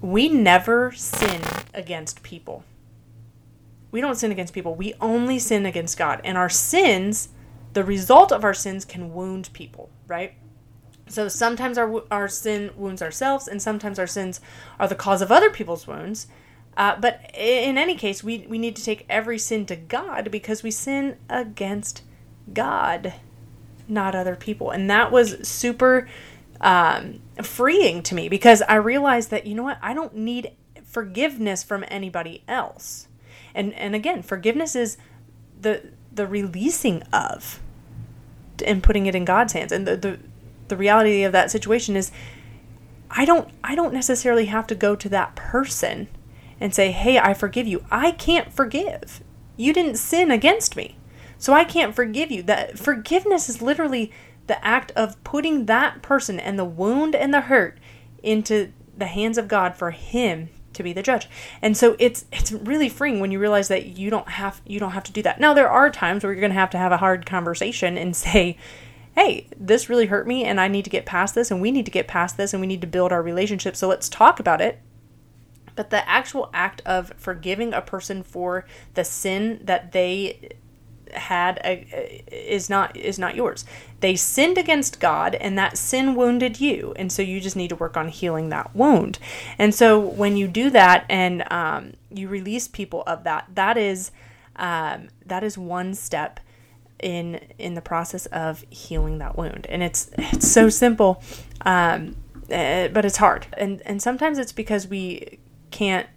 We 0.00 0.28
never 0.28 0.92
sin 0.92 1.42
against 1.74 2.22
people. 2.22 2.64
We 3.90 4.00
don't 4.00 4.16
sin 4.16 4.32
against 4.32 4.52
people. 4.52 4.74
We 4.74 4.94
only 5.00 5.38
sin 5.38 5.66
against 5.66 5.96
God. 5.96 6.20
And 6.24 6.36
our 6.36 6.48
sins, 6.48 7.28
the 7.72 7.84
result 7.84 8.32
of 8.32 8.44
our 8.44 8.54
sins, 8.54 8.84
can 8.84 9.14
wound 9.14 9.50
people, 9.52 9.90
right? 10.06 10.34
So 11.08 11.28
sometimes 11.28 11.78
our, 11.78 12.02
our 12.10 12.28
sin 12.28 12.70
wounds 12.76 13.00
ourselves, 13.00 13.46
and 13.46 13.62
sometimes 13.62 13.98
our 13.98 14.06
sins 14.06 14.40
are 14.78 14.88
the 14.88 14.94
cause 14.94 15.22
of 15.22 15.30
other 15.30 15.50
people's 15.50 15.86
wounds. 15.86 16.26
Uh, 16.76 16.96
but 17.00 17.30
in 17.34 17.78
any 17.78 17.94
case, 17.94 18.22
we, 18.22 18.46
we 18.48 18.58
need 18.58 18.76
to 18.76 18.84
take 18.84 19.06
every 19.08 19.38
sin 19.38 19.64
to 19.66 19.76
God 19.76 20.30
because 20.30 20.62
we 20.62 20.70
sin 20.70 21.16
against 21.30 22.02
God, 22.52 23.14
not 23.88 24.14
other 24.14 24.36
people. 24.36 24.70
And 24.70 24.90
that 24.90 25.10
was 25.10 25.48
super 25.48 26.06
um, 26.60 27.20
freeing 27.42 28.02
to 28.02 28.14
me 28.14 28.28
because 28.28 28.62
I 28.68 28.76
realized 28.76 29.30
that, 29.30 29.46
you 29.46 29.54
know 29.54 29.62
what, 29.62 29.78
I 29.80 29.94
don't 29.94 30.14
need 30.14 30.52
forgiveness 30.84 31.62
from 31.62 31.84
anybody 31.88 32.42
else. 32.46 33.08
And, 33.56 33.74
and 33.74 33.96
again, 33.96 34.22
forgiveness 34.22 34.76
is 34.76 34.96
the, 35.60 35.82
the 36.12 36.26
releasing 36.26 37.02
of 37.04 37.60
and 38.64 38.82
putting 38.82 39.06
it 39.06 39.14
in 39.14 39.24
God's 39.24 39.54
hands. 39.54 39.72
And 39.72 39.86
the, 39.86 39.96
the, 39.96 40.18
the 40.68 40.76
reality 40.76 41.24
of 41.24 41.32
that 41.32 41.50
situation 41.50 41.96
is 41.96 42.12
I 43.10 43.24
don't 43.24 43.48
I 43.62 43.74
don't 43.74 43.94
necessarily 43.94 44.46
have 44.46 44.66
to 44.68 44.74
go 44.74 44.96
to 44.96 45.08
that 45.08 45.36
person 45.36 46.08
and 46.60 46.74
say, 46.74 46.90
Hey, 46.90 47.18
I 47.18 47.34
forgive 47.34 47.66
you. 47.66 47.84
I 47.90 48.10
can't 48.10 48.52
forgive. 48.52 49.22
You 49.56 49.72
didn't 49.72 49.96
sin 49.96 50.30
against 50.30 50.76
me. 50.76 50.96
So 51.38 51.52
I 51.52 51.64
can't 51.64 51.94
forgive 51.94 52.30
you. 52.30 52.42
That 52.42 52.78
forgiveness 52.78 53.48
is 53.48 53.62
literally 53.62 54.10
the 54.46 54.64
act 54.64 54.92
of 54.92 55.22
putting 55.24 55.66
that 55.66 56.02
person 56.02 56.40
and 56.40 56.58
the 56.58 56.64
wound 56.64 57.14
and 57.14 57.32
the 57.32 57.42
hurt 57.42 57.78
into 58.22 58.72
the 58.96 59.06
hands 59.06 59.38
of 59.38 59.48
God 59.48 59.76
for 59.76 59.90
him 59.90 60.48
to 60.76 60.82
be 60.82 60.92
the 60.92 61.02
judge. 61.02 61.28
And 61.60 61.76
so 61.76 61.96
it's 61.98 62.24
it's 62.32 62.52
really 62.52 62.88
freeing 62.88 63.20
when 63.20 63.30
you 63.30 63.38
realize 63.38 63.68
that 63.68 63.98
you 63.98 64.10
don't 64.10 64.28
have 64.28 64.60
you 64.64 64.78
don't 64.78 64.92
have 64.92 65.04
to 65.04 65.12
do 65.12 65.22
that. 65.22 65.40
Now 65.40 65.54
there 65.54 65.70
are 65.70 65.90
times 65.90 66.22
where 66.22 66.32
you're 66.32 66.40
going 66.40 66.52
to 66.52 66.58
have 66.58 66.70
to 66.70 66.78
have 66.78 66.92
a 66.92 66.98
hard 66.98 67.26
conversation 67.26 67.98
and 67.98 68.14
say, 68.26 68.56
"Hey, 69.14 69.48
this 69.56 69.88
really 69.88 70.06
hurt 70.06 70.26
me 70.26 70.44
and 70.44 70.60
I 70.60 70.68
need 70.68 70.84
to 70.84 70.90
get 70.90 71.06
past 71.06 71.34
this 71.34 71.50
and 71.50 71.60
we 71.60 71.70
need 71.70 71.84
to 71.86 71.90
get 71.90 72.08
past 72.08 72.36
this 72.36 72.52
and 72.52 72.60
we 72.60 72.66
need 72.66 72.80
to 72.80 72.86
build 72.86 73.12
our 73.12 73.22
relationship. 73.22 73.76
So 73.76 73.88
let's 73.88 74.08
talk 74.08 74.40
about 74.40 74.60
it." 74.60 74.80
But 75.74 75.90
the 75.90 76.08
actual 76.08 76.48
act 76.54 76.80
of 76.86 77.12
forgiving 77.18 77.74
a 77.74 77.82
person 77.82 78.22
for 78.22 78.64
the 78.94 79.04
sin 79.04 79.60
that 79.62 79.92
they 79.92 80.56
had 81.12 81.60
a, 81.64 82.22
is 82.30 82.68
not 82.68 82.96
is 82.96 83.18
not 83.18 83.34
yours. 83.34 83.64
They 84.00 84.16
sinned 84.16 84.58
against 84.58 85.00
God 85.00 85.34
and 85.34 85.56
that 85.58 85.78
sin 85.78 86.14
wounded 86.14 86.60
you. 86.60 86.92
And 86.96 87.10
so 87.10 87.22
you 87.22 87.40
just 87.40 87.56
need 87.56 87.68
to 87.68 87.76
work 87.76 87.96
on 87.96 88.08
healing 88.08 88.50
that 88.50 88.74
wound. 88.74 89.18
And 89.58 89.74
so 89.74 89.98
when 89.98 90.36
you 90.36 90.48
do 90.48 90.70
that 90.70 91.06
and 91.08 91.50
um, 91.50 91.94
you 92.10 92.28
release 92.28 92.68
people 92.68 93.02
of 93.06 93.24
that, 93.24 93.46
that 93.54 93.76
is 93.76 94.10
um, 94.56 95.08
that 95.24 95.42
is 95.44 95.56
one 95.58 95.94
step 95.94 96.40
in 97.02 97.40
in 97.58 97.74
the 97.74 97.82
process 97.82 98.26
of 98.26 98.64
healing 98.70 99.18
that 99.18 99.36
wound. 99.36 99.66
And 99.68 99.82
it's 99.82 100.10
it's 100.18 100.48
so 100.48 100.68
simple, 100.68 101.22
um, 101.62 102.16
uh, 102.50 102.88
but 102.88 103.04
it's 103.04 103.18
hard. 103.18 103.46
And 103.56 103.82
and 103.82 104.02
sometimes 104.02 104.38
it's 104.38 104.52
because 104.52 104.88
we 104.88 105.38
can't 105.70 106.08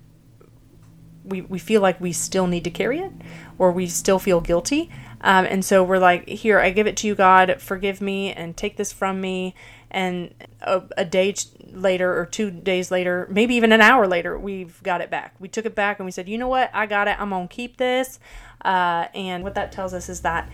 we, 1.30 1.42
we 1.42 1.60
feel 1.60 1.82
like 1.82 2.00
we 2.02 2.12
still 2.12 2.48
need 2.48 2.64
to 2.64 2.72
carry 2.72 3.00
it 3.00 3.12
or 3.58 3.72
we 3.72 3.88
still 3.88 4.20
feel 4.20 4.42
guilty. 4.42 4.90
Um, 5.22 5.46
and 5.46 5.64
so 5.64 5.84
we're 5.84 6.00
like, 6.00 6.28
here, 6.28 6.60
I 6.60 6.72
give 6.72 6.88
it 6.88 6.96
to 6.98 7.08
you, 7.08 7.16
God, 7.16 7.58
forgive 7.60 8.02
me 8.02 8.34
and 8.34 8.56
take 8.56 8.78
this 8.78 8.94
from 8.94 9.20
me. 9.20 9.54
And 9.92 10.34
a, 10.62 10.84
a 10.98 11.06
day 11.06 11.36
later, 11.72 12.18
or 12.18 12.26
two 12.26 12.52
days 12.52 12.90
later, 12.92 13.28
maybe 13.30 13.56
even 13.56 13.72
an 13.72 13.82
hour 13.82 14.08
later, 14.08 14.38
we've 14.38 14.82
got 14.84 15.02
it 15.02 15.10
back. 15.10 15.36
We 15.40 15.48
took 15.48 15.66
it 15.66 15.76
back 15.76 16.00
and 16.00 16.06
we 16.06 16.12
said, 16.12 16.30
you 16.30 16.38
know 16.38 16.48
what? 16.48 16.70
I 16.74 16.86
got 16.86 17.08
it. 17.08 17.20
I'm 17.20 17.32
going 17.32 17.48
to 17.48 17.54
keep 17.54 17.78
this. 17.78 18.20
Uh, 18.64 19.08
and 19.14 19.44
what 19.44 19.56
that 19.56 19.72
tells 19.72 19.94
us 19.94 20.10
is 20.10 20.22
that 20.22 20.50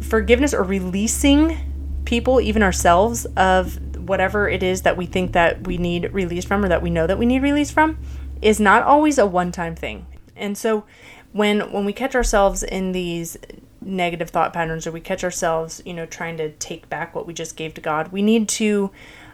forgiveness 0.00 0.54
or 0.54 0.62
releasing 0.62 1.58
people, 2.04 2.40
even 2.40 2.62
ourselves, 2.62 3.26
of 3.36 3.78
whatever 4.08 4.48
it 4.48 4.62
is 4.62 4.82
that 4.82 4.96
we 4.96 5.04
think 5.04 5.32
that 5.32 5.66
we 5.66 5.76
need 5.76 6.10
release 6.12 6.44
from 6.44 6.64
or 6.64 6.68
that 6.68 6.80
we 6.80 6.88
know 6.88 7.06
that 7.06 7.18
we 7.18 7.26
need 7.26 7.42
release 7.42 7.70
from 7.70 7.98
is 8.40 8.60
not 8.60 8.82
always 8.82 9.18
a 9.18 9.26
one-time 9.26 9.74
thing. 9.74 10.06
And 10.36 10.56
so 10.56 10.84
when 11.32 11.72
when 11.72 11.84
we 11.84 11.92
catch 11.92 12.14
ourselves 12.14 12.62
in 12.62 12.92
these 12.92 13.36
negative 13.80 14.30
thought 14.30 14.52
patterns 14.52 14.86
or 14.86 14.92
we 14.92 15.00
catch 15.00 15.24
ourselves, 15.24 15.82
you 15.84 15.94
know, 15.94 16.06
trying 16.06 16.36
to 16.36 16.50
take 16.52 16.88
back 16.88 17.14
what 17.14 17.26
we 17.26 17.34
just 17.34 17.56
gave 17.56 17.74
to 17.74 17.80
God, 17.80 18.12
we 18.12 18.22
need 18.22 18.48
to 18.50 18.90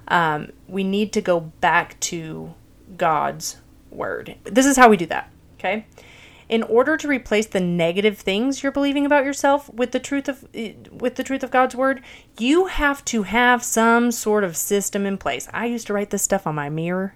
um, 0.09 0.53
we 0.69 0.85
need 0.85 1.13
to 1.13 1.21
go 1.21 1.41
back 1.41 1.99
to 2.01 2.55
God's 2.97 3.57
word. 3.91 4.37
This 4.45 4.67
is 4.67 4.77
how 4.77 4.89
we 4.89 4.97
do 4.97 5.07
that. 5.07 5.31
Okay. 5.59 5.87
In 6.47 6.63
order 6.63 6.99
to 6.99 7.09
replace 7.09 7.47
the 7.47 7.61
negative 7.61 8.19
things 8.19 8.63
you're 8.63 8.71
believing 8.71 9.07
about 9.07 9.25
yourself 9.25 9.73
with 9.73 9.93
the 9.93 10.01
truth 10.01 10.29
of 10.29 10.47
with 10.91 11.15
the 11.15 11.25
truth 11.25 11.43
of 11.43 11.51
God's 11.51 11.75
word, 11.75 12.03
you 12.39 12.67
have 12.67 13.05
to 13.07 13.23
have 13.23 13.63
some 13.63 14.11
sort 14.11 14.45
of 14.45 14.57
system 14.57 15.07
in 15.07 15.17
place. 15.17 15.49
I 15.53 15.67
used 15.67 15.87
to 15.87 15.95
write 15.95 16.11
this 16.11 16.23
stuff 16.23 16.47
on 16.47 16.55
my 16.55 16.69
mirror 16.69 17.15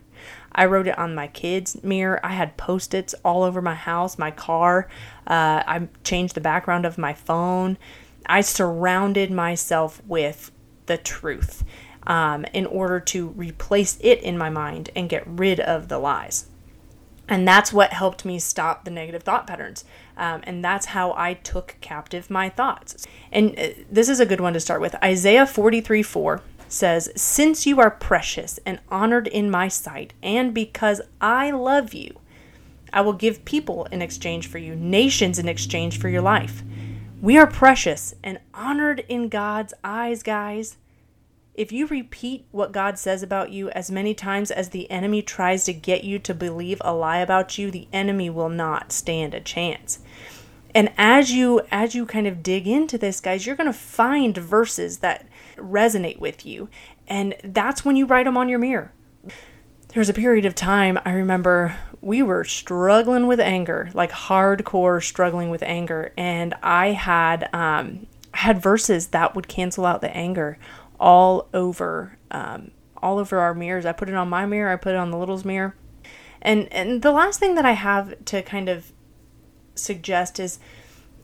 I 0.59 0.67
wrote 0.67 0.89
it 0.89 0.99
on 0.99 1.15
my 1.15 1.29
kids' 1.29 1.85
mirror. 1.85 2.19
I 2.25 2.33
had 2.33 2.57
post 2.57 2.93
its 2.93 3.15
all 3.25 3.45
over 3.45 3.63
my 3.63 3.77
house, 3.77 4.19
my 4.19 4.33
car. 4.33 4.89
Uh, 5.25 5.63
I 5.65 5.89
changed 6.03 6.35
the 6.35 6.41
background 6.41 6.85
of 6.85 6.99
my 6.99 7.15
phone. 7.15 7.79
I 8.27 8.41
surrounded 8.41 9.31
myself 9.31 10.03
with 10.05 10.51
the 10.87 10.99
truth 10.99 11.63
um, 12.09 12.45
in 12.53 12.67
order 12.67 12.99
to 12.99 13.29
replace 13.29 13.99
it 14.01 14.21
in 14.21 14.37
my 14.37 14.51
mind 14.51 14.91
and 14.97 15.09
get 15.09 15.23
rid 15.27 15.61
of 15.61 15.87
the 15.87 15.99
lies. 15.99 16.47
And 17.29 17.47
that's 17.47 17.73
what 17.73 17.93
helped 17.93 18.25
me 18.25 18.41
stop 18.41 18.85
the 18.85 18.91
negative 18.91 19.23
thought 19.23 19.47
patterns. 19.47 19.85
Um, 20.17 20.41
and 20.43 20.65
that's 20.65 20.87
how 20.87 21.15
I 21.17 21.35
took 21.35 21.77
captive 21.81 22.31
my 22.31 22.49
thoughts. 22.49 23.07
And 23.31 23.57
uh, 23.57 23.69
this 23.89 24.09
is 24.09 24.19
a 24.19 24.27
good 24.27 24.41
one 24.41 24.55
to 24.55 24.61
start 24.61 24.81
with 24.81 24.97
Isaiah 25.05 25.47
43 25.47 26.03
4 26.03 26.43
says, 26.69 27.11
Since 27.17 27.67
you 27.67 27.81
are 27.81 27.91
precious 27.91 28.59
and 28.65 28.81
honored 28.89 29.27
in 29.27 29.51
my 29.51 29.69
sight, 29.69 30.13
and 30.23 30.55
because 30.55 31.01
I 31.21 31.51
love 31.51 31.95
you, 31.95 32.19
I 32.93 33.01
will 33.01 33.13
give 33.13 33.45
people 33.45 33.87
in 33.87 34.03
exchange 34.03 34.47
for 34.47 34.59
you, 34.59 34.75
nations 34.75 35.39
in 35.39 35.49
exchange 35.49 35.99
for 35.99 36.09
your 36.09 36.23
life. 36.23 36.63
We 37.21 37.37
are 37.37 37.47
precious 37.47 38.15
and 38.23 38.39
honored 38.55 39.05
in 39.09 39.29
God's 39.29 39.75
eyes, 39.83 40.23
guys. 40.23 40.77
If 41.55 41.73
you 41.73 41.89
repeat 41.89 42.47
what 42.53 42.71
God 42.71 42.99
says 42.99 43.23
about 43.23 43.51
you 43.51 43.69
as 43.71 43.91
many 43.91 44.15
times 44.15 44.53
as 44.53 44.69
the 44.69 44.89
enemy 44.91 45.23
tries 45.23 45.65
to 45.65 45.73
get 45.73 46.05
you 46.05 46.21
to 46.21 46.33
believe 46.33 46.81
a 46.85 46.95
lie 46.95 47.19
about 47.19 47.59
you, 47.59 47.73
the 47.73 47.89
enemy 47.93 48.31
will 48.31 48.49
not 48.49 48.93
stand 48.93 49.35
a 49.35 49.41
chance. 49.41 49.99
And 50.75 50.93
as 50.97 51.33
you 51.33 51.63
as 51.73 51.97
you 51.97 52.07
kind 52.07 52.29
of 52.29 52.43
dig 52.43 52.69
into 52.69 52.97
this, 52.99 53.21
guys, 53.21 53.47
you're 53.47 53.57
going 53.57 53.67
to 53.67 53.73
find 53.73 54.37
verses 54.37 54.99
that 54.99 55.27
resonate 55.59 56.19
with 56.19 56.47
you. 56.47 56.69
And 57.07 57.35
that's 57.45 57.85
when 57.85 57.97
you 57.97 58.07
write 58.07 58.25
them 58.25 58.37
on 58.37 58.49
your 58.49 58.59
mirror. 58.59 58.93
There 59.89 60.01
was 60.01 60.09
a 60.09 60.15
period 60.15 60.45
of 60.45 60.55
time 60.55 60.99
I 61.05 61.13
remember 61.13 61.77
we 62.01 62.23
were 62.23 62.45
struggling 62.45 63.27
with 63.27 63.41
anger, 63.41 63.91
like 63.95 64.11
hardcore 64.11 65.03
struggling 65.03 65.51
with 65.51 65.63
anger, 65.63 66.13
and 66.17 66.55
I 66.63 66.93
had 66.93 67.49
um, 67.55 68.07
had 68.35 68.63
verses 68.63 69.09
that 69.09 69.35
would 69.35 69.49
cancel 69.49 69.87
out 69.87 70.01
the 70.01 70.15
anger 70.15 70.59
all 71.01 71.49
over 71.55 72.19
um, 72.31 72.71
all 73.03 73.19
over 73.19 73.39
our 73.39 73.55
mirrors. 73.55 73.87
I 73.87 73.93
put 73.93 74.09
it 74.09 74.15
on 74.15 74.29
my 74.29 74.47
mirror, 74.47 74.73
I 74.73 74.77
put 74.77 74.95
it 74.95 74.99
on 74.99 75.11
the 75.11 75.19
little's 75.19 75.45
mirror, 75.45 75.75
and 76.43 76.71
and 76.73 77.03
the 77.03 77.13
last 77.13 77.41
thing 77.41 77.55
that 77.55 77.65
I 77.65 77.73
have 77.73 78.25
to 78.27 78.43
kind 78.43 78.69
of 78.69 78.93
suggest 79.75 80.39
is 80.39 80.59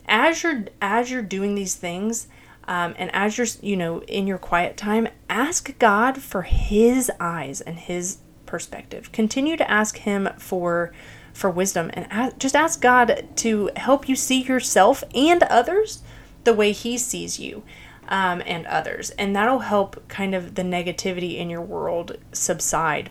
as 0.07 0.43
you're 0.43 0.65
as 0.81 1.11
you're 1.11 1.23
doing 1.23 1.55
these 1.55 1.75
things, 1.75 2.29
um, 2.67 2.95
and 2.97 3.11
as 3.15 3.37
you're, 3.39 3.47
you 3.63 3.77
know, 3.77 4.01
in 4.03 4.27
your 4.27 4.39
quiet 4.39 4.77
time, 4.77 5.09
ask 5.29 5.79
God 5.79 6.19
for 6.19 6.43
His 6.43 7.11
eyes 7.21 7.61
and 7.61 7.79
His 7.79 8.19
perspective. 8.47 9.13
Continue 9.13 9.57
to 9.57 9.71
ask 9.71 9.99
Him 9.99 10.29
for 10.39 10.93
for 11.33 11.51
wisdom, 11.51 11.91
and 11.95 12.07
ask, 12.11 12.39
just 12.39 12.55
ask 12.55 12.81
God 12.81 13.27
to 13.35 13.69
help 13.75 14.09
you 14.09 14.15
see 14.15 14.43
yourself 14.43 15.03
and 15.17 15.43
others 15.45 16.01
the 16.45 16.55
way 16.55 16.71
He 16.71 16.97
sees 16.97 17.41
you 17.41 17.65
um, 18.09 18.41
and 18.47 18.67
others, 18.67 19.11
and 19.11 19.35
that'll 19.35 19.61
help 19.61 20.07
kind 20.09 20.35
of 20.35 20.55
the 20.55 20.63
negativity 20.63 21.37
in 21.37 21.51
your 21.51 21.63
world 21.63 22.17
subside. 22.33 23.11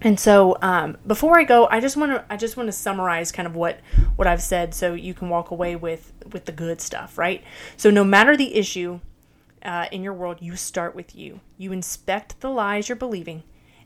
And 0.00 0.20
so, 0.20 0.56
um, 0.60 0.98
before 1.06 1.38
I 1.38 1.44
go, 1.44 1.66
I 1.70 1.80
just 1.80 1.96
want 1.96 2.12
to 2.12 2.24
I 2.28 2.36
just 2.36 2.56
want 2.56 2.66
to 2.66 2.72
summarize 2.72 3.32
kind 3.32 3.46
of 3.46 3.56
what 3.56 3.80
what 4.16 4.28
I've 4.28 4.42
said, 4.42 4.74
so 4.74 4.94
you 4.94 5.14
can 5.14 5.28
walk 5.28 5.50
away 5.50 5.74
with 5.74 6.12
with 6.32 6.44
the 6.44 6.52
good 6.52 6.80
stuff, 6.80 7.16
right? 7.16 7.42
So, 7.76 7.90
no 7.90 8.04
matter 8.04 8.36
the 8.36 8.54
issue 8.54 9.00
uh, 9.62 9.86
in 9.90 10.02
your 10.02 10.12
world, 10.12 10.38
you 10.40 10.54
start 10.56 10.94
with 10.94 11.16
you. 11.16 11.40
You 11.56 11.72
inspect 11.72 12.40
the 12.40 12.50
lies 12.50 12.88
you're 12.88 12.96
believing, 12.96 13.42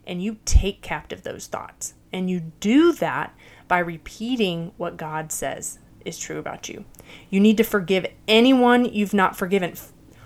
and 0.07 0.23
you 0.23 0.39
take 0.45 0.83
captive 0.83 1.23
those 1.23 1.47
thoughts. 1.47 1.95
And 2.13 2.29
you 2.29 2.53
do 2.59 2.93
that 2.95 3.35
by 3.69 3.79
repeating 3.79 4.73
what 4.77 4.97
God 4.97 5.31
says 5.31 5.79
is 6.05 6.19
true 6.19 6.39
about 6.39 6.69
you. 6.69 6.85
You 7.29 7.39
need 7.39 7.57
to 7.59 7.65
forgive 7.65 8.07
anyone 8.27 8.85
you've 8.85 9.15
not 9.15 9.37
forgiven. 9.37 9.75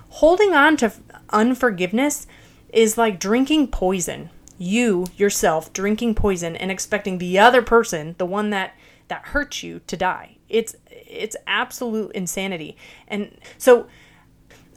Holding 0.08 0.54
on 0.54 0.76
to 0.78 0.92
unforgiveness 1.30 2.26
is 2.70 2.96
like 2.96 3.20
drinking 3.20 3.68
poison 3.68 4.30
you 4.64 5.06
yourself 5.16 5.72
drinking 5.72 6.14
poison 6.14 6.56
and 6.56 6.70
expecting 6.70 7.18
the 7.18 7.38
other 7.38 7.62
person, 7.62 8.14
the 8.18 8.26
one 8.26 8.50
that 8.50 8.74
that 9.08 9.22
hurts 9.26 9.62
you, 9.62 9.80
to 9.86 9.96
die. 9.96 10.36
It's 10.48 10.74
it's 10.90 11.36
absolute 11.46 12.12
insanity. 12.12 12.76
And 13.06 13.38
so 13.58 13.86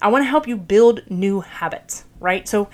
I 0.01 0.09
want 0.09 0.23
to 0.23 0.29
help 0.29 0.47
you 0.47 0.57
build 0.57 1.09
new 1.09 1.39
habits, 1.39 2.05
right? 2.19 2.47
So 2.47 2.69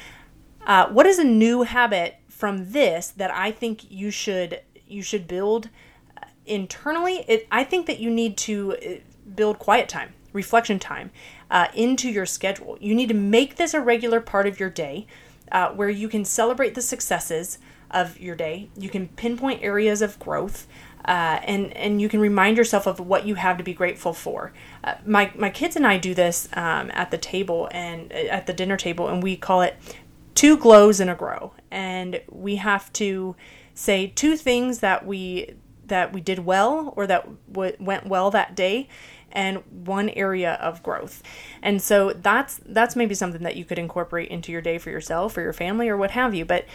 uh, 0.66 0.90
what 0.90 1.06
is 1.06 1.20
a 1.20 1.24
new 1.24 1.64
habit 1.64 2.16
from 2.30 2.72
this 2.72 3.10
that 3.10 3.32
I 3.32 3.52
think 3.52 3.90
you 3.92 4.10
should 4.10 4.62
you 4.88 5.02
should 5.02 5.28
build 5.28 5.70
uh, 6.18 6.26
internally? 6.46 7.26
It, 7.28 7.48
I 7.52 7.64
think 7.64 7.86
that 7.86 8.00
you 8.00 8.10
need 8.10 8.38
to 8.38 8.76
uh, 8.76 8.90
build 9.36 9.60
quiet 9.60 9.88
time, 9.88 10.14
reflection 10.34 10.80
time 10.80 11.12
uh, 11.52 11.68
into 11.76 12.10
your 12.10 12.26
schedule. 12.26 12.78
You 12.82 12.96
need 12.96 13.10
to 13.10 13.14
make 13.14 13.56
this 13.56 13.74
a 13.74 13.80
regular 13.80 14.20
part 14.20 14.48
of 14.48 14.60
your 14.60 14.70
day 14.70 15.08
uh, 15.54 15.70
where 15.70 15.90
you 15.90 16.10
can 16.10 16.26
celebrate 16.26 16.76
the 16.76 16.82
successes 16.82 17.60
of 17.92 18.20
your 18.20 18.36
day. 18.36 18.70
You 18.76 18.90
can 18.90 19.08
pinpoint 19.08 19.64
areas 19.64 20.02
of 20.02 20.20
growth. 20.20 20.68
Uh, 21.06 21.40
and 21.44 21.74
and 21.76 22.02
you 22.02 22.08
can 22.08 22.22
remind 22.22 22.56
yourself 22.56 22.88
of 22.88 22.98
what 22.98 23.26
you 23.26 23.36
have 23.36 23.58
to 23.58 23.64
be 23.64 23.74
grateful 23.74 24.14
for. 24.14 24.54
Uh, 24.86 24.96
my 25.06 25.32
my 25.36 25.50
kids 25.50 25.76
and 25.76 25.86
I 25.86 25.98
do 25.98 26.14
this 26.14 26.48
um, 26.54 26.90
at 26.94 27.12
the 27.12 27.18
table 27.18 27.68
and 27.72 28.10
uh, 28.14 28.16
at 28.16 28.48
the 28.48 28.54
dinner 28.54 28.78
table, 28.78 29.10
and 29.10 29.22
we 29.22 29.36
call 29.36 29.62
it 29.62 29.76
two 30.34 30.56
glows 30.56 31.02
in 31.02 31.10
a 31.10 31.16
grow. 31.16 31.52
And 31.70 32.22
we 32.32 32.56
have 32.56 32.92
to 32.94 33.36
say 33.74 34.14
two 34.16 34.38
things 34.38 34.80
that 34.80 35.06
we 35.06 35.56
that 35.88 36.14
we 36.14 36.22
did 36.22 36.40
well 36.40 36.94
or 36.96 37.06
that 37.08 37.28
w- 37.52 37.76
went 37.80 38.08
well 38.08 38.32
that 38.32 38.56
day, 38.56 38.88
and 39.34 39.58
one 39.86 40.10
area 40.10 40.54
of 40.54 40.82
growth. 40.82 41.22
And 41.62 41.82
so 41.82 42.14
that's 42.14 42.62
that's 42.66 42.96
maybe 42.96 43.16
something 43.16 43.44
that 43.44 43.58
you 43.58 43.66
could 43.66 43.80
incorporate 43.80 44.30
into 44.30 44.52
your 44.52 44.62
day 44.62 44.78
for 44.78 44.90
yourself 44.90 45.38
or 45.38 45.42
your 45.42 45.54
family 45.54 45.90
or 45.90 45.98
what 45.98 46.12
have 46.12 46.34
you. 46.34 46.46
But 46.46 46.66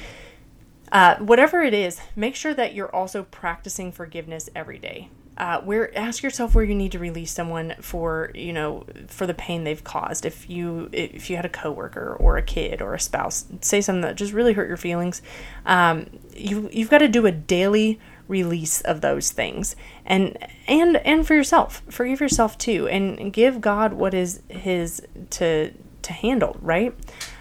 uh, 0.92 1.16
whatever 1.16 1.62
it 1.62 1.74
is, 1.74 2.00
make 2.16 2.34
sure 2.34 2.54
that 2.54 2.74
you're 2.74 2.94
also 2.94 3.22
practicing 3.24 3.92
forgiveness 3.92 4.50
every 4.54 4.78
day. 4.78 5.10
Uh, 5.36 5.60
where 5.60 5.96
ask 5.96 6.24
yourself 6.24 6.52
where 6.52 6.64
you 6.64 6.74
need 6.74 6.90
to 6.90 6.98
release 6.98 7.30
someone 7.30 7.72
for 7.80 8.32
you 8.34 8.52
know 8.52 8.84
for 9.06 9.24
the 9.24 9.34
pain 9.34 9.62
they've 9.62 9.84
caused. 9.84 10.26
If 10.26 10.50
you 10.50 10.88
if 10.92 11.30
you 11.30 11.36
had 11.36 11.44
a 11.44 11.48
coworker 11.48 12.16
or 12.18 12.36
a 12.36 12.42
kid 12.42 12.82
or 12.82 12.92
a 12.92 12.98
spouse 12.98 13.44
say 13.60 13.80
something 13.80 14.00
that 14.00 14.16
just 14.16 14.32
really 14.32 14.52
hurt 14.52 14.66
your 14.66 14.76
feelings, 14.76 15.22
um, 15.64 16.06
you 16.34 16.68
you've 16.72 16.90
got 16.90 16.98
to 16.98 17.08
do 17.08 17.24
a 17.24 17.30
daily 17.30 18.00
release 18.28 18.80
of 18.82 19.00
those 19.00 19.30
things. 19.32 19.74
And 20.04 20.38
and 20.66 20.98
and 20.98 21.26
for 21.26 21.34
yourself 21.34 21.82
forgive 21.88 22.20
yourself 22.20 22.56
too 22.58 22.86
and 22.88 23.32
give 23.32 23.60
god 23.60 23.94
what 23.94 24.14
is 24.14 24.42
his 24.48 25.02
to 25.30 25.72
to 26.02 26.12
handle 26.12 26.56
right? 26.60 26.94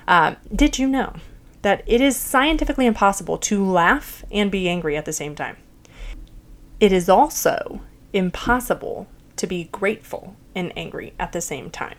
Uh, 0.07 0.35
did 0.53 0.79
you 0.79 0.88
know 0.88 1.13
that 1.61 1.83
it 1.85 2.01
is 2.01 2.15
scientifically 2.15 2.85
impossible 2.85 3.38
to 3.38 3.63
laugh 3.63 4.23
and 4.31 4.49
be 4.49 4.69
angry 4.69 4.95
at 4.95 5.05
the 5.05 5.13
same 5.13 5.35
time? 5.35 5.57
It 6.79 6.91
is 6.91 7.09
also 7.09 7.81
impossible 8.13 9.07
to 9.35 9.47
be 9.47 9.65
grateful 9.65 10.35
and 10.55 10.71
angry 10.77 11.13
at 11.19 11.33
the 11.33 11.41
same 11.41 11.69
time. 11.69 11.97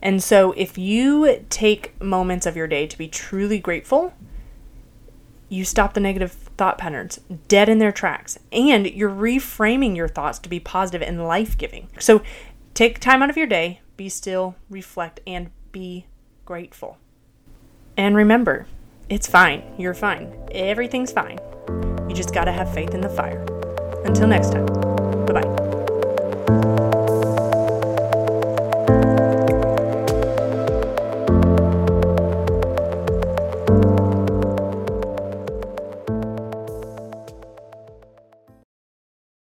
And 0.00 0.22
so 0.22 0.52
if 0.52 0.78
you 0.78 1.44
take 1.50 2.00
moments 2.00 2.46
of 2.46 2.56
your 2.56 2.66
day 2.66 2.86
to 2.86 2.96
be 2.96 3.08
truly 3.08 3.58
grateful 3.58 4.14
you 5.50 5.64
stop 5.64 5.92
the 5.92 6.00
negative 6.00 6.48
thought 6.60 6.76
patterns 6.76 7.18
dead 7.48 7.70
in 7.70 7.78
their 7.78 7.90
tracks 7.90 8.38
and 8.52 8.86
you're 8.86 9.08
reframing 9.08 9.96
your 9.96 10.06
thoughts 10.06 10.38
to 10.38 10.46
be 10.46 10.60
positive 10.60 11.00
and 11.00 11.26
life 11.26 11.56
giving. 11.56 11.88
So 11.98 12.20
take 12.74 13.00
time 13.00 13.22
out 13.22 13.30
of 13.30 13.36
your 13.38 13.46
day, 13.46 13.80
be 13.96 14.10
still, 14.10 14.56
reflect, 14.68 15.20
and 15.26 15.50
be 15.72 16.04
grateful. 16.44 16.98
And 17.96 18.14
remember, 18.14 18.66
it's 19.08 19.26
fine. 19.26 19.62
You're 19.78 19.94
fine. 19.94 20.36
Everything's 20.52 21.12
fine. 21.12 21.38
You 22.10 22.14
just 22.14 22.34
got 22.34 22.44
to 22.44 22.52
have 22.52 22.74
faith 22.74 22.92
in 22.92 23.00
the 23.00 23.08
fire. 23.08 23.42
Until 24.04 24.26
next 24.26 24.52
time. 24.52 24.79